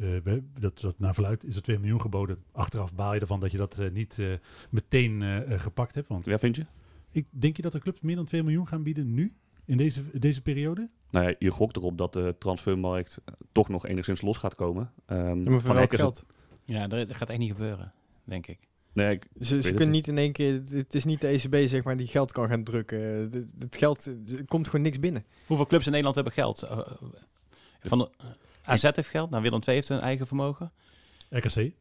dat, 0.60 0.80
dat 0.80 1.00
naar 1.00 1.14
verluid 1.14 1.44
is 1.44 1.56
er 1.56 1.62
2 1.62 1.80
miljoen 1.80 2.02
geboden. 2.02 2.44
Achteraf 2.52 2.94
baal 2.94 3.14
je 3.14 3.20
ervan 3.20 3.40
dat 3.40 3.52
je 3.52 3.58
dat 3.58 3.82
niet 3.94 4.22
meteen 4.70 5.44
gepakt 5.60 5.96
hebt. 5.96 6.08
Want 6.08 6.26
Ja, 6.26 6.40
vind 6.40 6.56
je? 6.56 6.66
ik, 7.12 7.26
denk 7.30 7.56
je 7.56 7.62
dat 7.62 7.72
de 7.72 7.80
clubs 7.80 8.02
meer 8.02 8.16
dan 8.16 8.26
2 8.26 8.44
miljoen 8.44 8.68
gaan 8.68 8.84
bieden 8.84 9.14
nu? 9.14 9.34
In 9.66 9.78
deze, 9.78 10.02
deze 10.20 10.42
periode? 10.42 10.90
Nou 11.10 11.28
ja, 11.28 11.36
je 11.40 11.52
gokt 11.52 11.76
erop 11.76 11.98
dat 11.98 12.14
de 12.14 12.36
transfermarkt 12.40 13.18
eh, 13.26 13.34
toch 13.52 13.70
nog 13.70 13.86
enigszins 13.86 14.22
los 14.22 14.38
gaat 14.38 14.56
komen. 14.56 14.92
Ehm, 15.06 15.38
Ja, 15.44 15.50
maar 15.50 15.62
Van 15.62 15.76
welk 15.76 15.92
het- 15.92 16.00
geld? 16.00 16.24
Ja, 16.66 16.88
dat, 16.88 17.08
dat 17.08 17.18
gaat 17.18 17.30
echt 17.30 17.40
niet 17.40 17.52
gebeuren, 17.52 17.94
denk 18.24 18.48
ik. 18.48 18.60
Nee, 18.94 19.12
ik, 19.12 19.28
Ze, 19.40 19.46
ze 19.46 19.56
het 19.56 19.66
kunnen 19.68 19.90
niet. 19.90 20.08
in 20.08 20.18
één 20.18 20.32
keer... 20.32 20.54
Het, 20.70 20.96
is 20.96 21.04
niet 21.06 21.22
de 21.22 21.28
ECB 21.28 21.68
zeg 21.68 21.84
maar 21.84 21.98
die 21.98 22.08
geld 22.08 22.32
kan 22.32 22.48
gaan 22.48 22.64
drukken. 22.64 23.00
Het, 23.00 23.34
het 23.60 23.76
geld... 23.78 24.06
Er 24.06 24.46
komt 24.46 24.66
gewoon 24.68 24.82
niks 24.82 25.00
binnen. 25.00 25.26
Hoeveel 25.46 25.66
clubs 25.68 25.84
in 25.86 25.90
Nederland 25.90 26.16
hebben 26.16 26.34
geld? 26.34 26.62
Eh, 26.62 26.78
eh, 26.78 26.86
van 27.82 27.98
de, 27.98 28.10
AZ 28.64 28.82
heeft 28.82 29.08
geld, 29.10 29.30
nou 29.30 29.42
Willem 29.44 29.60
II 29.66 29.76
heeft 29.76 29.90
een 29.90 30.00
eigen 30.00 30.28
vermogen. 30.28 30.72
RKC? 31.30 31.72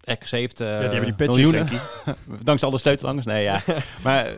RKC 0.00 0.28
heeft 0.30 0.60
eh 0.60 0.78
die 0.78 0.88
hebben 0.88 1.16
die 1.16 1.26
miljoenen. 1.28 1.68
Dankzij 2.42 2.68
alle 2.68 2.78
sleutelangers. 2.78 3.26
Nee, 3.26 3.42
ja. 3.42 3.62
maar 4.04 4.36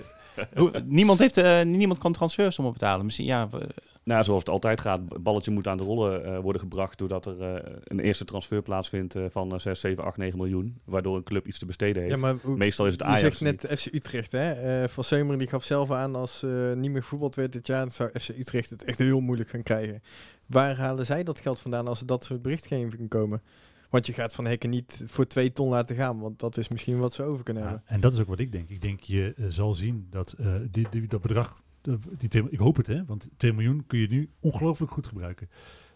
niemand, 0.85 1.19
heeft, 1.19 1.37
eh, 1.37 1.63
niemand 1.63 1.99
kan 1.99 2.13
transfersommen 2.13 2.73
betalen. 2.73 3.05
Misschien, 3.05 3.27
ja, 3.27 3.49
eh, 3.53 3.61
Nou, 4.05 4.25
zoals 4.25 4.41
het 4.41 4.49
altijd 4.49 4.81
gaat, 4.81 5.01
het 5.09 5.23
balletje 5.23 5.51
moet 5.51 5.67
aan 5.69 5.77
de 5.77 5.83
rollen 5.85 6.25
eh, 6.25 6.39
worden 6.39 6.61
gebracht 6.61 6.99
doordat 6.99 7.27
er 7.27 7.41
eh, 7.41 7.73
een 7.85 8.01
eerste 8.01 8.25
transfer 8.25 8.63
plaatsvindt 8.63 9.15
eh, 9.15 9.25
van 9.31 9.53
eh, 9.53 9.59
6, 9.59 9.81
7, 9.81 10.05
8, 10.05 10.17
9 10.17 10.39
miljoen, 10.39 10.81
waardoor 10.85 11.17
een 11.17 11.23
club 11.23 11.47
iets 11.47 11.59
te 11.59 11.67
besteden 11.67 12.03
heeft. 12.03 12.15
Ja, 12.15 12.21
maar 12.21 12.35
hoe- 12.43 12.57
Meestal 12.57 12.87
is 12.87 12.93
het 12.93 13.01
je 13.01 13.07
Ajax. 13.07 13.39
zegt 13.39 13.41
net 13.69 13.79
FC 13.81 13.87
Utrecht, 13.95 14.33
hè? 14.33 14.53
Eh, 14.83 14.89
van 14.89 15.05
Seumeren 15.05 15.39
die 15.39 15.49
gaf 15.49 15.65
zelf 15.65 15.91
aan 15.91 16.15
als 16.17 16.43
eh 16.43 16.73
niet 16.73 16.91
meer 16.91 17.03
gevoetbald 17.03 17.35
werd 17.35 17.53
dit 17.53 17.67
jaar, 17.67 17.81
dan 17.81 17.91
zou 17.91 18.11
FC 18.21 18.29
Utrecht 18.29 18.71
het 18.71 18.85
echt 18.85 18.99
heel 18.99 19.21
moeilijk 19.21 19.49
gaan 19.51 19.63
krijgen. 19.63 20.03
Waar 20.47 20.77
halen 20.77 21.07
zij 21.07 21.23
dat 21.23 21.41
geld 21.41 21.61
vandaan 21.61 21.89
als 21.89 22.01
er 22.01 22.07
dat 22.07 22.25
soort 22.25 22.43
berichtgeving 22.43 23.09
komen? 23.09 23.43
Want 23.93 24.07
je 24.07 24.13
gaat 24.13 24.35
Van 24.35 24.45
Hekken 24.45 24.71
niet 24.71 25.03
voor 25.07 25.27
twee 25.27 25.53
ton 25.53 25.69
laten 25.69 25.97
gaan, 25.97 26.19
want 26.21 26.39
dat 26.41 26.57
is 26.57 26.69
misschien 26.69 26.99
wat 26.99 27.13
ze 27.13 27.23
over 27.23 27.45
kunnen 27.45 27.63
Ja, 27.63 27.69
hebben. 27.69 27.87
en 27.89 28.01
dat 28.01 28.13
is 28.13 28.21
ook 28.21 28.27
wat 28.29 28.39
ik 28.39 28.53
denk. 28.53 28.69
Ik 28.69 28.81
denk 28.83 29.01
je 29.01 29.35
eh, 29.37 29.45
zal 29.49 29.75
zien 29.75 30.07
dat 30.11 30.33
eh, 30.33 30.55
die, 30.71 30.87
die, 30.91 31.07
dat 31.07 31.21
bedrag, 31.23 31.63
de- 31.81 31.99
die 32.19 32.29
twee, 32.29 32.47
ik 32.51 32.59
hoop 32.59 32.77
het 32.77 32.87
hè, 32.87 33.05
want 33.05 33.29
2 33.37 33.53
miljoen 33.53 33.85
kun 33.87 33.99
je 33.99 34.09
nu 34.09 34.31
ongelooflijk 34.41 34.93
goed 34.93 35.07
gebruiken. 35.07 35.49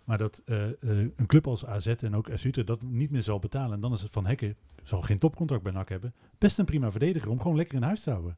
Maar 0.04 0.18
dat 0.18 0.42
eh, 0.44 0.64
eh, 0.64 0.72
een 1.16 1.26
club 1.26 1.46
als 1.46 1.66
AZ 1.66 1.86
en 1.86 2.14
ook 2.16 2.28
Utrecht 2.28 2.66
dat 2.66 2.82
niet 2.82 3.10
meer 3.10 3.22
zal 3.22 3.38
betalen. 3.38 3.72
En 3.74 3.80
dan 3.80 3.92
is 3.92 4.02
het 4.02 4.10
Van 4.10 4.26
Hekken, 4.26 4.56
zal 4.82 5.00
geen 5.02 5.18
topcontract 5.18 5.62
bij 5.62 5.72
NAC 5.72 5.88
hebben. 5.88 6.14
Best 6.38 6.58
een 6.58 6.64
prima 6.64 6.90
verdediger 6.90 7.30
om 7.30 7.40
gewoon 7.40 7.56
lekker 7.56 7.76
in 7.76 7.82
huis 7.82 8.02
te 8.02 8.10
houden. 8.10 8.36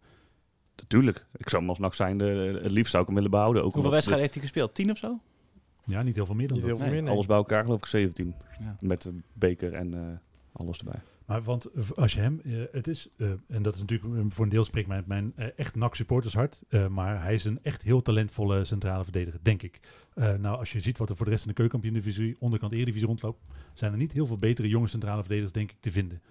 Natuurlijk. 0.77 1.27
Ik 1.37 1.49
zou 1.49 1.61
hem 1.63 1.71
als 1.71 1.79
NAC 1.79 1.95
zijn, 1.95 2.19
het 2.19 2.71
liefst 2.71 2.91
zou 2.91 3.03
ik 3.03 3.09
hem 3.09 3.15
willen 3.17 3.31
behouden. 3.31 3.65
Ook 3.65 3.73
Hoeveel 3.73 3.91
wedstrijden 3.93 4.23
heeft 4.25 4.35
hij 4.39 4.45
gespeeld? 4.49 4.75
Tien 4.75 4.91
of 4.91 4.99
zo? 4.99 5.21
Ja, 5.89 6.03
niet 6.03 6.15
heel 6.15 6.27
veel 6.27 6.35
meer 6.35 6.49
dan 6.49 6.57
Niet 6.57 6.67
dat. 6.67 6.77
heel 6.77 6.85
veel 6.85 6.93
Nee, 6.93 6.95
meer, 6.95 7.05
nee. 7.05 7.13
alles 7.15 7.27
bij 7.27 7.37
elkaar 7.37 7.65
geloof 7.65 7.79
ik 7.79 7.87
17. 7.87 8.35
Ja. 8.61 8.77
Met 8.81 9.03
de 9.03 9.15
beker 9.33 9.73
en 9.75 9.95
eh, 9.95 10.17
alles 10.53 10.79
erbij. 10.79 11.01
Maar 11.27 11.43
want 11.43 11.95
als 11.97 12.13
je 12.13 12.21
hem, 12.21 12.41
eh, 12.45 12.53
het 12.71 12.87
is, 12.87 13.09
eh, 13.17 13.31
en 13.49 13.63
dat 13.63 13.75
is 13.75 13.81
natuurlijk 13.81 14.33
voor 14.35 14.45
een 14.45 14.51
deel 14.51 14.65
spreekt 14.65 14.89
mijn, 14.89 15.05
mijn 15.07 15.33
echt 15.57 15.75
NAC 15.75 15.95
supportershart, 15.95 16.63
eh, 16.69 16.87
maar 16.87 17.23
hij 17.23 17.35
is 17.35 17.45
een 17.45 17.59
echt 17.63 17.83
heel 17.83 18.03
talentvolle 18.03 18.65
centrale 18.65 19.03
verdediger, 19.05 19.41
denk 19.43 19.63
ik. 19.63 19.81
Eh, 20.15 20.35
nou, 20.35 20.59
als 20.59 20.73
je 20.73 20.81
ziet 20.81 20.99
wat 20.99 21.11
er 21.11 21.17
voor 21.17 21.25
de 21.25 21.31
rest 21.33 21.43
in 21.43 21.49
de 21.49 21.55
keukenkampioen-divisie, 21.55 22.37
onderkant 22.39 22.73
Eredivisie 22.73 23.07
rondloopt, 23.07 23.43
zijn 23.73 23.93
er 23.93 23.99
niet 23.99 24.13
heel 24.13 24.27
veel 24.27 24.39
betere 24.39 24.69
jonge 24.69 24.87
centrale 24.89 25.21
verdedigers, 25.21 25.53
denk 25.53 25.71
ik, 25.71 25.77
te 25.81 25.93
vinden. 25.93 26.23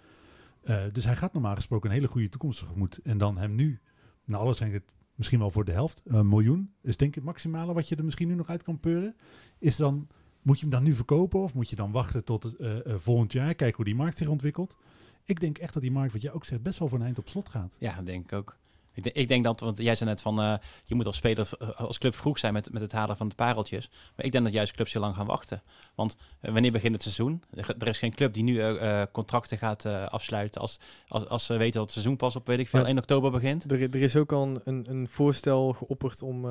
Eh, 0.64 0.82
dus 0.92 1.04
hij 1.04 1.16
gaat 1.16 1.34
normaal 1.34 1.56
gesproken 1.56 1.90
een 1.90 1.96
hele 1.96 2.08
goede 2.08 2.30
toekomst 2.30 2.60
tegemoet. 2.60 3.00
En 3.04 3.18
dan 3.18 3.38
hem 3.38 3.56
nu, 3.56 3.80
nou 4.26 4.44
alles 4.44 4.58
zijn 4.58 4.74
het 4.74 4.84
misschien 5.18 5.40
wel 5.40 5.52
voor 5.52 5.66
de 5.66 5.72
helft, 5.72 6.02
een 6.06 6.28
miljoen, 6.28 6.74
is 6.82 6.98
denk 6.98 7.10
ik 7.10 7.16
het 7.16 7.24
maximale 7.24 7.74
wat 7.74 7.90
je 7.90 7.96
er 7.96 8.04
misschien 8.04 8.28
nu 8.28 8.36
nog 8.36 8.48
uit 8.48 8.64
kan 8.64 8.80
peuren. 8.80 9.16
Is 9.60 9.76
dan, 9.76 10.08
moet 10.42 10.56
je 10.56 10.62
hem 10.62 10.72
dan 10.72 10.84
nu 10.84 10.94
verkopen 10.94 11.40
of 11.40 11.54
moet 11.54 11.70
je 11.70 11.76
dan 11.76 11.92
wachten 11.92 12.24
tot 12.24 12.56
eh, 12.56 12.76
volgend 12.96 13.32
jaar, 13.32 13.56
kijken 13.56 13.76
hoe 13.76 13.86
die 13.86 13.96
markt 13.96 14.18
zich 14.18 14.28
ontwikkelt? 14.28 14.78
Ik 15.24 15.40
denk 15.40 15.58
echt 15.58 15.74
dat 15.74 15.82
die 15.82 15.92
markt, 15.92 16.14
wat 16.14 16.22
jij 16.22 16.32
ook 16.32 16.46
zegt, 16.46 16.62
best 16.62 16.80
wel 16.80 16.88
voor 16.88 16.98
een 16.98 17.06
eind 17.06 17.18
op 17.18 17.30
slot 17.30 17.50
gaat. 17.50 17.76
Ja, 17.80 18.02
denk 18.02 18.24
ik 18.24 18.34
ook. 18.34 18.58
Ik, 18.94 19.06
ik 19.06 19.28
denk 19.28 19.44
dat, 19.44 19.60
want 19.60 19.78
jij 19.78 19.96
zei 19.96 20.10
net 20.10 20.22
van, 20.22 20.42
eh, 20.42 20.54
je 20.86 20.96
moet 20.96 21.06
als 21.06 21.16
speler, 21.16 21.50
als 21.76 21.98
club 21.98 22.16
vroeg 22.16 22.38
zijn 22.38 22.54
met, 22.54 22.72
met 22.72 22.82
het 22.82 22.92
halen 22.92 23.18
van 23.18 23.30
de 23.30 23.36
pareltjes. 23.36 23.90
Maar 24.16 24.26
ik 24.26 24.32
denk 24.32 24.44
dat 24.44 24.54
juist 24.54 24.74
clubs 24.74 24.94
heel 24.94 25.02
lang 25.02 25.16
gaan 25.16 25.26
wachten. 25.26 25.62
Want 25.98 26.18
eh, 26.40 26.52
wanneer 26.52 26.72
begint 26.72 26.94
het 26.94 27.02
seizoen? 27.02 27.44
Er, 27.80 27.88
is 27.88 27.98
geen 27.98 28.14
club 28.14 28.34
die 28.34 28.44
nu 28.44 28.60
eh, 28.60 29.02
eh, 29.02 29.08
contracten 29.12 29.58
gaat 29.58 29.86
afsluiten 29.86 30.62
als, 30.62 30.80
als, 31.08 31.28
als 31.28 31.46
ze 31.46 31.58
weten 31.58 31.74
dat 31.74 31.82
het 31.84 31.92
seizoen 31.92 32.16
pas 32.16 32.36
op, 32.36 32.48
weet 32.48 32.60
ik 32.60 32.68
veel, 32.68 32.80
Ja. 32.80 32.86
1 32.86 32.98
oktober 32.98 33.32
begint. 33.32 33.72
Er, 33.72 33.82
er 33.82 33.96
is 33.96 34.16
ook 34.16 34.32
al 34.32 34.60
een- 34.64 34.86
een, 34.90 35.08
voorstel 35.08 35.74
geopperd 35.74 36.22
om 36.22 36.42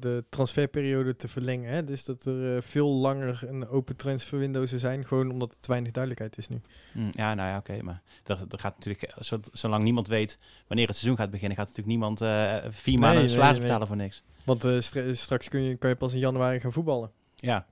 de 0.00 0.24
transferperiode 0.28 1.16
te 1.16 1.28
verlengen. 1.28 1.70
Hè? 1.72 1.84
Dus 1.84 2.04
dat 2.04 2.24
er 2.24 2.62
veel 2.62 2.88
langer 2.88 3.40
een 3.48 3.68
open 3.68 3.96
transferwindow 3.96 4.66
zou 4.66 4.80
zijn, 4.80 5.04
gewoon 5.06 5.30
omdat 5.30 5.50
er 5.50 5.60
te 5.60 5.68
weinig 5.68 5.92
duidelijkheid 5.92 6.38
is 6.38 6.48
nu. 6.48 6.60
Hm, 6.92 7.08
ja, 7.12 7.34
nou 7.34 7.48
ja, 7.48 7.56
oké. 7.56 7.82
maar 7.82 8.02
er, 8.24 8.38
er 8.50 8.58
gaat 8.58 8.74
natuurlijk, 8.76 9.14
zo, 9.20 9.38
zolang 9.52 9.84
niemand 9.84 10.06
weet 10.08 10.38
wanneer 10.66 10.86
het 10.86 10.96
seizoen 10.96 11.18
gaat 11.18 11.30
beginnen, 11.30 11.56
gaat 11.56 11.66
natuurlijk 11.68 11.96
niemand 11.96 12.18
vier 12.74 12.98
maanden 12.98 13.14
Nee, 13.14 13.22
een 13.24 13.30
salaris 13.30 13.40
nee, 13.40 13.50
nee. 13.52 13.60
betalen 13.60 13.86
voor 13.86 13.96
niks. 13.96 14.22
Want 14.44 14.66
stra- 14.84 15.14
straks 15.14 15.48
kun 15.48 15.62
je, 15.62 15.76
kan 15.76 15.90
je 15.90 15.96
pas 15.96 16.12
in 16.12 16.18
januari 16.18 16.60
gaan 16.60 16.72
voetballen, 16.72 17.10
Ja, 17.36 17.66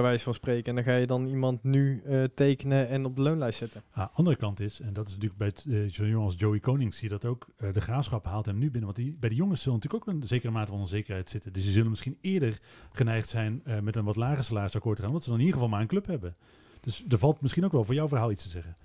bij 0.00 0.08
wijze 0.10 0.24
van 0.24 0.34
spreken. 0.34 0.64
En 0.68 0.74
dan 0.74 0.84
ga 0.84 0.96
je 0.98 1.06
dan 1.06 1.26
iemand 1.26 1.62
nu 1.64 2.02
eh, 2.06 2.24
tekenen 2.34 2.88
en 2.88 3.04
op 3.04 3.16
de 3.16 3.22
loonlijst 3.22 3.58
zetten. 3.58 3.82
Ah, 3.92 4.06
andere 4.14 4.36
kant 4.36 4.60
is, 4.60 4.80
en 4.80 4.92
dat 4.92 5.06
is 5.06 5.12
natuurlijk 5.12 5.38
bij 5.38 5.48
het, 5.48 5.66
eh, 5.70 5.92
zo'n 5.94 6.08
jongen 6.08 6.24
als 6.26 6.34
Joey 6.38 6.60
Konings, 6.60 6.96
zie 6.98 7.08
je 7.08 7.18
dat 7.18 7.24
ook, 7.30 7.46
eh, 7.56 7.72
de 7.72 7.80
graafschap 7.80 8.24
haalt 8.24 8.46
hem 8.46 8.58
nu 8.58 8.64
binnen. 8.70 8.82
Want 8.84 8.96
die, 8.96 9.16
bij 9.20 9.28
de 9.28 9.34
jongens 9.34 9.62
zullen 9.62 9.78
natuurlijk 9.82 10.08
ook 10.08 10.14
een 10.14 10.22
zekere 10.28 10.52
mate 10.52 10.70
van 10.70 10.80
onzekerheid 10.80 11.30
zitten. 11.30 11.52
Dus 11.52 11.62
die 11.62 11.72
zullen 11.72 11.88
misschien 11.90 12.18
eerder 12.20 12.58
geneigd 12.92 13.28
zijn 13.28 13.60
eh, 13.64 13.78
met 13.80 13.96
een 13.96 14.04
wat 14.04 14.16
lager 14.16 14.44
salarisakkoord 14.44 14.96
te 14.96 15.02
gaan, 15.02 15.10
omdat 15.10 15.24
ze 15.24 15.30
dan 15.30 15.38
in 15.40 15.44
ieder 15.46 15.60
geval 15.60 15.74
maar 15.74 15.84
een 15.84 15.90
club 15.92 16.06
hebben. 16.06 16.34
Dus 16.80 17.04
er 17.08 17.18
valt 17.18 17.40
misschien 17.40 17.64
ook 17.64 17.72
wel 17.72 17.84
voor 17.84 17.94
jouw 17.94 18.08
verhaal 18.08 18.30
iets 18.30 18.42
te 18.42 18.48
zeggen. 18.48 18.76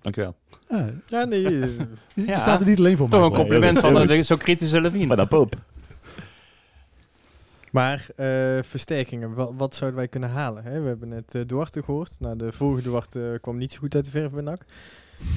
Dankjewel. 0.00 0.36
Ah, 0.68 0.86
Ja, 1.08 1.24
nee. 1.24 1.42
je 1.58 1.76
Ja. 2.14 2.38
staat 2.38 2.60
er 2.60 2.66
niet 2.66 2.78
alleen 2.78 2.96
voor. 2.96 3.08
toch 3.08 3.24
een 3.26 3.32
compliment 3.34 3.78
van 3.88 4.06
de 4.06 4.22
zo 4.22 4.36
kritische 4.36 4.80
Levine. 4.80 5.06
Maar 5.06 5.16
dat 5.16 5.28
poop. 5.28 5.54
Maar 7.70 8.06
eh, 8.16 8.26
versterkingen, 8.62 9.34
wa- 9.34 9.54
wat 9.54 9.74
zouden 9.74 9.98
wij 9.98 10.08
kunnen 10.08 10.30
halen? 10.30 10.62
Hè? 10.64 10.80
We 10.80 10.88
hebben 10.88 11.08
net 11.08 11.34
eh, 11.34 11.42
Duarte 11.46 11.82
gehoord. 11.82 12.16
Nou, 12.20 12.36
de 12.36 12.52
vorige 12.52 12.82
Duarte 12.82 13.38
kwam 13.40 13.56
niet 13.56 13.72
zo 13.72 13.78
goed 13.78 13.94
uit 13.94 14.04
de 14.04 14.10
verf 14.10 14.30
bij 14.32 14.42
NAC. 14.42 14.64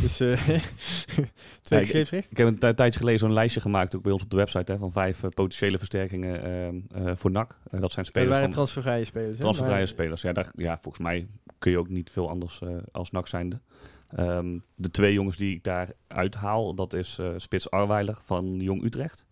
Dus 0.02 0.20
eh 0.20 0.50
twee 1.62 1.86
scheepsrecht. 1.86 2.32
Ik 2.32 2.38
heb 2.38 2.48
een 2.48 2.60
tij- 2.60 2.74
tijdje 2.74 3.00
geleden 3.00 3.20
zo'n 3.20 3.34
lijstje 3.34 3.62
gemaakt, 3.62 3.96
ook 3.96 4.04
bij 4.04 4.12
ons 4.12 4.24
op 4.24 4.30
de 4.30 4.36
website, 4.36 4.72
hè, 4.72 4.78
van 4.78 4.92
vijf 4.92 5.24
eh, 5.24 5.30
potentiële 5.30 5.78
versterkingen 5.78 6.44
ehm, 6.44 7.06
eh, 7.08 7.12
voor 7.16 7.32
NAC. 7.32 7.58
Eh, 7.72 7.80
dat 7.82 7.92
zijn 7.92 8.06
Dat 8.06 8.06
spelers 8.06 8.30
waren 8.30 8.44
van 8.44 8.52
transfervrije 8.54 9.06
spelers. 9.06 9.36
transfervrije 9.38 9.78
Maar- 9.80 9.88
spelers. 9.88 10.22
Ja, 10.22 10.32
daar, 10.34 10.52
ja, 10.56 10.78
volgens 10.82 11.04
mij 11.04 11.28
kun 11.60 11.72
je 11.72 11.78
ook 11.78 11.90
niet 11.90 12.10
veel 12.12 12.30
anders 12.30 12.60
eh, 12.62 12.70
als 12.92 13.12
NAC 13.12 13.28
zijnde. 13.28 13.60
Ehm, 14.16 14.58
de 14.76 14.90
twee 14.92 15.14
jongens 15.14 15.38
die 15.38 15.56
ik 15.56 15.64
daar 15.64 15.90
uithaal, 16.08 16.74
dat 16.74 16.94
is 16.94 17.18
eh, 17.20 17.28
Spits 17.38 17.70
Arweiler 17.72 18.18
van 18.24 18.56
Jong 18.60 18.84
Utrecht. 18.84 19.26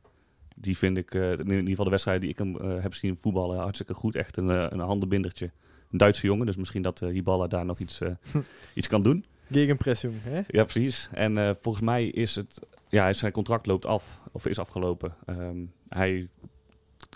Die 0.55 0.77
vind 0.77 0.97
ik, 0.97 1.13
eh, 1.13 1.31
in 1.31 1.49
ieder 1.49 1.67
geval 1.67 1.83
de 1.83 1.89
wedstrijden 1.89 2.23
die 2.23 2.31
ik 2.31 2.37
hem 2.37 2.57
eh, 2.57 2.81
heb 2.83 2.93
zien 2.93 3.17
voetballen, 3.17 3.59
hartstikke 3.59 3.93
goed. 3.93 4.15
Echt 4.15 4.37
een, 4.37 4.49
eh, 4.49 4.65
een 4.69 4.79
handenbindertje. 4.79 5.51
Een 5.91 5.97
Duitse 5.97 6.25
jongen, 6.25 6.45
dus 6.45 6.55
misschien 6.55 6.81
dat 6.81 6.99
Hiballa 6.99 7.47
daar 7.47 7.65
nog 7.65 7.79
iets, 7.79 7.99
iets 8.73 8.87
kan 8.87 9.03
doen. 9.03 9.25
Gegenpressing, 9.51 10.13
hè? 10.23 10.41
Ja, 10.47 10.63
precies. 10.63 11.09
En 11.11 11.57
volgens 11.61 11.83
mij 11.83 12.05
is 12.05 12.35
het... 12.35 12.59
Ja, 12.89 13.13
zijn 13.13 13.31
contract 13.31 13.65
loopt 13.65 13.85
af, 13.85 14.19
of 14.31 14.45
is 14.47 14.59
afgelopen. 14.59 15.15
Ehm, 15.25 15.57
hij 15.89 16.29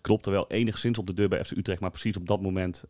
klopte 0.01 0.31
wel 0.31 0.47
enigszins 0.47 0.97
op 0.97 1.07
de 1.07 1.13
deur 1.13 1.29
bij 1.29 1.43
FC 1.43 1.51
Utrecht, 1.51 1.79
maar 1.79 1.89
precies 1.89 2.17
op 2.17 2.27
dat 2.27 2.41
moment 2.41 2.83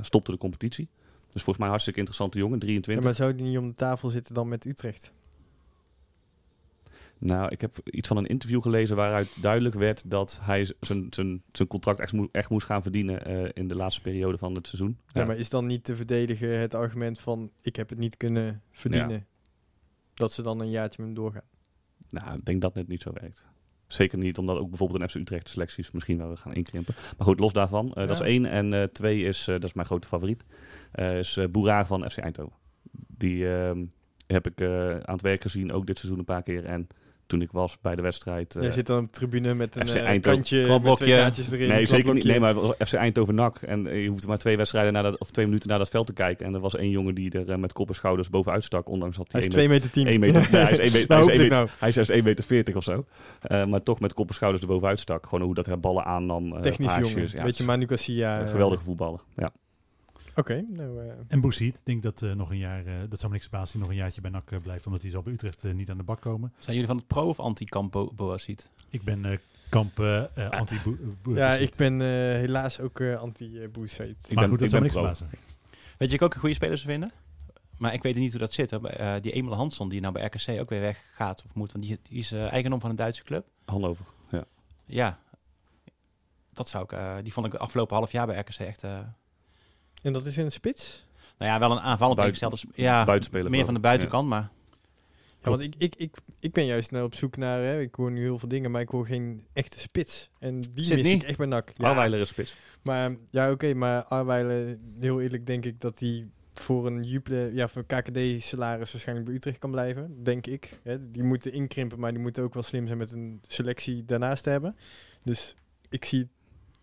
stopte 0.00 0.30
de 0.30 0.38
competitie. 0.38 0.88
Dus 1.30 1.42
volgens 1.42 1.56
mij 1.56 1.64
een 1.64 1.70
hartstikke 1.70 1.98
interessante 1.98 2.38
jongen, 2.38 2.54
Ja, 2.54 2.60
23. 2.60 3.04
maar 3.04 3.14
zou 3.14 3.34
die 3.34 3.46
niet 3.46 3.58
om 3.58 3.68
de 3.68 3.74
tafel 3.74 4.08
zitten 4.08 4.34
dan 4.34 4.48
met 4.48 4.64
Utrecht? 4.64 5.12
Nou, 7.22 7.48
ik 7.50 7.60
heb 7.60 7.78
iets 7.84 8.08
van 8.08 8.16
een 8.16 8.26
interview 8.26 8.62
gelezen 8.62 8.96
waaruit 8.96 9.42
duidelijk 9.42 9.74
werd 9.74 10.10
dat 10.10 10.38
hij 10.42 10.64
zijn- 10.80 11.06
zijn 11.10 11.42
zijn 11.52 11.68
contract 11.68 12.00
echt, 12.00 12.12
moe- 12.12 12.28
echt 12.32 12.50
moest 12.50 12.66
gaan 12.66 12.82
verdienen 12.82 13.24
eh, 13.24 13.48
in 13.54 13.68
de 13.68 13.74
laatste 13.74 14.00
periode 14.00 14.38
van 14.38 14.54
het 14.54 14.66
seizoen. 14.66 14.98
Ja. 15.12 15.24
maar 15.24 15.36
is 15.36 15.50
dan 15.50 15.66
niet 15.66 15.84
te 15.84 15.96
verdedigen 15.96 16.58
het 16.58 16.74
argument 16.74 17.20
van 17.20 17.50
ik 17.60 17.76
heb 17.76 17.88
het 17.88 17.98
niet 17.98 18.16
kunnen 18.16 18.62
verdienen? 18.70 19.26
Dat 20.14 20.32
ze 20.32 20.42
dan 20.42 20.60
een 20.60 20.70
jaartje 20.70 21.02
met 21.02 21.06
hem 21.14 21.22
doorgaan. 21.24 21.48
Nou, 22.08 22.36
ik 22.38 22.44
denk 22.44 22.60
dat 22.60 22.74
het 22.74 22.88
niet 22.88 23.02
zo 23.02 23.10
werkt. 23.20 23.46
Zeker 23.86 24.18
niet, 24.18 24.38
omdat 24.38 24.58
ook 24.58 24.68
bijvoorbeeld 24.68 25.00
een 25.00 25.08
FC 25.08 25.14
Utrecht 25.14 25.48
selecties 25.48 25.90
misschien 25.90 26.18
wel 26.18 26.36
gaan 26.36 26.52
inkrimpen. 26.54 26.94
Maar 27.18 27.26
goed, 27.26 27.40
los 27.40 27.52
daarvan. 27.52 27.88
eh, 27.94 28.06
Dat 28.06 28.10
is 28.10 28.20
één. 28.26 28.46
En 28.46 28.74
eh, 28.74 28.82
twee 28.82 29.22
is, 29.22 29.44
dat 29.44 29.64
is 29.64 29.72
mijn 29.72 29.86
grote 29.86 30.06
favoriet, 30.08 30.44
is 30.94 31.38
Boeraar 31.50 31.86
van 31.86 32.10
FC 32.10 32.16
Eindhoven. 32.18 32.56
Die 32.92 33.52
ehm, 33.54 33.84
heb 34.26 34.46
ik 34.46 34.62
aan 34.62 35.14
het 35.14 35.22
werk 35.22 35.42
gezien, 35.42 35.72
ook 35.72 35.86
dit 35.86 35.98
seizoen 35.98 36.18
een 36.18 36.24
paar 36.24 36.42
keer. 36.42 36.64
En 36.64 36.86
toen 37.30 37.42
ik 37.42 37.52
was 37.52 37.80
bij 37.80 37.94
de 37.96 38.02
wedstrijd... 38.02 38.56
eh, 38.56 38.62
Jij 38.62 38.70
zit 38.70 38.86
dan 38.86 38.98
op 38.98 39.04
de 39.04 39.10
tribune 39.18 39.54
met 39.54 39.76
een 39.76 39.86
FC 39.86 39.94
eh, 39.94 40.02
Eindhoven. 40.04 40.20
kantje 40.38 40.56
met 40.58 40.66
Klapblokje. 40.66 41.04
erin. 41.04 41.68
Nee, 41.68 41.80
een 41.80 41.86
zeker 41.86 42.14
niet. 42.14 42.24
Nee, 42.24 42.40
maar 42.40 42.54
het 42.54 42.66
was 42.66 42.88
FC 42.88 42.92
Eindhoven 42.94 43.34
NAC. 43.34 43.56
En 43.56 43.86
eh, 43.86 44.02
je 44.02 44.08
hoefde 44.08 44.26
maar 44.26 44.38
twee 44.38 44.56
wedstrijden 44.56 44.92
na 44.92 45.02
dat, 45.02 45.18
of 45.18 45.30
twee 45.30 45.46
minuten 45.46 45.68
naar 45.68 45.78
dat 45.78 45.88
veld 45.88 46.06
te 46.06 46.12
kijken. 46.12 46.46
En 46.46 46.54
er 46.54 46.60
was 46.60 46.76
één 46.76 46.90
jongen 46.90 47.14
die 47.14 47.30
er 47.32 47.50
eh, 47.50 47.56
met 47.56 47.72
kop 47.72 47.88
en 47.88 47.94
schouders 47.94 48.30
bovenuit 48.30 48.64
stak. 48.64 48.88
Ondanks 48.88 49.16
dat 49.16 49.32
Hij 49.32 49.40
hij 49.40 49.48
is 49.50 49.54
één 49.56 49.66
2 49.66 49.78
meter 49.78 49.90
10. 49.90 50.06
één 50.06 50.20
meter- 50.20 50.48
nee, 50.52 50.62
hij 50.62 50.72
is 50.72 50.78
één 50.78 50.92
meter- 50.92 51.08
Nou, 51.08 51.24
hij 51.24 51.34
is 51.34 51.40
ik 51.44 51.50
nou. 51.50 51.68
Hij 51.78 51.88
is 51.88 51.94
zelfs 51.94 52.10
1,40 52.12 52.46
meter 52.48 52.76
of 52.76 52.82
zo. 52.84 53.04
Eh, 53.40 53.64
maar 53.66 53.82
toch 53.82 54.00
met 54.00 54.12
kop 54.14 54.28
en 54.28 54.34
schouders 54.34 54.62
erbovenuit 54.62 55.00
stak. 55.00 55.26
Gewoon 55.26 55.44
hoe 55.44 55.54
dat 55.54 55.66
hij 55.66 55.78
ballen 55.78 56.04
aannam. 56.04 56.52
eh, 56.54 56.60
Technisch 56.60 56.96
jongen. 56.96 57.28
Ja, 57.32 57.42
Beetje 57.44 57.64
Manu 57.64 57.86
Garcia. 57.86 58.38
een 58.38 58.44
eh, 58.44 58.50
geweldige 58.50 58.82
voetballer. 58.82 59.20
Ja. 59.34 59.50
Oké, 60.40 60.64
nou... 60.68 61.08
eh, 61.08 61.14
En 61.28 61.40
Boesiet, 61.40 61.76
ik 61.76 61.84
denk 61.84 62.02
dat 62.02 62.22
eh, 62.22 62.32
nog 62.32 62.50
een 62.50 62.58
jaar, 62.58 62.86
eh, 62.86 62.92
dat 63.08 63.18
zou 63.18 63.30
me 63.32 63.36
niks 63.38 63.48
verbazen, 63.48 63.72
die 63.72 63.80
nog 63.80 63.90
een 63.90 63.96
jaartje 63.96 64.20
bij 64.20 64.30
NAC 64.30 64.62
blijft, 64.62 64.86
omdat 64.86 65.02
hij 65.02 65.10
zal 65.10 65.22
bij 65.22 65.32
Utrecht 65.32 65.62
niet 65.72 65.90
aan 65.90 65.96
de 65.96 66.02
bak 66.02 66.20
komen. 66.20 66.52
Zijn 66.58 66.72
jullie 66.76 66.86
van 66.90 66.96
het 66.96 67.06
pro- 67.06 67.28
of 67.28 67.40
anti-kamp 67.40 67.92
Bo- 67.92 68.12
Boaziet? 68.14 68.70
Ik 68.90 69.02
ben 69.02 69.24
eh, 69.24 69.38
kamp 69.68 69.98
eh, 70.00 70.36
eh, 70.36 70.50
anti 70.50 70.76
ja, 71.34 71.54
ik 71.54 71.74
ben 71.76 72.00
eh, 72.00 72.06
helaas 72.08 72.80
ook 72.80 73.00
eh 73.00 73.16
anti-Boezeit. 73.20 74.16
Ik 74.28 74.34
Maar 74.34 74.42
ben- 74.42 74.48
goed, 74.48 74.58
dat 74.58 74.68
zou 74.70 74.82
me 74.82 74.88
niks 74.88 75.00
verbazen. 75.00 75.28
Weet 75.98 76.08
je, 76.10 76.14
ik 76.16 76.22
ook 76.22 76.34
een 76.34 76.40
goede 76.40 76.54
speler 76.54 76.78
zou 76.78 76.90
vinden? 76.90 77.12
Maar 77.78 77.94
ik 77.94 78.02
weet 78.02 78.14
niet 78.14 78.30
hoe 78.30 78.40
dat 78.40 78.52
zit. 78.52 78.70
Die 79.22 79.32
Emil 79.32 79.54
Hansson, 79.54 79.88
die 79.88 80.00
nou 80.00 80.12
bij 80.12 80.24
RKC 80.24 80.60
ook 80.60 80.68
weer 80.68 80.80
weggaat 80.80 81.42
of 81.44 81.54
moet. 81.54 81.72
Want 81.72 81.84
die, 81.84 81.98
die 82.02 82.18
is 82.18 82.32
eigendom 82.32 82.80
van 82.80 82.90
een 82.90 82.96
Duitse 82.96 83.24
club. 83.24 83.46
Handover. 83.64 84.04
Ja. 84.30 84.44
Ja, 84.84 85.18
dat 86.52 86.68
zou 86.68 86.84
ik... 86.84 86.92
eh, 86.92 87.16
die 87.22 87.32
vond 87.32 87.46
ik 87.46 87.54
afgelopen 87.54 87.96
half 87.96 88.12
jaar 88.12 88.26
bij 88.26 88.38
RKC 88.38 88.58
echt... 88.58 88.84
En 90.02 90.12
dat 90.12 90.26
is 90.26 90.38
in 90.38 90.44
een 90.44 90.52
spits? 90.52 91.06
nou 91.38 91.52
ja, 91.52 91.58
wel 91.58 91.70
een 91.70 91.80
aanvallend 91.80 92.18
Buiten- 92.18 92.40
tegenstel. 92.40 92.70
Dus, 92.74 92.84
ja, 92.84 93.04
buitenspeler, 93.04 93.50
meer 93.50 93.64
van 93.64 93.74
de 93.74 93.80
buitenkant, 93.80 94.28
maar... 94.28 94.50
Ja, 95.42 95.50
want 95.50 95.62
ik, 95.62 95.74
ik, 95.78 95.94
ik, 95.96 96.16
ik 96.38 96.52
ben 96.52 96.64
juist 96.66 96.90
nou 96.90 97.04
op 97.04 97.14
zoek 97.14 97.36
naar, 97.36 97.60
hè, 97.62 97.80
ik 97.80 97.94
hoor 97.94 98.10
nu 98.10 98.20
heel 98.20 98.38
veel 98.38 98.48
dingen, 98.48 98.70
maar 98.70 98.80
ik 98.80 98.88
hoor 98.88 99.06
geen 99.06 99.44
echte 99.52 99.80
spits. 99.80 100.30
En 100.38 100.60
die 100.60 100.84
Zit 100.84 100.96
mis 100.96 101.06
niet. 101.06 101.22
ik 101.22 101.28
echt 101.28 101.38
bij 101.38 101.46
NAC. 101.46 101.70
Ja, 101.74 101.88
Arweiler 101.88 102.20
is 102.20 102.28
spits. 102.28 102.54
maar 102.82 103.16
ja, 103.30 103.50
oké, 103.50 103.74
maar 103.74 104.04
Arweiler, 104.04 104.78
heel 105.00 105.20
eerlijk 105.20 105.46
denk 105.46 105.64
ik 105.64 105.80
dat 105.80 106.00
hij 106.00 106.26
voor 106.54 106.86
een 106.86 107.02
Jupiler, 107.02 107.54
ja, 107.54 107.68
voor 107.68 107.84
KKD-salaris 107.84 108.92
waarschijnlijk 108.92 109.26
bij 109.28 109.36
Utrecht 109.36 109.58
kan 109.58 109.70
blijven, 109.70 110.22
denk 110.24 110.46
ik. 110.46 110.80
Hè. 110.82 111.10
Die 111.10 111.22
moeten 111.22 111.52
inkrimpen, 111.52 111.98
maar 111.98 112.12
die 112.12 112.20
moeten 112.22 112.42
ook 112.42 112.54
wel 112.54 112.62
slim 112.62 112.86
zijn 112.86 112.98
met 112.98 113.12
een 113.12 113.40
selectie 113.46 114.04
daarnaast 114.04 114.42
te 114.42 114.50
hebben. 114.50 114.76
Dus 115.24 115.54
ik 115.88 116.04
zie 116.04 116.28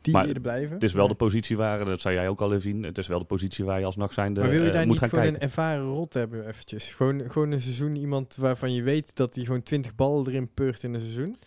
die 0.02 0.14
Maar 0.14 0.26
eerder 0.26 0.42
blijven. 0.42 0.74
Het 0.74 0.84
is 0.84 0.94
wel 0.94 1.08
de 1.08 1.14
positie 1.16 1.58
waar, 1.58 1.86
dat 1.86 2.02
zei 2.02 2.16
jij 2.16 2.30
ook 2.30 2.42
al 2.42 2.50
even 2.50 2.62
zien, 2.62 2.84
het 2.84 2.98
is 2.98 3.08
wel 3.08 3.20
de 3.20 3.26
positie 3.26 3.66
waar 3.66 3.80
je 3.80 3.86
als 3.86 3.96
NAC 3.96 4.12
zijnde 4.14 4.40
Maar 4.42 4.50
wil 4.50 4.62
je 4.62 4.68
eh, 4.68 4.74
daar 4.74 4.86
niet 4.86 4.98
gewoon 4.98 5.10
kijken. 5.10 5.34
een 5.34 5.40
ervaren 5.40 5.86
rot 5.88 6.14
hebben, 6.14 6.48
eventjes? 6.48 6.94
Gewoon, 6.94 7.30
gewoon 7.32 7.52
een 7.52 7.62
seizoen 7.62 7.96
iemand 7.96 8.36
waarvan 8.36 8.74
je 8.74 8.84
weet 8.84 9.16
dat 9.16 9.36
hij 9.36 9.46
gewoon 9.46 9.64
20 9.64 9.96
ballen 9.96 10.28
erin 10.28 10.54
peurt 10.54 10.84
in 10.84 10.94
een 10.94 11.00
seizoen? 11.00 11.38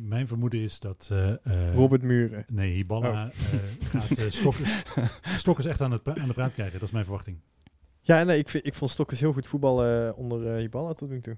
Mijn 0.00 0.28
vermoeden 0.28 0.60
is 0.60 0.80
dat... 0.80 1.08
eh, 1.12 1.30
eh, 1.32 1.74
Robert 1.74 2.02
Muren. 2.02 2.44
Nee, 2.48 2.72
Hiballa 2.72 3.30
eh, 3.30 3.88
gaat 3.88 4.18
eh, 4.18 4.24
Stokkers, 4.28 4.82
Stokkers 5.42 5.66
echt 5.66 5.80
aan, 5.80 5.90
het 5.92 6.08
aan 6.18 6.28
de 6.28 6.34
praat 6.34 6.52
krijgen. 6.52 6.74
Dat 6.78 6.82
is 6.88 6.92
mijn 6.92 7.04
verwachting. 7.04 7.38
Ja, 8.00 8.22
nee, 8.24 8.38
ik, 8.38 8.48
vind, 8.48 8.66
ik 8.66 8.74
vond 8.74 8.90
Stokkers 8.90 9.20
heel 9.20 9.32
goed 9.32 9.46
voetballen 9.46 10.16
onder 10.16 10.54
uh, 10.54 10.60
Hiballa 10.60 10.92
tot 10.92 11.08
nu 11.10 11.20
toe. 11.20 11.36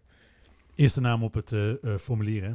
Eerste 0.75 1.01
naam 1.01 1.23
op 1.23 1.35
het 1.35 1.53
eh, 1.53 1.71
eh, 1.71 1.99
formulier, 1.99 2.43
hè? 2.45 2.53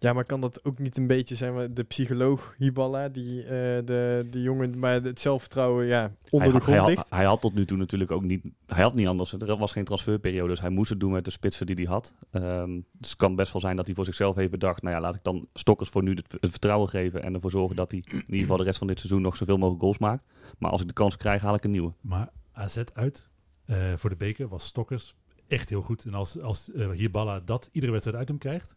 Ja, 0.00 0.12
maar 0.12 0.24
kan 0.24 0.40
dat 0.40 0.64
ook 0.64 0.78
niet 0.78 0.96
een 0.96 1.06
beetje 1.06 1.34
zijn, 1.34 1.74
de 1.74 1.82
psycholoog 1.82 2.54
Hiballa, 2.58 3.08
die 3.08 3.42
eh, 3.42 3.48
de, 3.84 4.26
de 4.30 4.42
jongen, 4.42 4.78
maar 4.78 5.02
het 5.02 5.20
zelfvertrouwen, 5.20 5.86
ja, 5.86 6.12
onder 6.30 6.50
hij, 6.50 6.58
de 6.58 6.64
hij, 6.64 6.74
grond 6.74 6.78
had, 6.78 6.88
ligt? 6.88 7.10
hij 7.10 7.24
had 7.24 7.40
tot 7.40 7.54
nu 7.54 7.64
toe 7.64 7.76
natuurlijk 7.76 8.10
ook 8.10 8.22
niet... 8.22 8.44
Hij 8.66 8.82
had 8.82 8.94
niet 8.94 9.06
anders. 9.06 9.32
Er 9.32 9.56
was 9.56 9.72
geen 9.72 9.84
transferperiode, 9.84 10.48
dus 10.48 10.60
hij 10.60 10.70
moest 10.70 10.90
het 10.90 11.00
doen 11.00 11.12
met 11.12 11.24
de 11.24 11.30
spitsen 11.30 11.66
die 11.66 11.74
hij 11.74 11.84
had. 11.84 12.14
Ehm, 12.30 12.80
dus 12.92 13.08
het 13.08 13.16
kan 13.16 13.34
best 13.34 13.52
wel 13.52 13.60
zijn 13.60 13.76
dat 13.76 13.86
hij 13.86 13.94
voor 13.94 14.04
zichzelf 14.04 14.34
heeft 14.34 14.50
bedacht... 14.50 14.82
nou 14.82 14.94
ja, 14.94 15.00
laat 15.00 15.14
ik 15.14 15.24
dan 15.24 15.48
Stokkers 15.54 15.90
voor 15.90 16.02
nu 16.02 16.14
het, 16.14 16.36
het 16.40 16.50
vertrouwen 16.50 16.88
geven... 16.88 17.22
en 17.22 17.34
ervoor 17.34 17.50
zorgen 17.50 17.76
dat 17.76 17.90
hij 17.90 18.04
in 18.08 18.16
ieder 18.26 18.40
geval 18.40 18.56
de 18.56 18.64
rest 18.64 18.78
van 18.78 18.86
dit 18.86 18.98
seizoen... 18.98 19.22
nog 19.22 19.36
zoveel 19.36 19.56
mogelijk 19.56 19.82
goals 19.82 19.98
maakt. 19.98 20.26
Maar 20.58 20.70
als 20.70 20.80
ik 20.80 20.86
de 20.86 20.92
kans 20.92 21.16
krijg, 21.16 21.42
haal 21.42 21.54
ik 21.54 21.64
een 21.64 21.70
nieuwe. 21.70 21.92
Maar 22.00 22.28
AZ 22.52 22.82
uit 22.92 23.28
eh, 23.64 23.76
voor 23.96 24.10
de 24.10 24.16
beker 24.16 24.48
was 24.48 24.64
Stokkers 24.64 25.14
echt 25.48 25.68
heel 25.68 25.82
goed. 25.82 26.04
En 26.04 26.14
als, 26.14 26.40
als 26.40 26.72
eh, 26.72 26.90
Hiballa 26.90 27.40
dat 27.40 27.68
iedere 27.72 27.92
wedstrijd 27.92 28.18
uit 28.18 28.28
hem 28.28 28.38
krijgt... 28.38 28.76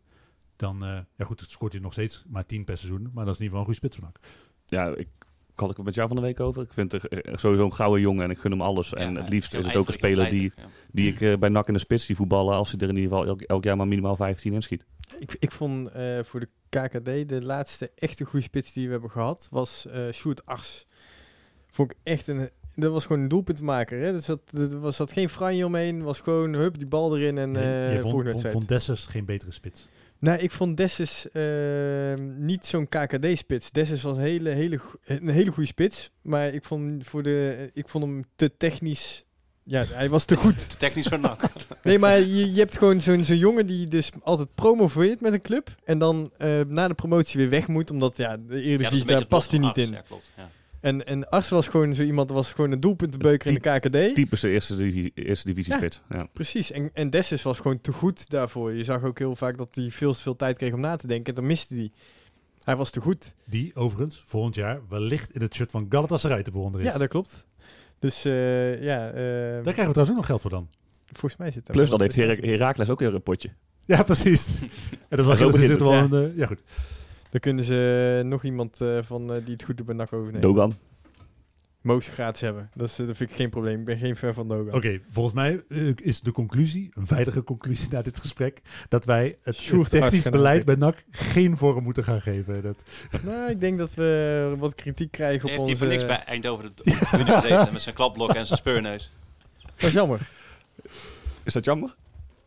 dan 0.61 0.83
eh, 0.85 0.99
ja 1.15 1.25
goed, 1.25 1.43
scoort 1.47 1.71
hij 1.71 1.81
nog 1.81 1.91
steeds 1.91 2.23
maar 2.27 2.45
10 2.45 2.63
per 2.63 2.77
seizoen. 2.77 3.09
Maar 3.13 3.25
dat 3.25 3.33
is 3.33 3.39
in 3.39 3.45
ieder 3.45 3.59
geval 3.59 3.59
een 3.59 3.65
goede 3.65 3.79
spits 3.79 3.97
van. 3.97 4.11
Ja, 4.65 4.87
ik, 4.95 5.07
ik 5.53 5.59
had 5.59 5.69
ik 5.69 5.75
het 5.75 5.85
met 5.85 5.95
jou 5.95 6.07
van 6.07 6.17
de 6.17 6.21
week 6.21 6.39
over. 6.39 6.61
Ik 6.61 6.73
vind 6.73 6.91
het 6.91 7.07
eh, 7.07 7.35
sowieso 7.35 7.65
een 7.65 7.73
gouden 7.73 8.01
jongen 8.01 8.23
en 8.23 8.29
ik 8.29 8.37
gun 8.37 8.51
hem 8.51 8.61
alles. 8.61 8.93
en 8.93 9.15
het 9.15 9.29
liefst 9.29 9.53
is 9.53 9.65
het 9.65 9.75
ook 9.75 9.87
een 9.87 9.93
speler 9.93 10.29
die, 10.29 10.53
die 10.91 11.13
ik 11.13 11.21
eh, 11.21 11.37
bij 11.37 11.49
NAC 11.49 11.67
in 11.67 11.73
de 11.73 11.79
spits 11.79 12.05
die 12.05 12.15
voetballen... 12.15 12.55
als 12.55 12.71
hij 12.71 12.79
er 12.79 12.89
in 12.89 12.95
ieder 12.95 13.09
geval 13.09 13.25
elk, 13.25 13.41
elk 13.41 13.63
jaar 13.63 13.77
maar 13.77 13.87
minimaal 13.87 14.15
15 14.15 14.53
in 14.53 14.61
schiet. 14.61 14.85
Ik, 15.19 15.35
ik 15.39 15.51
vond 15.51 15.91
eh, 15.91 16.19
voor 16.23 16.39
de 16.39 16.49
KKD 16.69 17.29
de 17.29 17.41
laatste 17.41 17.91
echte 17.95 18.25
goede 18.25 18.45
spits 18.45 18.73
die 18.73 18.85
we 18.85 18.91
hebben 18.91 19.11
gehad, 19.11 19.47
was 19.51 19.87
eh 19.87 20.11
Sjoerd 20.11 20.45
Ars. 20.45 20.85
Vond 21.67 21.91
ik 21.91 21.97
echt 22.03 22.27
een... 22.27 22.49
Dat 22.75 22.91
was 22.91 23.05
gewoon 23.05 23.21
een 23.21 23.27
doelpuntmaker. 23.27 23.99
Hè? 23.99 24.13
Er, 24.13 24.21
zat, 24.21 24.39
er 24.51 24.79
was, 24.79 24.95
zat 24.95 25.11
geen 25.11 25.29
franje 25.29 25.65
omheen. 25.65 26.03
was 26.03 26.19
gewoon, 26.19 26.53
hup, 26.53 26.77
die 26.77 26.87
bal 26.87 27.17
erin 27.17 27.37
en 27.37 27.51
Nee, 27.51 27.87
eh 27.87 27.93
je 27.93 28.01
volgende 28.01 28.31
vond, 28.31 28.41
vond, 28.41 28.53
vond 28.53 28.67
Dessers 28.67 29.05
geen 29.05 29.25
betere 29.25 29.51
spits. 29.51 29.89
Nou, 30.21 30.39
ik 30.39 30.51
vond 30.51 30.77
Dessus 30.77 31.31
eh, 31.31 32.13
niet 32.37 32.65
zo'n 32.65 32.87
KKD-spits. 32.87 33.71
Dessus 33.71 34.01
was 34.01 34.17
een 34.17 34.23
hele, 34.23 34.49
hele, 34.49 34.79
een 35.03 35.29
hele 35.29 35.51
goede 35.51 35.69
spits. 35.69 36.09
Maar 36.21 36.47
ik 36.53 36.63
vond, 36.63 37.07
voor 37.07 37.23
de, 37.23 37.69
ik 37.73 37.89
vond 37.89 38.03
hem 38.03 38.23
te 38.35 38.57
technisch... 38.57 39.25
Ja, 39.63 39.83
hij 39.85 40.09
was 40.09 40.25
te 40.25 40.35
goed. 40.35 40.69
Technisch 40.79 41.07
van 41.07 41.21
nak. 41.21 41.41
Nee, 41.83 41.99
maar 41.99 42.19
je, 42.19 42.53
je 42.53 42.59
hebt 42.59 42.77
gewoon 42.77 43.01
zo'n 43.01 43.23
zo'n 43.23 43.37
jongen 43.37 43.67
die 43.67 43.87
dus 43.87 44.11
altijd 44.23 44.55
promoveert 44.55 45.21
met 45.21 45.33
een 45.33 45.41
club. 45.41 45.75
En 45.83 45.97
dan 45.97 46.31
eh, 46.37 46.59
na 46.67 46.87
de 46.87 46.93
promotie 46.93 47.39
weer 47.39 47.49
weg 47.49 47.67
moet. 47.67 47.91
Omdat 47.91 48.17
ja, 48.17 48.37
de 48.37 48.61
Eredivisie, 48.61 49.05
daar 49.05 49.25
past 49.25 49.51
hij 49.51 49.59
niet 49.59 49.77
in. 49.77 49.91
Ja, 49.91 50.01
klopt. 50.01 50.31
Ja. 50.37 50.49
En, 50.81 51.05
en 51.05 51.29
Ars 51.29 51.49
was 51.49 51.67
gewoon 51.67 51.95
zo 51.95 52.03
iemand, 52.03 52.29
was 52.29 52.53
gewoon 52.53 52.71
een 52.71 52.79
doelpuntenbeuker 52.79 53.47
in 53.51 53.59
de 53.61 53.79
KKD. 53.79 54.15
Typische 54.15 54.49
eerste, 54.49 54.75
divi- 54.75 55.11
eerste 55.13 55.47
divisie 55.47 55.71
Ja. 55.73 55.77
spits. 55.79 56.01
Ja. 56.09 56.27
Precies. 56.33 56.71
En, 56.71 56.89
en 56.93 57.09
Dessus 57.09 57.41
was 57.43 57.59
gewoon 57.59 57.81
te 57.81 57.91
goed 57.93 58.29
daarvoor. 58.29 58.73
Je 58.73 58.83
zag 58.83 59.03
ook 59.03 59.19
heel 59.19 59.35
vaak 59.35 59.57
dat 59.57 59.75
hij 59.75 59.91
veel 59.91 60.13
te 60.13 60.21
veel 60.21 60.35
tijd 60.35 60.57
kreeg 60.57 60.73
om 60.73 60.79
na 60.79 60.95
te 60.95 61.07
denken. 61.07 61.25
En 61.25 61.33
dan 61.33 61.45
miste 61.45 61.75
hij. 61.75 61.91
Hij 62.63 62.75
was 62.75 62.89
te 62.89 63.01
goed. 63.01 63.35
Die 63.45 63.75
overigens 63.75 64.21
volgend 64.25 64.55
jaar 64.55 64.79
wellicht 64.89 65.33
in 65.33 65.41
het 65.41 65.53
shirt 65.53 65.71
van 65.71 65.85
Galatasaray 65.89 66.43
te 66.43 66.51
bewonderen 66.51 66.85
is. 66.87 66.93
Ja, 66.93 66.99
dat 66.99 67.07
klopt. 67.09 67.45
Dus 67.99 68.25
eh, 68.25 68.83
ja, 68.83 69.07
eh, 69.09 69.13
Daar 69.13 69.61
krijgen 69.61 69.85
we 69.87 69.91
trouwens 69.91 70.09
ook 70.09 70.15
nog 70.15 70.25
geld 70.25 70.41
voor 70.41 70.49
dan. 70.51 70.69
volgens 71.05 71.37
mij 71.37 71.51
zit 71.51 71.65
daar 71.65 71.75
Plus 71.75 71.89
dan 71.89 72.01
heeft 72.01 72.15
Herakles 72.15 72.89
ook 72.89 72.99
weer 72.99 73.13
een 73.15 73.23
potje. 73.23 73.49
Ja, 73.85 74.03
precies. 74.03 74.47
en 75.09 75.17
dat 75.17 75.37
zo 75.37 75.45
ook 75.45 75.51
wel 75.79 75.93
een, 75.93 76.13
eh, 76.31 76.37
ja, 76.37 76.45
goed. 76.45 76.61
Dan 77.31 77.39
kunnen 77.39 77.63
ze 77.63 78.21
nog 78.25 78.43
iemand 78.43 78.81
eh, 78.81 78.97
van, 79.01 79.33
eh, 79.33 79.45
die 79.45 79.53
het 79.53 79.63
goed 79.63 79.77
doet 79.77 79.85
bij 79.85 79.95
NAC 79.95 80.13
overnemen. 80.13 80.41
Dogan. 80.41 80.73
Mogen 81.81 82.03
ze 82.03 82.11
gratis 82.11 82.41
hebben. 82.41 82.69
Dat, 82.75 82.89
is, 82.89 82.99
eh, 82.99 83.07
dat 83.07 83.17
vind 83.17 83.29
ik 83.29 83.35
geen 83.35 83.49
probleem. 83.49 83.79
Ik 83.79 83.85
ben 83.85 83.97
geen 83.97 84.15
fan 84.15 84.33
van 84.33 84.47
Dogan. 84.47 84.73
Oké, 84.73 85.01
volgens 85.09 85.35
mij 85.35 85.63
is 85.95 86.21
de 86.21 86.31
conclusie, 86.31 86.91
een 86.93 87.07
veilige 87.07 87.43
conclusie 87.43 87.89
na 87.89 88.01
dit 88.01 88.19
gesprek, 88.19 88.61
dat 88.89 89.05
wij 89.05 89.37
het, 89.41 89.55
Sjoerd 89.55 89.91
het 89.91 90.01
technisch 90.01 90.29
beleid 90.29 90.65
bij 90.65 90.75
NAC 90.75 91.03
geen 91.11 91.57
vorm 91.57 91.83
moeten 91.83 92.03
gaan 92.03 92.21
geven. 92.21 92.61
Dat, 92.61 92.83
Nou, 93.25 93.49
ik 93.49 93.59
denk 93.59 93.77
dat 93.77 93.93
we 93.93 94.55
wat 94.57 94.75
kritiek 94.75 95.11
krijgen 95.11 95.43
op 95.43 95.49
Heeft 95.49 95.61
onze... 95.61 95.71
hij 95.71 95.79
voor 95.79 95.87
niks 95.87 96.05
bij 96.05 96.23
Eindhoven 96.23 96.71
de 96.75 96.93
gezeten 96.93 97.73
met 97.73 97.81
zijn 97.81 97.95
klapblok 97.95 98.33
en 98.33 98.45
zijn 98.45 98.59
speurneus. 98.59 99.11
Dat 99.61 99.89
is 99.89 99.93
jammer. 99.93 100.29
Is 101.43 101.53
dat 101.53 101.65
jammer? 101.65 101.95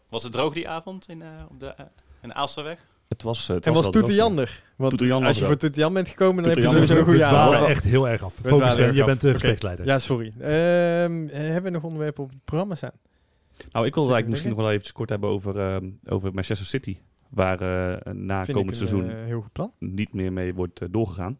Was 0.08 0.22
het 0.22 0.32
droog 0.32 0.54
die 0.54 0.68
avond 0.68 1.08
in, 1.08 1.22
eh, 1.22 1.28
op 1.50 1.60
de, 1.60 1.66
eh, 1.66 1.84
in 2.20 2.28
de 2.28 2.34
Aalsterweg? 2.34 2.86
Het 3.14 3.22
was, 3.22 3.48
eh, 3.48 3.54
het 3.54 3.66
En 3.66 3.72
was 3.72 3.82
wel 3.82 3.90
Toete 3.90 4.06
droog, 4.06 4.18
ja. 4.20 4.24
Jander. 4.24 4.62
Want 4.76 4.90
Toete 4.90 5.06
Jan 5.06 5.18
als 5.18 5.26
was 5.26 5.38
je 5.38 5.44
voor 5.44 5.56
Toete 5.56 5.80
Jan 5.80 5.92
bent 5.92 6.08
gekomen, 6.08 6.42
dan 6.42 6.52
heb 6.52 6.62
je 6.62 6.70
sowieso 6.70 6.92
een 6.92 6.98
was 6.98 7.04
goede 7.08 7.18
we 7.18 7.24
avond. 7.26 7.52
dwalen 7.52 7.68
echt 7.68 7.84
heel 7.84 8.08
erg 8.08 8.22
af. 8.22 8.38
We 8.42 8.48
Focus, 8.48 8.76
erg 8.76 8.94
je 8.94 9.00
af. 9.00 9.06
bent 9.06 9.20
de 9.20 9.26
Oké. 9.28 9.38
gespreksleider. 9.38 9.86
Ja, 9.86 9.98
sorry. 9.98 10.32
Ehm, 10.38 11.26
hebben 11.28 11.62
we 11.62 11.70
nog 11.70 11.82
onderwerpen 11.82 12.22
op 12.24 12.30
het 12.30 12.44
programma 12.44 12.74
staan? 12.74 12.92
Nou, 13.72 13.86
ik 13.86 13.94
wilde 13.94 14.12
eigenlijk 14.12 14.28
misschien 14.28 14.50
nog 14.50 14.58
wel 14.58 14.68
eventjes 14.68 14.92
kort 14.92 15.08
hebben 15.08 15.28
over, 15.30 15.58
ehm, 15.58 15.90
over 16.04 16.34
Manchester 16.34 16.66
City. 16.66 16.96
Waar 17.28 17.60
eh, 17.60 18.12
na 18.12 18.44
Vind 18.44 18.56
komend 18.56 18.74
ik 18.76 18.80
een 18.80 18.88
seizoen 18.88 19.10
eh, 19.10 19.24
heel 19.24 19.40
goed 19.40 19.52
plan. 19.52 19.72
niet 19.78 20.12
meer 20.12 20.32
mee 20.32 20.54
wordt 20.54 20.80
eh, 20.80 20.88
doorgegaan. 20.90 21.38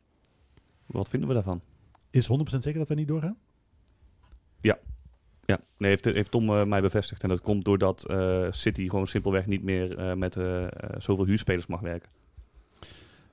Wat 0.86 1.08
vinden 1.08 1.28
we 1.28 1.34
daarvan? 1.34 1.60
Is 2.10 2.26
100% 2.28 2.62
zeker 2.64 2.78
dat 2.78 2.88
wij 2.88 2.96
niet 2.96 3.08
doorgaan? 3.08 3.36
Ja, 4.60 4.78
nee, 5.46 5.90
heeft, 5.90 6.04
heeft 6.04 6.30
Tom 6.30 6.54
eh, 6.54 6.64
mij 6.64 6.80
bevestigd. 6.80 7.22
En 7.22 7.28
dat 7.28 7.40
komt 7.40 7.64
doordat 7.64 8.04
eh, 8.08 8.46
City 8.50 8.88
gewoon 8.88 9.06
simpelweg 9.06 9.46
niet 9.46 9.62
meer 9.62 9.98
eh, 9.98 10.14
met 10.14 10.38
zoveel 10.98 11.24
huurspelers 11.26 11.66
mag 11.66 11.80
werken. 11.80 12.08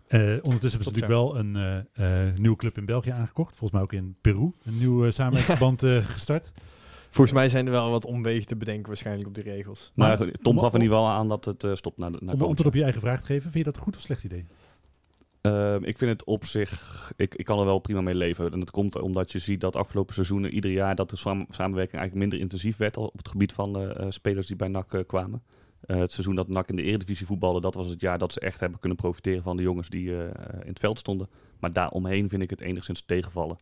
Eh, 0.08 0.20
ondertussen 0.22 0.52
hebben 0.52 0.70
ze 0.70 0.78
natuurlijk 0.78 1.08
wel 1.08 1.38
een 1.38 1.56
eh, 1.96 2.28
eh, 2.28 2.36
nieuwe 2.38 2.58
club 2.58 2.78
in 2.78 2.86
België 2.86 3.10
aangekocht. 3.10 3.50
Volgens 3.56 3.72
mij 3.72 3.82
ook 3.82 3.94
in 3.94 4.16
Peru. 4.22 4.52
Een 4.66 4.78
nieuw 4.78 5.06
uh, 5.06 5.12
samenwerkingsverband 5.12 5.84
eh, 5.92 5.98
gestart. 6.06 6.52
Volgens 7.10 7.36
mij 7.36 7.50
zijn 7.50 7.66
er 7.66 7.72
wel 7.72 7.90
wat 7.90 8.06
omwegen 8.06 8.48
te 8.48 8.56
bedenken 8.56 8.88
waarschijnlijk 8.88 9.28
op 9.28 9.36
die 9.36 9.44
regels. 9.44 9.92
Maar 9.96 10.08
Maar- 10.08 10.18
goed, 10.28 10.44
Tom 10.44 10.56
om- 10.58 10.64
gaf 10.64 10.74
in 10.74 10.82
ieder 10.82 10.98
geval 10.98 11.12
aan 11.12 11.28
dat 11.30 11.46
het 11.46 11.64
eh, 11.64 11.76
stopt 11.76 11.98
na, 11.98 12.10
na 12.10 12.18
Om 12.20 12.30
antwoord 12.30 12.66
op 12.66 12.74
je 12.74 12.84
eigen 12.84 13.02
vraag 13.02 13.20
te 13.20 13.26
geven, 13.26 13.42
vind 13.42 13.54
je 13.54 13.64
dat 13.64 13.76
een 13.76 13.82
goed 13.82 13.96
of 13.96 14.02
slecht 14.02 14.24
idee? 14.24 14.46
Ehm, 15.42 15.84
ik 15.84 15.98
vind 15.98 16.12
het 16.12 16.24
op 16.24 16.46
zich, 16.46 17.12
ik, 17.16 17.36
ik 17.36 17.46
kan 17.46 17.60
er 17.60 17.66
wel 17.66 17.80
prima 17.80 18.02
mee 18.02 18.16
leven. 18.16 18.52
En 18.52 18.60
dat 18.60 18.72
komt 18.72 19.00
omdat 19.02 19.32
je 19.32 19.40
ziet 19.40 19.62
dat 19.62 19.76
afgelopen 19.76 20.14
seizoenen 20.14 20.54
ieder 20.54 20.72
jaar 20.72 20.96
dat 20.96 21.10
de 21.10 21.16
sam- 21.16 21.46
samenwerking 21.50 22.02
eigenlijk 22.02 22.16
minder 22.16 22.40
intensief 22.40 22.78
werd 22.78 22.98
op 22.98 23.18
het 23.18 23.28
gebied 23.28 23.54
van 23.54 23.80
eh, 23.80 24.06
spelers 24.10 24.48
die 24.48 24.56
bij 24.56 24.68
NAC 24.68 24.94
eh, 24.94 25.02
kwamen. 25.08 25.44
Het 25.86 26.12
seizoen 26.12 26.36
dat 26.36 26.48
NAC 26.48 26.70
in 26.70 26.76
de 26.76 26.82
Eredivisie 26.82 27.26
voetbalde, 27.26 27.62
dat 27.62 27.76
was 27.76 27.88
het 27.88 28.02
jaar 28.02 28.18
dat 28.18 28.34
ze 28.34 28.40
echt 28.40 28.60
hebben 28.60 28.80
kunnen 28.80 28.98
profiteren 28.98 29.44
van 29.44 29.58
de 29.58 29.64
jongens 29.64 29.90
die 29.90 30.12
in 30.12 30.32
het 30.66 30.80
veld 30.80 31.00
stonden. 31.00 31.30
Maar 31.60 31.74
daaromheen 31.74 32.30
vind 32.30 32.44
ik 32.44 32.50
het 32.50 32.62
enigszins 32.62 33.02
tegenvallen. 33.06 33.58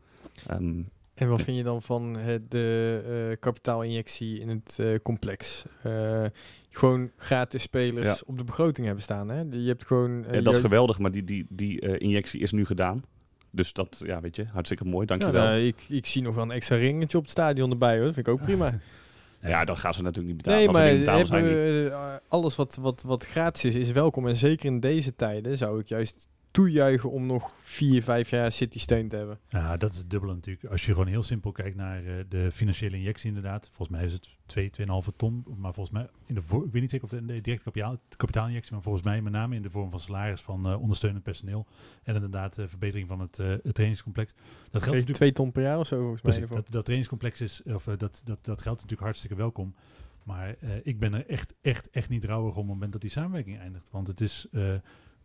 Ehm, 0.48 0.82
En 1.20 1.30
wat 1.30 1.41
vind 1.41 1.57
je 1.57 1.63
dan 1.63 1.82
van 1.82 2.17
het, 2.17 2.51
de 2.51 3.01
eh, 3.32 3.39
kapitaalinjectie 3.39 4.39
in 4.39 4.49
het 4.49 4.78
eh, 4.80 4.88
complex? 5.03 5.65
Eh, 5.84 6.26
gewoon 6.70 7.11
gratis 7.17 7.61
spelers 7.61 8.07
Ja. 8.07 8.17
op 8.26 8.38
de 8.38 8.43
begroting 8.43 8.86
hebben 8.86 9.03
staan. 9.03 9.30
Hè? 9.30 9.43
Je 9.51 9.67
hebt 9.67 9.86
gewoon... 9.86 10.26
ja, 10.32 10.41
dat 10.41 10.55
is 10.55 10.61
geweldig, 10.61 10.99
maar 10.99 11.11
die, 11.11 11.24
die, 11.24 11.45
die 11.49 11.97
injectie 11.97 12.39
is 12.39 12.51
nu 12.51 12.65
gedaan. 12.65 13.03
Dus 13.51 13.74
dat, 13.74 14.01
ja, 14.05 14.22
weet 14.22 14.36
je, 14.36 14.45
hartstikke 14.45 14.86
mooi, 14.86 15.05
Ja, 15.07 15.17
dankjewel. 15.17 15.43
nou, 15.43 15.59
ik, 15.59 15.86
ik 15.89 16.05
zie 16.05 16.22
nog 16.22 16.36
wel 16.36 16.43
een 16.43 16.51
extra 16.51 16.76
ringetje 16.76 17.17
op 17.17 17.24
het 17.24 17.32
stadion 17.32 17.72
erbij 17.72 17.95
hoor. 17.95 18.05
Dat 18.05 18.13
vind 18.13 18.28
ik 18.28 18.34
ook 18.34 18.41
prima. 18.41 18.80
ja, 19.41 19.65
dat 19.65 19.78
gaan 19.80 19.93
ze 19.93 20.01
natuurlijk 20.01 20.36
niet 20.36 20.43
betalen. 20.43 20.74
Nee, 20.74 20.74
maar 20.74 20.97
betalen, 20.97 21.84
niet. 21.84 21.91
alles 22.28 22.55
wat, 22.55 22.78
wat, 22.82 23.03
wat 23.03 23.26
gratis 23.26 23.65
is, 23.65 23.76
is 23.76 23.91
welkom. 23.91 24.28
En 24.28 24.36
zeker 24.36 24.65
in 24.65 24.80
deze 24.80 25.15
tijden 25.15 25.57
zou 25.57 25.80
ik 25.80 25.88
juist 25.88 26.30
toejuichen 26.52 27.12
om 27.12 27.26
nog 27.26 27.54
vier, 27.62 28.04
vijf 28.04 28.30
jaar 28.30 28.52
City 28.52 28.80
steun 28.80 29.08
te 29.08 29.16
hebben. 29.16 29.39
Ja, 29.47 29.78
dat 29.78 29.91
is 29.91 29.97
het 29.97 30.10
dubbele 30.10 30.34
natuurlijk. 30.34 30.66
Als 30.66 30.86
je 30.86 30.91
gewoon 30.91 31.08
heel 31.08 31.24
simpel 31.24 31.52
kijkt 31.52 31.76
naar 31.76 32.06
eh, 32.06 32.14
de 32.30 32.52
financiële 32.52 32.97
injectie 32.97 33.28
inderdaad. 33.28 33.66
Volgens 33.68 33.97
mij 33.97 34.06
is 34.06 34.14
het 34.14 34.30
2, 34.45 34.72
2,5 34.80 34.86
ton. 35.16 35.45
Maar 35.58 35.74
volgens 35.74 35.95
mij, 35.95 36.08
in 36.26 36.36
de 36.36 36.41
ik 36.41 36.72
weet 36.72 36.82
niet 36.82 36.89
zeker 36.89 37.06
of 37.06 37.12
de, 37.12 37.26
de 37.26 37.41
directe 37.41 37.64
kapitaal, 37.64 37.97
kapitaalinjectie, 38.18 38.74
maar 38.74 38.82
volgens 38.82 39.04
mij 39.04 39.22
met 39.22 39.34
name 39.34 39.56
in 39.56 39.62
de 39.62 39.70
vorm 39.70 39.89
van 39.89 40.00
salaris 40.00 40.41
van 40.41 40.66
eh, 40.66 40.82
ondersteunend 40.82 41.24
personeel. 41.24 41.68
En 42.04 42.16
inderdaad 42.16 42.58
eh, 42.58 42.66
verbetering 42.68 43.08
van 43.08 43.20
het, 43.20 43.38
het 43.38 43.74
trainingscomplex. 43.74 44.34
Dat 44.34 44.43
geldt 44.72 44.86
natuurlijk 44.86 45.16
Twee 45.16 45.32
ton 45.32 45.52
per 45.52 45.64
jaar 45.64 45.80
of 45.80 45.88
zo 45.88 46.00
volgens. 46.00 46.22
Precies, 46.22 46.47
dat, 46.47 46.66
dat 46.70 46.84
trainingscomplex 46.84 47.41
is, 47.41 47.64
of 47.64 47.84
dat, 47.84 48.22
dat, 48.26 48.39
dat 48.41 48.62
geldt 48.62 48.82
natuurlijk 48.82 49.02
hartstikke 49.02 49.36
welkom. 49.36 49.76
Maar 50.24 50.56
ik 50.84 51.00
ben 51.00 51.14
er 51.14 51.26
echt, 51.26 51.54
echt, 51.62 51.89
echt 51.89 52.10
niet 52.10 52.24
rouwig 52.24 52.56
om 52.56 52.62
op 52.62 52.66
het 52.66 52.74
moment 52.74 52.91
dat 52.91 53.02
die 53.02 53.10
samenwerking 53.10 53.60
eindigt. 53.60 53.89
Want 53.91 54.08
het 54.08 54.22
is 54.22 54.47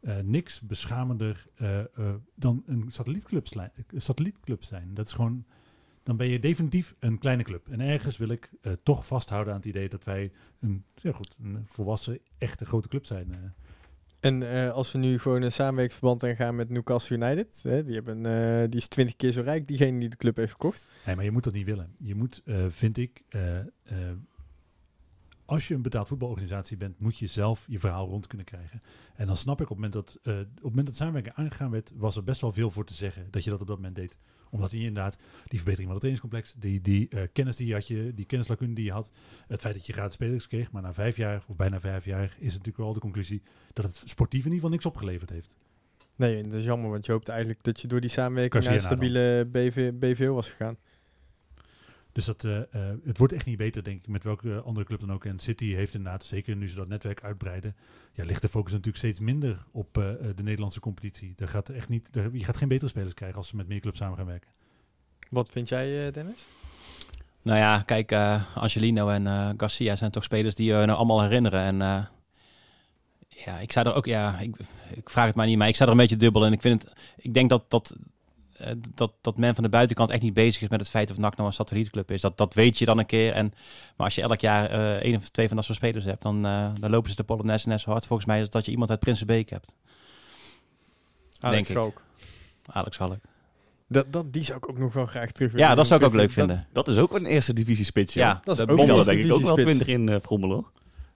eh, 0.04 0.18
niks 0.18 0.60
beschamender 0.60 1.46
eh, 1.56 1.80
eh, 1.80 1.86
dan 2.34 2.62
een 2.66 2.84
satellietclub, 2.88 3.46
satellietclub 3.96 4.64
zijn. 4.64 4.94
Dat 4.94 5.06
is 5.06 5.12
gewoon, 5.12 5.44
dan 6.02 6.16
ben 6.16 6.26
je 6.26 6.38
definitief 6.38 6.94
een 6.98 7.18
kleine 7.18 7.42
club. 7.42 7.68
En 7.68 7.80
ergens 7.80 8.16
wil 8.16 8.28
ik 8.28 8.50
toch 8.82 9.06
vasthouden 9.06 9.52
aan 9.52 9.58
het 9.58 9.68
idee 9.68 9.88
dat 9.88 10.04
wij 10.04 10.32
een, 10.60 10.84
ja 10.94 11.12
goed, 11.12 11.36
een 11.42 11.62
volwassen, 11.64 12.18
echte 12.38 12.66
grote 12.66 12.88
club 12.88 13.06
zijn. 13.06 13.54
En 14.20 14.72
als 14.72 14.92
we 14.92 14.98
nu 14.98 15.18
gewoon 15.18 15.42
een 15.42 15.52
samenwerkingsverband 15.52 16.24
aangaan 16.24 16.56
met 16.56 16.70
Newcastle 16.70 17.16
United, 17.16 17.60
hè, 17.62 17.82
die, 17.82 17.94
hebben, 17.94 18.22
die 18.70 18.80
is 18.80 18.88
twintig 18.88 19.16
keer 19.16 19.30
zo 19.30 19.40
rijk, 19.40 19.66
diegene 19.66 19.98
die 19.98 20.08
de 20.08 20.16
club 20.16 20.36
heeft 20.36 20.52
gekocht. 20.52 20.86
Nee, 21.06 21.14
maar 21.14 21.24
je 21.24 21.30
moet 21.30 21.44
dat 21.44 21.52
niet 21.52 21.66
willen. 21.66 21.94
Je 21.98 22.14
moet, 22.14 22.42
vind 22.68 22.96
ik, 22.96 23.22
als 25.46 25.68
je 25.68 25.74
een 25.74 25.82
betaald 25.82 26.08
voetbalorganisatie 26.08 26.76
bent, 26.76 26.98
moet 26.98 27.18
je 27.18 27.26
zelf 27.26 27.64
je 27.68 27.78
verhaal 27.78 28.08
rond 28.08 28.26
kunnen 28.26 28.46
krijgen. 28.46 28.80
En 29.14 29.26
dan 29.26 29.36
snap 29.36 29.60
ik 29.60 29.70
op 29.70 29.76
het 29.76 29.92
moment 29.92 29.92
dat, 29.92 30.18
eh, 30.22 30.40
op 30.40 30.54
het 30.54 30.62
moment 30.62 30.86
dat 30.86 30.96
samenwerking 30.96 31.34
aangegaan 31.34 31.70
werd, 31.70 31.92
was 31.94 32.16
er 32.16 32.24
best 32.24 32.40
wel 32.40 32.52
veel 32.52 32.70
voor 32.70 32.84
te 32.84 32.94
zeggen 32.94 33.26
dat 33.30 33.44
je 33.44 33.50
dat 33.50 33.60
op 33.60 33.66
dat 33.66 33.76
moment 33.76 33.94
deed. 33.94 34.18
Omdat 34.50 34.70
je 34.70 34.78
inderdaad 34.78 35.16
die 35.16 35.58
verbetering 35.58 35.90
van 35.90 36.00
het 36.00 36.00
trainingscomplex, 36.00 36.54
die, 36.58 36.80
die 36.80 37.08
eh, 37.08 37.22
kennis 37.32 37.56
die 37.56 37.66
je 37.66 37.72
had, 37.72 37.88
je, 37.88 38.12
die 38.14 38.24
kennislacune 38.24 38.74
die 38.74 38.84
je 38.84 38.92
had, 38.92 39.10
het 39.46 39.60
feit 39.60 39.74
dat 39.74 39.86
je 39.86 39.92
gratis 39.92 40.14
spelers 40.14 40.46
kreeg, 40.46 40.72
maar 40.72 40.82
na 40.82 40.94
vijf 40.94 41.16
jaar 41.16 41.44
of 41.46 41.56
bijna 41.56 41.80
vijf 41.80 42.04
jaar 42.04 42.24
is 42.24 42.30
het 42.30 42.40
natuurlijk 42.40 42.76
wel 42.76 42.92
de 42.92 43.00
conclusie 43.00 43.42
dat 43.72 43.84
het 43.84 44.02
sportief 44.04 44.44
in 44.44 44.52
ieder 44.52 44.54
geval 44.54 44.70
niks 44.70 44.86
opgeleverd 44.86 45.30
heeft. 45.30 45.56
Nee, 46.16 46.42
dat 46.42 46.52
is 46.52 46.64
jammer, 46.64 46.90
want 46.90 47.06
je 47.06 47.12
hoopt 47.12 47.28
eigenlijk 47.28 47.62
dat 47.62 47.80
je 47.80 47.88
door 47.88 48.00
die 48.00 48.10
samenwerking 48.10 48.64
naar 48.64 48.74
een 48.74 48.80
stabiele 48.80 49.48
BV, 49.52 49.92
BVO 49.92 50.34
was 50.34 50.50
gegaan. 50.50 50.76
Dus 52.14 52.24
dat, 52.24 52.44
eh, 52.44 52.58
eh, 52.60 52.66
het 53.04 53.18
wordt 53.18 53.32
echt 53.32 53.46
niet 53.46 53.56
beter, 53.56 53.84
denk 53.84 53.98
ik, 53.98 54.08
met 54.08 54.24
welke 54.24 54.60
andere 54.64 54.86
club 54.86 55.00
dan 55.00 55.12
ook. 55.12 55.24
En 55.24 55.38
City 55.38 55.72
heeft 55.74 55.94
inderdaad, 55.94 56.24
zeker 56.24 56.56
nu 56.56 56.68
ze 56.68 56.74
dat 56.76 56.88
netwerk 56.88 57.22
uitbreiden, 57.22 57.76
ja, 58.12 58.24
ligt 58.24 58.42
de 58.42 58.48
focus 58.48 58.70
natuurlijk 58.72 58.98
steeds 58.98 59.20
minder 59.20 59.64
op 59.72 59.98
eh, 59.98 60.04
de 60.34 60.42
Nederlandse 60.42 60.80
competitie. 60.80 61.32
Daar 61.36 61.48
gaat 61.48 61.68
echt 61.68 61.88
niet, 61.88 62.08
daar- 62.12 62.28
je 62.32 62.44
gaat 62.44 62.56
geen 62.56 62.68
betere 62.68 62.90
spelers 62.90 63.14
krijgen 63.14 63.38
als 63.38 63.48
ze 63.48 63.56
met 63.56 63.68
meer 63.68 63.80
clubs 63.80 63.98
samen 63.98 64.16
gaan 64.16 64.26
werken. 64.26 64.50
Wat 65.30 65.48
vind 65.50 65.68
jij, 65.68 66.06
eh, 66.06 66.12
Dennis? 66.12 66.46
Nou 67.42 67.58
ja, 67.58 67.82
kijk, 67.82 68.12
eh, 68.12 68.56
Angelino 68.56 69.08
en 69.08 69.26
eh, 69.26 69.50
Garcia 69.56 69.96
zijn 69.96 70.10
toch 70.10 70.24
spelers 70.24 70.54
die 70.54 70.66
je 70.66 70.72
nou 70.72 70.90
allemaal 70.98 71.22
herinneren. 71.22 71.60
En 71.60 71.82
eh, 71.82 72.04
ja, 73.44 73.58
ik 73.58 73.72
zou 73.72 73.86
er 73.88 73.94
ook, 73.94 74.06
ja, 74.06 74.38
ik, 74.38 74.56
ik 74.94 75.10
vraag 75.10 75.26
het 75.26 75.34
maar 75.34 75.46
niet, 75.46 75.58
maar 75.58 75.68
ik 75.68 75.74
sta 75.74 75.84
er 75.84 75.90
een 75.90 75.96
beetje 75.96 76.16
dubbel. 76.16 76.44
En 76.44 76.52
ik 76.52 76.60
vind 76.60 76.82
het, 76.82 76.92
ik 77.16 77.34
denk 77.34 77.50
dat, 77.50 77.70
dat, 77.70 77.96
dat, 78.94 79.12
dat 79.20 79.36
men 79.38 79.54
van 79.54 79.64
de 79.64 79.70
buitenkant 79.70 80.10
echt 80.10 80.22
niet 80.22 80.34
bezig 80.34 80.62
is 80.62 80.68
met 80.68 80.80
het 80.80 80.88
feit 80.88 81.10
of 81.10 81.16
NAC 81.16 81.36
nou 81.36 81.48
een 81.48 81.54
satellietclub 81.54 82.10
is. 82.10 82.20
Dat, 82.20 82.38
dat 82.38 82.54
weet 82.54 82.78
je 82.78 82.84
dan 82.84 82.98
een 82.98 83.06
keer. 83.06 83.32
En, 83.32 83.52
maar 83.96 84.06
als 84.06 84.14
je 84.14 84.22
elk 84.22 84.40
jaar 84.40 84.70
eh 84.70 84.94
één 84.94 85.16
of 85.16 85.28
twee 85.28 85.46
van 85.46 85.56
dat 85.56 85.64
soort 85.64 85.78
spelers 85.78 86.04
hebt, 86.04 86.22
dan, 86.22 86.46
eh, 86.46 86.66
dan 86.80 86.90
lopen 86.90 87.10
ze 87.10 87.16
de 87.16 87.24
Polonaise 87.24 87.68
net 87.68 87.80
zo 87.80 87.90
hard 87.90 88.06
volgens 88.06 88.28
mij 88.28 88.40
als 88.40 88.50
dat 88.50 88.64
je 88.64 88.70
iemand 88.70 88.90
uit 88.90 89.00
Prinsenbeek 89.00 89.50
hebt. 89.50 89.74
Alex 91.40 91.68
ik. 91.68 91.76
Schalk. 91.76 92.02
Alex 92.66 92.96
Halk. 92.98 93.18
Dat, 93.88 94.12
dat, 94.12 94.32
die 94.32 94.42
zou 94.42 94.58
ik 94.58 94.68
ook 94.68 94.78
nog 94.78 94.92
wel 94.92 95.06
graag 95.06 95.32
terug 95.32 95.52
willen 95.52 95.66
Ja, 95.68 95.74
dat 95.74 95.86
zou 95.86 96.00
ik 96.00 96.06
ook 96.06 96.14
leuk 96.14 96.30
vinden. 96.30 96.64
Dat 96.72 96.88
is 96.88 96.96
ook 96.96 97.14
een 97.14 97.26
eerste 97.26 97.52
divisie 97.52 97.84
spits. 97.84 98.14
Ja, 98.14 98.26
Ja, 98.26 98.32
dat 98.44 98.58
is 98.58 98.66
dat 98.66 98.70
ook 98.70 98.76
denk 99.04 99.20
ik 99.20 99.32
ook 99.32 99.40
wel. 99.42 99.54
20 99.56 99.86
in 99.86 100.08
eh 100.08 100.20
frommelen. 100.20 100.56
hoor. 100.56 100.70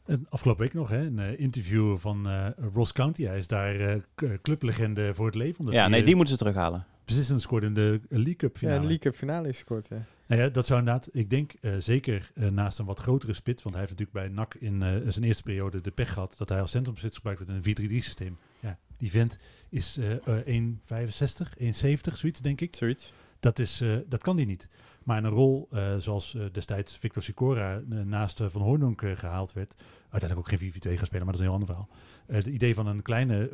En 0.06 0.26
afgelopen 0.28 0.62
week 0.62 0.74
nog, 0.74 0.88
hè, 0.88 1.06
een 1.06 1.18
eh, 1.18 1.40
interview 1.40 1.98
van 1.98 2.28
eh, 2.28 2.46
Ross 2.74 2.92
County. 2.92 3.24
Hij 3.24 3.38
is 3.38 3.46
daar 3.46 3.74
eh, 3.80 3.96
k- 4.14 4.38
clublegende 4.42 5.14
voor 5.14 5.26
het 5.26 5.34
leven. 5.34 5.58
Omdat 5.58 5.74
Ja, 5.74 5.88
nee, 5.88 6.00
eh, 6.00 6.06
die 6.06 6.16
moeten 6.16 6.36
ze 6.36 6.44
terughalen. 6.44 6.86
Beslissend 7.08 7.42
scoorde 7.42 7.66
in 7.66 7.74
de 7.74 8.00
League 8.08 8.36
Cup 8.36 8.52
Ja, 8.52 8.58
finale. 8.58 8.80
de 8.80 8.86
League 8.86 8.98
Cup 9.10 9.14
finale 9.14 9.48
is 9.48 9.56
gescoord, 9.56 9.88
ja. 9.88 10.04
Nou 10.26 10.42
ja, 10.42 10.48
dat 10.48 10.66
zou 10.66 10.78
inderdaad, 10.78 11.08
ik 11.12 11.30
denk 11.30 11.52
eh, 11.60 11.72
zeker 11.78 12.30
eh, 12.34 12.48
naast 12.48 12.78
een 12.78 12.84
wat 12.84 12.98
grotere 12.98 13.32
spits, 13.32 13.62
want 13.62 13.74
hij 13.74 13.84
heeft 13.84 13.98
natuurlijk 13.98 14.26
bij 14.26 14.36
NAC 14.36 14.54
in 14.54 14.82
eh, 14.82 15.10
zijn 15.12 15.24
eerste 15.24 15.42
periode 15.42 15.80
de 15.80 15.90
pech 15.90 16.12
gehad 16.12 16.34
dat 16.38 16.48
hij 16.48 16.60
als 16.60 16.70
centrumspits 16.70 17.16
gebruikt 17.16 17.40
werd 17.46 17.66
in 17.66 17.74
een 17.84 17.90
4-3-3 17.90 17.94
systeem. 17.94 18.38
Ja, 18.60 18.78
die 18.98 19.10
vent 19.10 19.38
is 19.68 19.96
eh, 19.96 20.46
eh, 20.46 20.62
1,65, 20.62 21.58
1,70, 21.58 22.12
zoiets 22.12 22.40
denk 22.40 22.60
ik. 22.60 22.76
Zoiets. 22.76 23.12
Dat, 23.40 23.58
is, 23.58 23.84
dat 24.08 24.22
kan 24.22 24.36
die 24.36 24.46
niet. 24.46 24.68
Maar 25.04 25.18
in 25.18 25.24
een 25.24 25.30
rol 25.30 25.68
zoals 25.98 26.36
destijds 26.52 26.96
Victor 26.96 27.22
Sicora 27.22 27.80
naast 27.86 28.40
Van 28.46 28.62
Hoornonk 28.62 29.02
eh, 29.02 29.16
gehaald 29.16 29.52
werd, 29.52 29.74
uiteindelijk 30.10 30.52
ook 30.52 30.58
geen 30.58 30.72
4-4-2 30.72 30.96
gaan 30.96 31.06
spelen, 31.06 31.24
maar 31.24 31.34
dat 31.34 31.34
is 31.34 31.40
een 31.40 31.52
heel 31.52 31.52
ander 31.52 31.68
verhaal. 31.68 31.88
Het 32.26 32.46
idee 32.46 32.74
van 32.74 32.86
een 32.86 33.02
kleine, 33.02 33.50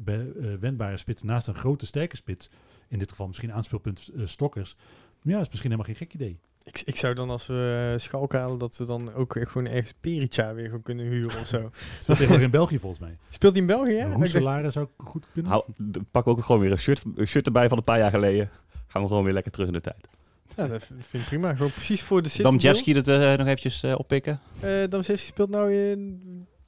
wendbare 0.60 0.96
spits 0.96 1.22
naast 1.22 1.46
een 1.46 1.54
grote, 1.54 1.86
sterke 1.86 2.16
spits, 2.16 2.50
in 2.88 2.98
dit 2.98 3.10
geval 3.10 3.26
misschien 3.26 3.52
aanspeelpunt 3.52 4.10
eh, 4.16 4.26
Stokkers, 4.26 4.76
ja, 5.22 5.40
is 5.40 5.48
misschien 5.48 5.70
helemaal 5.70 5.94
geen 5.94 6.06
gek 6.06 6.14
idee. 6.14 6.38
Ik, 6.62 6.82
ik 6.84 6.96
zou 6.96 7.14
dan 7.14 7.30
als 7.30 7.46
we 7.46 7.90
uh, 7.92 7.98
Schalk 7.98 8.32
halen, 8.32 8.58
dat 8.58 8.76
we 8.76 8.84
dan 8.84 9.12
ook 9.12 9.34
weer 9.34 9.46
gewoon 9.46 9.66
ergens 9.66 9.94
Perica 10.00 10.54
weer 10.54 10.64
gewoon 10.64 10.82
kunnen 10.82 11.06
huren 11.06 11.40
of 11.40 11.46
zo. 11.46 11.58
Speelt 12.00 12.18
tegenwoordig 12.18 12.44
in 12.44 12.50
België 12.50 12.78
volgens 12.78 13.00
mij. 13.00 13.18
Speelt 13.28 13.52
hij 13.52 13.60
in 13.60 13.68
België, 13.68 13.92
ja? 13.92 14.12
Roeselare 14.12 14.70
zou 14.70 14.84
ik 14.84 15.06
goed 15.06 15.26
kunnen. 15.32 15.50
Hou, 15.50 15.64
pak 16.10 16.26
ook 16.26 16.44
gewoon 16.44 16.60
weer 16.60 16.70
een 16.70 16.78
shirt, 16.78 17.04
een 17.14 17.26
shirt 17.26 17.46
erbij 17.46 17.68
van 17.68 17.78
een 17.78 17.84
paar 17.84 17.98
jaar 17.98 18.10
geleden. 18.10 18.50
Gaan 18.86 19.02
we 19.02 19.08
gewoon 19.08 19.24
weer 19.24 19.32
lekker 19.32 19.52
terug 19.52 19.66
in 19.66 19.72
de 19.72 19.80
tijd. 19.80 20.08
Ja, 20.56 20.66
dat 20.66 20.82
vind 20.84 21.22
ik 21.22 21.24
prima. 21.24 21.54
Gewoon 21.54 21.72
precies 21.72 22.02
voor 22.02 22.22
de 22.22 22.28
City. 22.28 22.42
Damjevski 22.42 22.92
dat 22.92 23.08
eh, 23.08 23.18
nog 23.18 23.46
eventjes 23.46 23.82
eh, 23.82 23.94
oppikken. 23.98 24.40
Uh, 24.64 24.70
Damjevski 24.88 25.26
speelt 25.26 25.50
nou 25.50 25.74
in, 25.74 26.20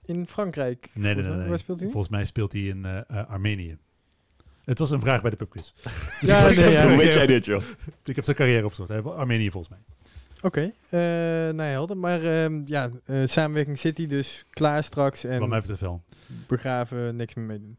in 0.02 0.26
Frankrijk. 0.26 0.90
Nee, 0.94 1.14
nee, 1.14 1.24
nee. 1.24 1.36
nee. 1.36 1.48
Waar 1.48 1.58
speelt 1.58 1.80
hij? 1.80 1.88
Volgens 1.90 2.12
mij 2.12 2.24
speelt 2.24 2.52
hij 2.52 2.62
in 2.62 2.84
uh, 2.86 3.00
uh, 3.10 3.28
Armenië. 3.28 3.76
Het 4.66 4.78
was 4.78 4.90
een 4.90 5.00
vraag 5.00 5.20
bij 5.20 5.30
de 5.30 5.36
pubquiz. 5.36 5.72
Dus 6.20 6.30
ja, 6.30 6.46
nee, 6.48 6.70
ja, 6.70 6.86
hoe 6.88 6.96
weet 6.96 7.12
jij 7.12 7.26
dit, 7.26 7.44
joh? 7.44 7.62
Ik 8.04 8.14
heb 8.14 8.24
zijn 8.24 8.36
carrière 8.36 8.64
opgezocht. 8.64 9.04
Armenië 9.04 9.50
volgens 9.50 9.72
mij. 9.72 9.78
Oké, 10.42 10.46
okay. 10.46 10.64
uh, 11.48 11.54
nou 11.54 11.68
ja, 11.68 11.74
helder. 11.74 11.96
Maar 11.96 12.22
uh, 12.22 12.60
ja, 12.64 12.90
uh, 13.06 13.26
samenwerking 13.26 13.78
City 13.78 14.06
dus 14.06 14.44
klaar 14.50 14.84
straks. 14.84 15.24
En 15.24 15.38
Wat 15.38 15.48
mij 15.48 15.60
betreft 15.60 15.80
wel. 15.80 16.02
Begraven, 16.46 17.16
niks 17.16 17.34
meer 17.34 17.44
meedoen. 17.44 17.76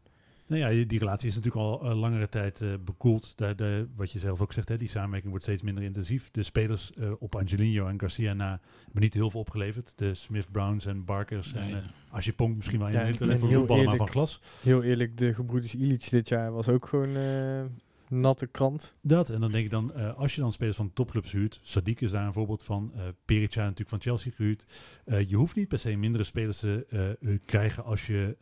Nou 0.48 0.60
ja, 0.60 0.84
die 0.86 0.98
relatie 0.98 1.28
is 1.28 1.34
natuurlijk 1.34 1.64
al 1.64 1.84
uh, 1.84 2.00
langere 2.00 2.28
tijd 2.28 2.60
uh, 2.60 2.74
bekoeld. 2.84 3.32
De, 3.36 3.54
de, 3.54 3.86
wat 3.96 4.12
je 4.12 4.18
zelf 4.18 4.40
ook 4.40 4.52
zegt, 4.52 4.68
hè, 4.68 4.76
die 4.76 4.88
samenwerking 4.88 5.30
wordt 5.30 5.44
steeds 5.44 5.62
minder 5.62 5.84
intensief. 5.84 6.30
De 6.30 6.42
spelers 6.42 6.90
uh, 6.98 7.10
op 7.18 7.34
Angelino 7.34 7.86
en 7.86 8.00
Garcia 8.00 8.32
na 8.32 8.60
hebben 8.84 9.02
niet 9.02 9.14
heel 9.14 9.30
veel 9.30 9.40
opgeleverd. 9.40 9.92
De 9.96 10.14
Smith 10.14 10.50
Browns 10.52 10.86
en 10.86 11.04
Barkers 11.04 11.52
Nee, 11.52 11.62
en 11.62 11.70
nee. 11.70 11.80
als 12.10 12.24
je 12.24 12.32
Pong 12.32 12.56
misschien 12.56 12.78
wel 12.78 12.88
een 12.88 12.94
Ja, 12.94 13.04
heel 13.04 13.16
talent 13.16 13.32
en 13.32 13.38
voor 13.38 13.48
heel 13.48 13.58
voetballen, 13.58 13.84
maar 13.84 13.96
van 13.96 14.08
glas. 14.08 14.40
Heel 14.62 14.82
eerlijk, 14.82 15.16
de 15.16 15.34
gebroeders 15.34 15.74
Illich 15.74 16.08
dit 16.08 16.28
jaar 16.28 16.52
was 16.52 16.68
ook 16.68 16.86
gewoon 16.86 17.16
natte 18.08 18.46
krant. 18.46 18.94
Dat, 19.00 19.30
en 19.30 19.40
dan 19.40 19.52
denk 19.52 19.64
ik 19.64 19.70
dan, 19.70 19.92
uh, 19.96 20.14
als 20.16 20.34
je 20.34 20.40
dan 20.40 20.52
spelers 20.52 20.76
van 20.76 20.92
topclubs 20.92 21.32
huurt, 21.32 21.60
Sadiq 21.62 21.98
is 21.98 22.10
daar 22.10 22.26
een 22.26 22.32
voorbeeld 22.32 22.62
van, 22.62 22.92
uh, 22.94 23.02
Perica 23.24 23.60
natuurlijk 23.60 23.88
van 23.88 24.00
Chelsea 24.00 24.32
gehuurd. 24.32 24.66
Uh, 25.06 25.28
je 25.28 25.36
hoeft 25.36 25.56
niet 25.56 25.68
per 25.68 25.78
se 25.78 25.96
mindere 25.96 26.24
spelers 26.24 26.58
te 26.58 27.38
krijgen 27.44 27.84
als 27.84 28.06
je 28.06 28.36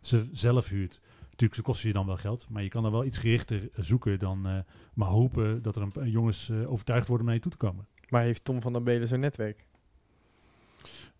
ze 0.00 0.28
zelf 0.32 0.68
huurt. 0.68 1.00
Natuurlijk, 1.40 1.66
ze 1.66 1.72
kosten 1.72 1.88
je 1.88 1.94
dan 1.94 2.06
wel 2.06 2.30
geld, 2.30 2.46
maar 2.50 2.62
je 2.62 2.68
kan 2.68 2.84
er 2.84 2.90
wel 2.90 3.04
iets 3.04 3.18
gerichter 3.18 3.68
zoeken 3.74 4.18
dan 4.18 4.46
uh, 4.46 4.58
maar 4.94 5.08
hopen 5.08 5.62
dat 5.62 5.76
er 5.76 5.82
een, 5.82 5.92
een 5.94 6.10
jongens 6.10 6.48
uh, 6.48 6.70
overtuigd 6.70 7.06
worden 7.06 7.26
om 7.26 7.32
naar 7.32 7.34
je 7.34 7.48
toe 7.48 7.58
te 7.58 7.66
komen. 7.66 7.86
Maar 8.08 8.22
heeft 8.22 8.44
Tom 8.44 8.60
van 8.60 8.72
der 8.72 8.82
Belen 8.82 9.08
zo'n 9.08 9.20
netwerk? 9.20 9.66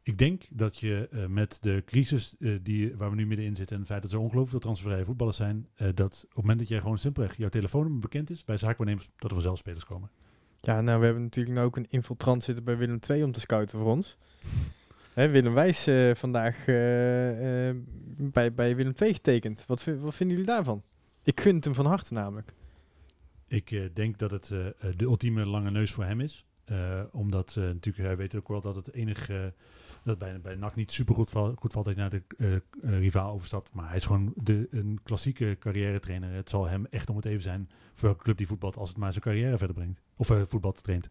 Ik 0.02 0.18
denk 0.18 0.42
dat 0.50 0.78
je 0.78 1.08
uh, 1.12 1.26
met 1.26 1.58
de 1.60 1.82
crisis 1.86 2.36
die, 2.62 2.96
waar 2.96 3.10
we 3.10 3.16
nu 3.16 3.26
middenin 3.26 3.56
zitten 3.56 3.74
en 3.74 3.82
het 3.82 3.90
feit 3.90 4.02
dat 4.02 4.12
er 4.12 4.18
ongelooflijk 4.18 4.50
veel 4.50 4.60
transfervrije 4.60 5.04
voetballers 5.04 5.36
zijn, 5.36 5.68
dat 5.94 6.20
op 6.24 6.28
het 6.28 6.36
moment 6.36 6.58
dat 6.58 6.68
jij 6.68 6.80
gewoon 6.80 6.98
simpelweg 6.98 7.36
jouw 7.36 7.48
telefoonnummer 7.48 8.00
bekend 8.00 8.30
is 8.30 8.44
bij 8.44 8.56
zaakwaarnemers, 8.56 9.10
dat 9.16 9.30
er 9.30 9.36
vanzelf 9.36 9.58
spelers 9.58 9.84
komen. 9.84 10.10
Ja, 10.60 10.80
nou, 10.80 10.98
we 10.98 11.04
hebben 11.04 11.22
natuurlijk 11.22 11.56
nu 11.56 11.62
ook 11.62 11.76
een 11.76 11.90
infiltrant 11.90 12.42
zitten 12.42 12.64
bij 12.64 12.76
Willem 12.76 12.98
II 13.08 13.22
om 13.22 13.32
te 13.32 13.40
scouten 13.40 13.78
voor 13.78 13.88
ons. 13.90 14.16
Hè, 15.12 15.28
Willem 15.28 15.54
Wijs 15.54 15.88
uh, 15.88 16.14
vandaag 16.14 16.66
uh, 16.66 17.68
uh, 17.68 17.76
bij, 18.16 18.52
bij 18.52 18.76
Willem 18.76 18.92
II 18.96 19.14
getekend. 19.14 19.64
Wat, 19.66 19.84
wat 19.84 20.14
vinden 20.14 20.36
jullie 20.36 20.52
daarvan? 20.52 20.82
Ik 21.22 21.40
gun 21.40 21.54
het 21.54 21.64
hem 21.64 21.74
van 21.74 21.86
harte 21.86 22.14
namelijk. 22.14 22.52
Ik 23.46 23.70
uh, 23.70 23.84
denk 23.94 24.18
dat 24.18 24.30
het 24.30 24.50
uh, 24.52 24.66
de 24.96 25.04
ultieme 25.04 25.46
lange 25.46 25.70
neus 25.70 25.92
voor 25.92 26.04
hem 26.04 26.20
is. 26.20 26.44
Uh, 26.70 27.00
omdat 27.12 27.54
natuurlijk, 27.56 28.06
hij 28.06 28.16
weet 28.16 28.34
ook 28.34 28.48
wel 28.48 28.61
dat 28.61 28.76
het 28.76 28.92
enige 28.92 29.54
dat 30.04 30.18
bij, 30.18 30.40
bij 30.40 30.54
NAC 30.54 30.74
niet 30.74 30.92
super 30.92 31.14
goed, 31.14 31.30
val, 31.30 31.54
goed 31.54 31.72
valt 31.72 31.84
dat 31.84 31.94
hij 31.94 32.02
naar 32.02 32.20
de 32.38 32.62
rivaal 32.80 33.32
overstapt. 33.32 33.72
Maar 33.72 33.86
hij 33.86 33.96
is 33.96 34.04
gewoon 34.04 34.32
de, 34.36 34.68
een 34.70 35.00
klassieke 35.02 35.56
carrière 35.58 36.00
trainer. 36.00 36.32
Het 36.32 36.48
zal 36.48 36.66
hem 36.66 36.86
echt 36.86 37.11
om 37.11 37.16
het 37.16 37.24
even 37.24 37.42
zijn 37.42 37.68
voor 37.92 38.08
welke 38.08 38.24
club 38.24 38.36
die 38.36 38.46
voetbalt 38.46 38.76
als 38.76 38.88
het 38.88 38.98
maar 38.98 39.12
zijn 39.12 39.24
carrière 39.24 39.58
verder 39.58 39.76
brengt. 39.76 40.00
Of 40.16 40.26
voetbal 40.46 40.72
traint. 40.72 41.08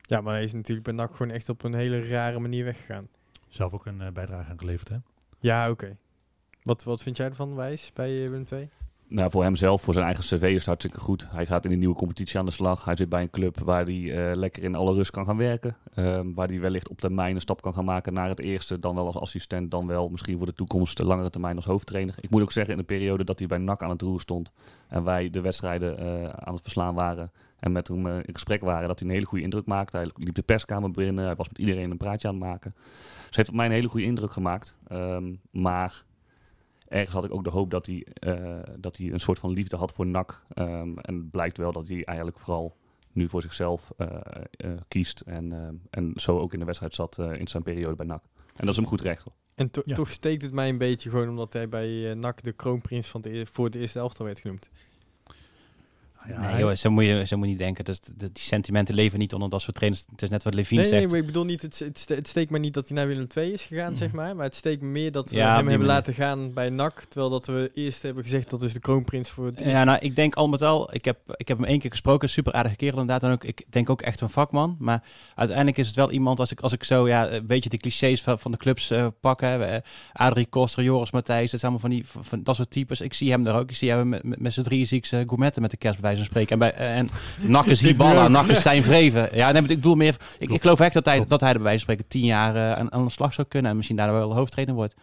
Ja, 0.00 0.20
maar 0.20 0.34
hij 0.34 0.44
is 0.44 0.52
natuurlijk 0.52 0.86
bij 0.86 0.94
NAC 0.94 1.14
gewoon 1.14 1.32
echt 1.32 1.48
op 1.48 1.62
een 1.62 1.74
hele 1.74 2.08
rare 2.08 2.38
manier 2.38 2.64
weggegaan. 2.64 3.08
Zelf 3.54 3.72
ook 3.72 3.86
een 3.86 4.12
bijdrage 4.12 4.50
aan 4.50 4.58
geleverd, 4.58 4.88
hè? 4.88 4.96
Ja, 5.38 5.70
oké. 5.70 5.84
Okay. 5.84 5.96
Wat, 6.62 6.84
wat 6.84 7.02
vind 7.02 7.16
jij 7.16 7.26
ervan, 7.26 7.54
Wijs, 7.54 7.92
bij 7.92 8.10
uh, 8.10 8.28
Willem 8.28 8.46
II? 8.50 8.70
nou, 9.08 9.30
voor 9.30 9.42
hemzelf, 9.42 9.82
voor 9.82 9.94
zijn 9.94 10.06
eigen 10.06 10.24
cv 10.24 10.42
is 10.42 10.54
het 10.54 10.66
hartstikke 10.66 11.00
goed. 11.00 11.26
Hij 11.30 11.46
gaat 11.46 11.64
in 11.64 11.72
een 11.72 11.78
nieuwe 11.78 11.94
competitie 11.94 12.38
aan 12.38 12.44
de 12.44 12.50
slag. 12.50 12.84
Hij 12.84 12.96
zit 12.96 13.08
bij 13.08 13.22
een 13.22 13.30
club 13.30 13.58
waar 13.58 13.84
hij 13.84 14.28
eh, 14.30 14.36
lekker 14.36 14.62
in 14.62 14.74
alle 14.74 14.94
rust 14.94 15.10
kan 15.10 15.24
gaan 15.26 15.36
werken. 15.36 15.76
Ehm, 15.94 16.32
waar 16.32 16.48
hij 16.48 16.60
wellicht 16.60 16.88
op 16.88 17.00
termijn 17.00 17.34
een 17.34 17.40
stap 17.40 17.62
kan 17.62 17.74
gaan 17.74 17.84
maken 17.84 18.12
naar 18.12 18.28
het 18.28 18.40
eerste. 18.40 18.78
Dan 18.78 18.94
wel 18.94 19.06
als 19.06 19.18
assistent, 19.18 19.70
dan 19.70 19.86
wel 19.86 20.08
misschien 20.08 20.36
voor 20.36 20.46
de 20.46 20.54
toekomst 20.54 20.96
de 20.96 21.04
langere 21.04 21.30
termijn 21.30 21.56
als 21.56 21.64
hoofdtrainer. 21.64 22.14
Ik 22.20 22.30
moet 22.30 22.42
ook 22.42 22.52
zeggen, 22.52 22.72
in 22.72 22.78
de 22.78 22.86
periode 22.86 23.24
dat 23.24 23.38
hij 23.38 23.48
bij 23.48 23.58
NAC 23.58 23.82
aan 23.82 23.90
het 23.90 24.02
roer 24.02 24.20
stond... 24.20 24.52
en 24.88 25.04
wij 25.04 25.30
de 25.30 25.40
wedstrijden 25.40 25.98
eh, 25.98 26.28
aan 26.28 26.54
het 26.54 26.62
verslaan 26.62 26.94
waren... 26.94 27.30
en 27.64 27.72
met 27.72 27.88
hem 27.88 28.06
eh, 28.06 28.16
in 28.16 28.34
gesprek 28.34 28.60
waren, 28.60 28.88
dat 28.88 28.98
hij 28.98 29.08
een 29.08 29.14
hele 29.14 29.26
goede 29.26 29.44
indruk 29.44 29.66
maakte. 29.66 29.96
Hij 29.96 30.06
liep 30.14 30.34
de 30.34 30.42
perskamer 30.42 30.90
binnen, 30.90 31.24
hij 31.24 31.34
was 31.34 31.48
met 31.48 31.58
iedereen 31.58 31.90
een 31.90 31.96
praatje 31.96 32.28
aan 32.28 32.34
het 32.34 32.42
maken. 32.44 32.70
Dus 32.74 33.26
het 33.26 33.36
heeft 33.36 33.48
op 33.48 33.54
mij 33.54 33.66
een 33.66 33.72
hele 33.72 33.88
goede 33.88 34.06
indruk 34.06 34.30
gemaakt. 34.32 34.76
Ehm, 34.88 35.34
maar 35.50 36.04
ergens 36.88 37.14
had 37.14 37.24
ik 37.24 37.32
ook 37.34 37.44
de 37.44 37.50
hoop 37.50 37.70
dat 37.70 37.86
hij, 37.86 38.06
eh, 38.14 38.58
dat 38.78 38.96
hij 38.96 39.12
een 39.12 39.20
soort 39.20 39.38
van 39.38 39.50
liefde 39.50 39.76
had 39.76 39.92
voor 39.92 40.06
NAC. 40.06 40.42
Ehm, 40.54 40.98
en 40.98 41.14
het 41.16 41.30
blijkt 41.30 41.56
wel 41.58 41.72
dat 41.72 41.88
hij 41.88 42.04
eigenlijk 42.04 42.38
vooral 42.38 42.76
nu 43.12 43.28
voor 43.28 43.42
zichzelf 43.42 43.90
eh, 43.96 44.06
eh, 44.50 44.70
kiest. 44.88 45.20
En, 45.20 45.80
en 45.90 46.12
zo 46.14 46.38
ook 46.38 46.52
in 46.52 46.58
de 46.58 46.64
wedstrijd 46.64 46.94
zat 46.94 47.18
eh, 47.18 47.32
in 47.38 47.48
zijn 47.48 47.62
periode 47.62 47.96
bij 47.96 48.06
NAC. 48.06 48.22
En 48.46 48.52
dat 48.56 48.68
is 48.68 48.76
hem 48.76 48.86
goed 48.86 49.00
recht. 49.00 49.22
hoor. 49.22 49.32
En 49.54 49.70
to- 49.70 49.82
Ja. 49.84 49.94
toch 49.94 50.10
steekt 50.10 50.42
het 50.42 50.52
mij 50.52 50.68
een 50.68 50.78
beetje 50.78 51.10
gewoon 51.10 51.28
omdat 51.28 51.52
hij 51.52 51.68
bij 51.68 52.14
NAC 52.14 52.42
de 52.42 52.52
kroonprins 52.52 53.08
van 53.08 53.20
de, 53.20 53.38
e- 53.38 53.46
voor 53.46 53.64
het 53.64 53.74
eerste 53.74 53.98
elftal 53.98 54.26
werd 54.26 54.38
genoemd. 54.38 54.70
Ja, 56.28 56.40
nee, 56.50 56.58
joh, 56.60 56.74
zo, 56.74 56.90
moet 56.90 57.04
je, 57.04 57.26
zo 57.26 57.36
moet 57.36 57.44
je 57.44 57.50
niet 57.50 57.60
denken. 57.60 57.84
Dus, 57.84 58.00
de- 58.00 58.14
die 58.16 58.30
sentimenten 58.42 58.94
leven 58.94 59.18
niet 59.18 59.32
onder 59.34 59.48
dat 59.50 59.60
soort 59.62 59.74
trainers. 59.76 60.04
Het 60.10 60.22
is 60.22 60.28
net 60.28 60.42
wat 60.42 60.54
Levine 60.54 60.80
Nee, 60.80 60.90
nee, 60.90 60.98
zegt. 61.00 61.10
maar 61.12 61.20
ik 61.20 61.26
bedoel 61.26 61.44
niet, 61.44 61.62
het, 61.62 61.78
het, 61.78 61.98
ste- 61.98 62.14
het 62.14 62.28
steekt 62.28 62.50
me 62.50 62.58
niet 62.58 62.74
dat 62.74 62.88
hij 62.88 62.96
naar 62.96 63.06
Willem 63.06 63.26
II 63.36 63.52
is 63.52 63.62
gegaan, 63.62 63.96
zeg 63.96 64.12
maar. 64.12 64.36
Maar 64.36 64.44
het 64.44 64.54
steekt 64.54 64.80
me 64.82 64.88
meer 64.88 65.12
dat 65.12 65.30
we 65.30 65.36
Ja, 65.36 65.56
hem 65.56 65.68
hebben 65.68 65.86
laten 65.86 66.14
gaan 66.14 66.52
bij 66.52 66.70
NAC. 66.70 67.04
Terwijl 67.08 67.30
dat 67.30 67.46
we 67.46 67.70
eerst 67.74 68.02
hebben 68.02 68.22
gezegd 68.22 68.50
dat 68.50 68.62
is 68.62 68.72
de 68.72 68.80
kroonprins 68.80 69.30
voor 69.30 69.46
het. 69.46 69.60
Ja, 69.64 69.84
nou, 69.84 69.98
ik 70.00 70.16
denk 70.16 70.34
al 70.34 70.48
met 70.48 70.62
al, 70.62 70.94
ik 70.94 71.04
heb, 71.04 71.18
ik 71.36 71.48
heb 71.48 71.58
hem 71.58 71.66
één 71.66 71.78
keer 71.78 71.90
gesproken, 71.90 72.28
super 72.28 72.52
aardige 72.52 72.76
kerel 72.76 73.00
inderdaad. 73.00 73.22
En 73.28 73.32
ook, 73.34 73.44
ik 73.44 73.64
denk 73.70 73.90
ook 73.90 74.02
echt 74.02 74.20
een 74.20 74.30
vakman. 74.30 74.76
Maar 74.78 75.02
uiteindelijk 75.34 75.78
is 75.78 75.86
het 75.86 75.96
wel 75.96 76.10
iemand, 76.10 76.40
als 76.40 76.50
ik, 76.50 76.60
als 76.60 76.72
ik 76.72 76.84
zo, 76.84 77.08
ja, 77.08 77.30
een 77.30 77.46
beetje 77.46 77.68
de 77.68 77.76
clichés 77.76 78.22
van, 78.22 78.38
van 78.38 78.50
de 78.50 78.56
clubs 78.58 78.90
eh 78.90 79.06
pak, 79.20 79.40
hè, 79.40 79.64
eh, 79.64 79.80
Adrie 80.12 80.46
Koster, 80.46 80.82
Joris 80.82 81.10
Matthijs, 81.10 81.50
dat 81.50 81.60
zijn 81.60 81.72
allemaal 81.72 81.90
van, 81.90 81.98
die, 81.98 82.06
van, 82.10 82.24
van 82.24 82.42
dat 82.42 82.56
soort 82.56 82.70
types. 82.70 83.00
Ik 83.00 83.14
zie 83.14 83.30
hem 83.30 83.44
daar 83.44 83.58
ook, 83.58 83.70
ik 83.70 83.76
zie 83.76 83.90
hem 83.90 84.08
met, 84.08 84.22
met, 84.22 84.40
met 84.40 84.52
z'n 84.52 84.62
drie 84.62 84.86
ziek 84.86 85.10
uh, 85.10 85.20
gourmetten 85.26 85.62
met 85.62 85.70
de 85.70 85.76
kerst 85.76 86.00
bij 86.00 86.13
wijze 86.14 86.30
van 86.30 86.42
spreken. 86.42 86.52
En, 86.52 86.58
bij, 86.58 86.72
eh, 86.72 86.98
en 86.98 87.10
Nak 87.40 87.66
is 87.66 87.80
Hiballa, 87.86 88.28
Nak 88.28 88.46
is 88.46 88.58
Stijn 88.58 88.84
Vreven. 88.84 89.28
Ja, 89.32 89.52
nee, 89.52 89.60
maar 89.62 89.70
ik 89.70 89.76
bedoel 89.76 89.94
meer, 89.94 90.16
ik, 90.38 90.50
ik 90.50 90.60
geloof 90.60 90.80
echt 90.80 90.92
dat 90.92 91.04
hij, 91.04 91.24
dat 91.24 91.40
hij 91.40 91.48
er 91.48 91.54
bij 91.54 91.64
wijze 91.64 91.84
van 91.84 91.94
spreken 91.94 92.10
tien 92.20 92.24
jaar 92.24 92.56
eh, 92.56 92.72
aan, 92.72 92.92
aan 92.92 93.04
de 93.04 93.10
slag 93.10 93.34
zou 93.34 93.46
kunnen 93.48 93.70
en 93.70 93.76
misschien 93.76 93.96
daar 93.96 94.12
wel 94.12 94.34
hoofdtrainer 94.34 94.74
wordt. 94.74 94.94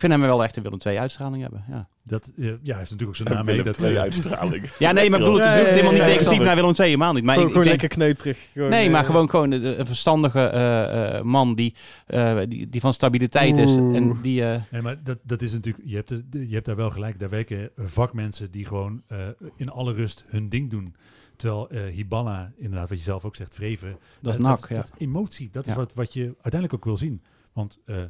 Ik 0.00 0.06
vind 0.06 0.20
hem 0.20 0.30
wel 0.30 0.42
echt 0.44 0.56
een 0.56 0.62
Willem 0.62 0.78
II 0.86 0.98
uitstraling 0.98 1.42
hebben, 1.42 1.64
ja. 1.68 1.88
Dat, 2.04 2.32
eh, 2.36 2.44
ja, 2.44 2.52
hij 2.52 2.56
heeft 2.62 2.90
natuurlijk 2.90 3.08
ook 3.08 3.16
zijn 3.16 3.28
naam 3.28 3.44
mee. 3.44 3.56
Willem 3.56 3.72
Dat, 3.72 3.82
eh, 3.82 3.98
uitstraling. 4.00 4.70
Ja, 4.78 4.92
nee, 4.92 5.10
maar 5.10 5.18
ik 5.20 5.24
bedoel, 5.24 5.38
Ja, 5.38 5.52
ik 5.54 5.56
bedoel 5.58 5.70
helemaal 5.72 5.92
niet 5.92 6.00
ja, 6.00 6.06
ja, 6.06 6.12
negatief 6.14 6.38
naar 6.42 6.54
Willem 6.54 6.70
II, 6.78 6.82
helemaal 6.88 7.12
niet. 7.12 7.24
Maar 7.24 7.34
gewoon 7.34 7.48
ik, 7.48 7.54
gewoon 7.54 7.72
ik 7.72 7.80
denk, 7.80 7.92
lekker 7.92 7.98
kneuterig. 7.98 8.38
Gewoon, 8.52 8.70
nee, 8.70 8.90
maar 8.90 9.00
eh, 9.00 9.06
gewoon, 9.06 9.30
gewoon 9.30 9.50
de- 9.50 9.76
een 9.76 9.86
verstandige 9.86 10.40
eh, 10.40 11.16
eh, 11.18 11.22
man 11.24 11.54
die, 11.54 11.74
eh, 12.06 12.38
die, 12.48 12.68
die 12.68 12.80
van 12.80 12.92
stabiliteit 12.92 13.58
is. 13.58 13.76
En 13.76 14.18
die, 14.22 14.44
eh, 14.44 14.60
Nee, 14.70 14.82
maar 14.82 15.02
dat, 15.04 15.18
dat 15.22 15.42
is 15.42 15.52
natuurlijk, 15.52 15.84
je 15.88 15.94
hebt, 15.96 16.08
de, 16.08 16.48
je 16.48 16.54
hebt 16.54 16.66
daar 16.66 16.76
wel 16.76 16.90
gelijk. 16.90 17.18
Daar 17.20 17.30
werken 17.30 17.58
eh, 17.76 17.84
vakmensen 17.86 18.50
die 18.50 18.64
gewoon 18.64 19.02
eh, 19.06 19.18
in 19.56 19.70
alle 19.70 19.92
rust 19.92 20.24
hun 20.28 20.48
ding 20.48 20.70
doen. 20.70 20.94
Terwijl 21.36 21.68
eh 21.70 21.82
Hiballa, 21.94 22.52
inderdaad, 22.56 22.88
wat 22.88 22.98
je 22.98 23.04
zelf 23.04 23.24
ook 23.24 23.36
zegt, 23.36 23.54
vreven. 23.54 23.96
dat 24.20 24.32
is 24.32 24.38
eh, 24.38 24.44
nak, 24.46 24.60
dat, 24.60 24.68
ja. 24.68 24.76
dat 24.76 24.92
emotie, 24.98 25.48
dat 25.52 25.64
is 25.66 25.70
Ja. 25.72 25.76
wat, 25.78 25.94
wat 25.94 26.12
je 26.12 26.22
uiteindelijk 26.24 26.74
ook 26.74 26.84
wil 26.84 26.96
zien. 26.96 27.22
Want 27.52 27.78
eh, 27.86 27.96
eh, 28.02 28.08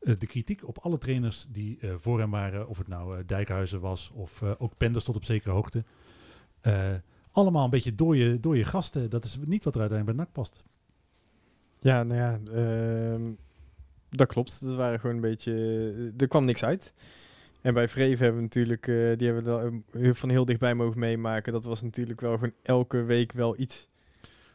de 0.00 0.26
kritiek 0.26 0.68
op 0.68 0.78
alle 0.78 0.98
trainers 0.98 1.46
die 1.52 1.78
eh, 1.80 1.90
voor 1.98 2.18
hem 2.18 2.30
waren, 2.30 2.68
of 2.68 2.78
het 2.78 2.88
nou 2.88 3.18
eh, 3.18 3.22
Dijkhuizen 3.26 3.80
was 3.80 4.10
of 4.14 4.42
eh, 4.42 4.50
ook 4.58 4.76
Penders 4.76 5.04
tot 5.04 5.16
op 5.16 5.24
zekere 5.24 5.52
hoogte. 5.52 5.84
eh, 6.60 6.88
allemaal 7.30 7.64
een 7.64 7.70
beetje 7.70 7.94
door 7.94 8.16
je, 8.16 8.40
door 8.40 8.56
je 8.56 8.64
gasten. 8.64 9.10
Dat 9.10 9.24
is 9.24 9.38
niet 9.44 9.64
wat 9.64 9.74
er 9.74 9.80
uiteindelijk 9.80 10.18
bij 10.18 10.26
NAC 10.26 10.34
past. 10.34 10.62
Ja, 11.80 12.02
nou 12.02 12.20
ja, 12.20 12.40
ehm, 12.54 13.22
dat 14.08 14.28
klopt. 14.28 14.60
Dat 14.64 14.74
waren 14.74 15.00
gewoon 15.00 15.14
een 15.14 15.20
beetje... 15.22 15.52
Er 16.16 16.28
kwam 16.28 16.44
niks 16.44 16.64
uit. 16.64 16.92
En 17.60 17.74
bij 17.74 17.88
Vreven 17.88 18.18
hebben 18.18 18.36
we 18.36 18.42
natuurlijk... 18.42 18.86
eh, 18.88 19.18
die 19.18 19.30
hebben 19.32 19.82
we 19.92 19.98
eh, 20.00 20.14
van 20.14 20.28
heel 20.28 20.44
dichtbij 20.44 20.74
mogen 20.74 20.98
meemaken. 20.98 21.52
Dat 21.52 21.64
was 21.64 21.82
natuurlijk 21.82 22.20
wel 22.20 22.32
gewoon 22.34 22.52
elke 22.62 23.02
week 23.02 23.32
wel 23.32 23.58
iets. 23.60 23.88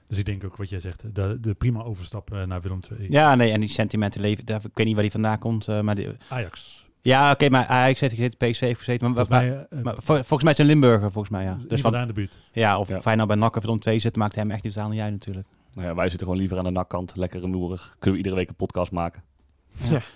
Dus 0.08 0.18
ik 0.18 0.26
denk 0.26 0.44
ook 0.44 0.56
wat 0.58 0.70
jij 0.70 0.80
zegt, 0.80 1.16
de, 1.16 1.38
de 1.42 1.54
prima 1.54 1.84
overstap 1.84 2.34
eh, 2.34 2.44
naar 2.44 2.62
Willem 2.62 2.80
II. 2.98 3.08
Ja, 3.12 3.36
nee, 3.36 3.52
en 3.52 3.60
die 3.60 3.70
sentimenten 3.70 4.22
leven, 4.22 4.46
daar, 4.46 4.58
ik 4.66 4.72
weet 4.74 4.86
niet 4.86 4.94
waar 4.94 5.04
die 5.04 5.12
vandaan 5.12 5.40
komt. 5.40 5.68
eh, 5.68 5.82
maar 5.82 5.96
die, 5.96 6.08
Ajax. 6.30 6.88
ja, 7.02 7.32
oké, 7.32 7.50
maar 7.50 7.66
Ajax 7.66 8.00
heeft 8.00 8.14
gezeten, 8.16 8.38
PSV 8.50 8.60
heeft 8.60 8.80
gezeten. 8.80 9.06
Maar, 9.14 9.16
Volgens 9.26 9.36
maar, 9.38 9.46
mij, 9.46 9.68
eh, 9.80 9.84
maar 9.84 9.94
vol- 9.98 10.16
volgens 10.16 10.44
mij 10.44 10.52
is 10.52 10.58
het 10.58 10.68
een 10.68 10.74
Limburger, 10.74 11.12
volgens 11.12 11.30
mij, 11.30 11.44
ja. 11.44 11.58
Dus 11.68 11.82
van, 11.82 11.92
daar 11.92 12.02
in 12.02 12.08
de 12.08 12.14
buurt. 12.14 12.40
ja, 12.52 12.80
of, 12.80 12.88
Ja. 12.88 13.00
hij 13.04 13.16
nou 13.16 13.28
bij 13.28 13.38
NAC 13.38 13.56
of 13.56 13.64
Willem 13.64 13.80
II 13.86 14.00
zit, 14.00 14.16
maakt 14.16 14.36
hem 14.36 14.52
echt 14.52 14.64
niet 14.64 14.76
niet 14.90 15.00
uit 15.00 15.12
natuurlijk. 15.12 15.48
Nou 15.74 15.88
ja, 15.88 15.96
wij 15.96 16.10
zitten 16.10 16.24
gewoon 16.28 16.42
liever 16.42 16.58
aan 16.58 16.64
de 16.64 16.70
nakkant. 16.72 17.16
Lekker 17.16 17.40
rumoerig. 17.40 17.90
Kunnen 18.00 18.12
we 18.12 18.18
iedere 18.18 18.36
week 18.36 18.50
een 18.50 18.56
podcast 18.56 18.92
maken. 18.92 19.24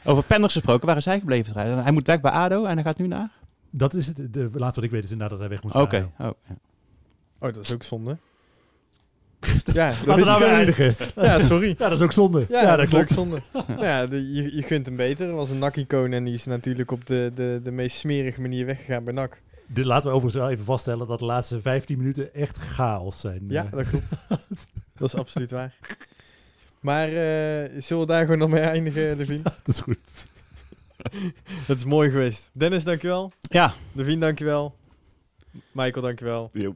Over 0.03 0.23
Penders 0.23 0.53
gesproken, 0.53 0.87
waar 0.87 0.97
is 0.97 1.05
hij 1.05 1.19
gebleven? 1.19 1.83
Hij 1.83 1.91
moet 1.91 2.07
weg 2.07 2.21
bij 2.21 2.31
ADO 2.31 2.65
en 2.65 2.73
hij 2.73 2.83
gaat 2.83 2.97
nu 2.97 3.07
naar? 3.07 3.31
Dat 3.69 3.93
is 3.93 4.07
het. 4.07 4.33
De 4.33 4.49
laatste 4.53 4.79
wat 4.79 4.83
ik 4.83 4.91
weet 4.91 5.03
is 5.03 5.11
inderdaad 5.11 5.29
dat 5.39 5.39
hij 5.39 5.49
weg 5.49 5.63
moet. 5.63 5.75
Oké, 5.83 6.09
gaan. 6.17 6.27
oh, 6.29 6.33
ja. 6.47 6.55
Oh, 7.39 7.53
dat 7.53 7.63
is 7.63 7.73
ook 7.73 7.83
zonde. 7.83 8.17
Ja, 9.73 9.87
dat 9.89 10.05
Laten 10.05 10.05
we 10.05 10.15
wist 10.15 10.25
nou 10.27 10.43
eindigen. 10.43 10.95
Ja, 11.15 11.39
sorry. 11.39 11.67
Ja, 11.77 11.89
dat 11.89 11.91
is 11.97 12.01
ook 12.01 12.11
zonde. 12.11 12.45
Ja, 12.49 12.61
dat, 12.61 12.77
dat 12.77 12.87
is 12.87 12.93
ook 12.93 13.05
klopt. 13.05 13.11
zonde. 13.11 13.41
Nou 13.67 13.81
ja, 13.87 14.05
de, 14.05 14.33
je, 14.33 14.55
je 14.55 14.61
gunt 14.63 14.85
hem 14.85 14.95
beter. 14.95 15.27
Dat 15.27 15.35
was 15.35 15.49
een 15.49 15.57
NAC-icoon 15.59 16.11
en 16.11 16.23
die 16.23 16.33
is 16.33 16.45
natuurlijk 16.45 16.91
op 16.91 17.05
de, 17.05 17.31
de, 17.35 17.59
de 17.63 17.71
meest 17.71 17.97
smerige 17.97 18.41
manier 18.41 18.65
weggegaan 18.65 19.03
bij 19.03 19.13
NAC. 19.13 19.41
Dit 19.67 19.85
laten 19.85 20.09
we 20.09 20.15
overigens 20.15 20.43
wel 20.43 20.51
even 20.51 20.65
vaststellen 20.65 21.07
dat 21.07 21.19
de 21.19 21.25
laatste 21.25 21.61
15 21.61 21.97
minuten 21.97 22.33
echt 22.33 22.57
chaos 22.57 23.19
zijn. 23.19 23.45
Ja, 23.47 23.65
Eh, 23.65 23.71
dat 23.71 23.87
klopt. 23.89 24.05
dat 24.97 25.07
is 25.07 25.15
absoluut 25.15 25.51
waar. 25.51 25.75
Maar 26.79 27.07
eh, 27.07 27.69
zullen 27.81 28.01
we 28.05 28.11
daar 28.11 28.21
gewoon 28.23 28.37
nog 28.37 28.49
mee 28.49 28.61
eindigen, 28.61 29.15
Levine? 29.17 29.41
dat 29.43 29.53
is 29.63 29.79
goed. 29.79 29.99
Het 31.65 31.77
is 31.77 31.83
mooi 31.85 32.09
geweest. 32.09 32.49
Dennis, 32.53 32.83
dankjewel. 32.83 33.31
ja, 33.41 33.73
Levine, 33.91 34.19
dankjewel. 34.19 34.75
Michael, 35.71 36.01
dankjewel. 36.05 36.49
Jo. 36.53 36.75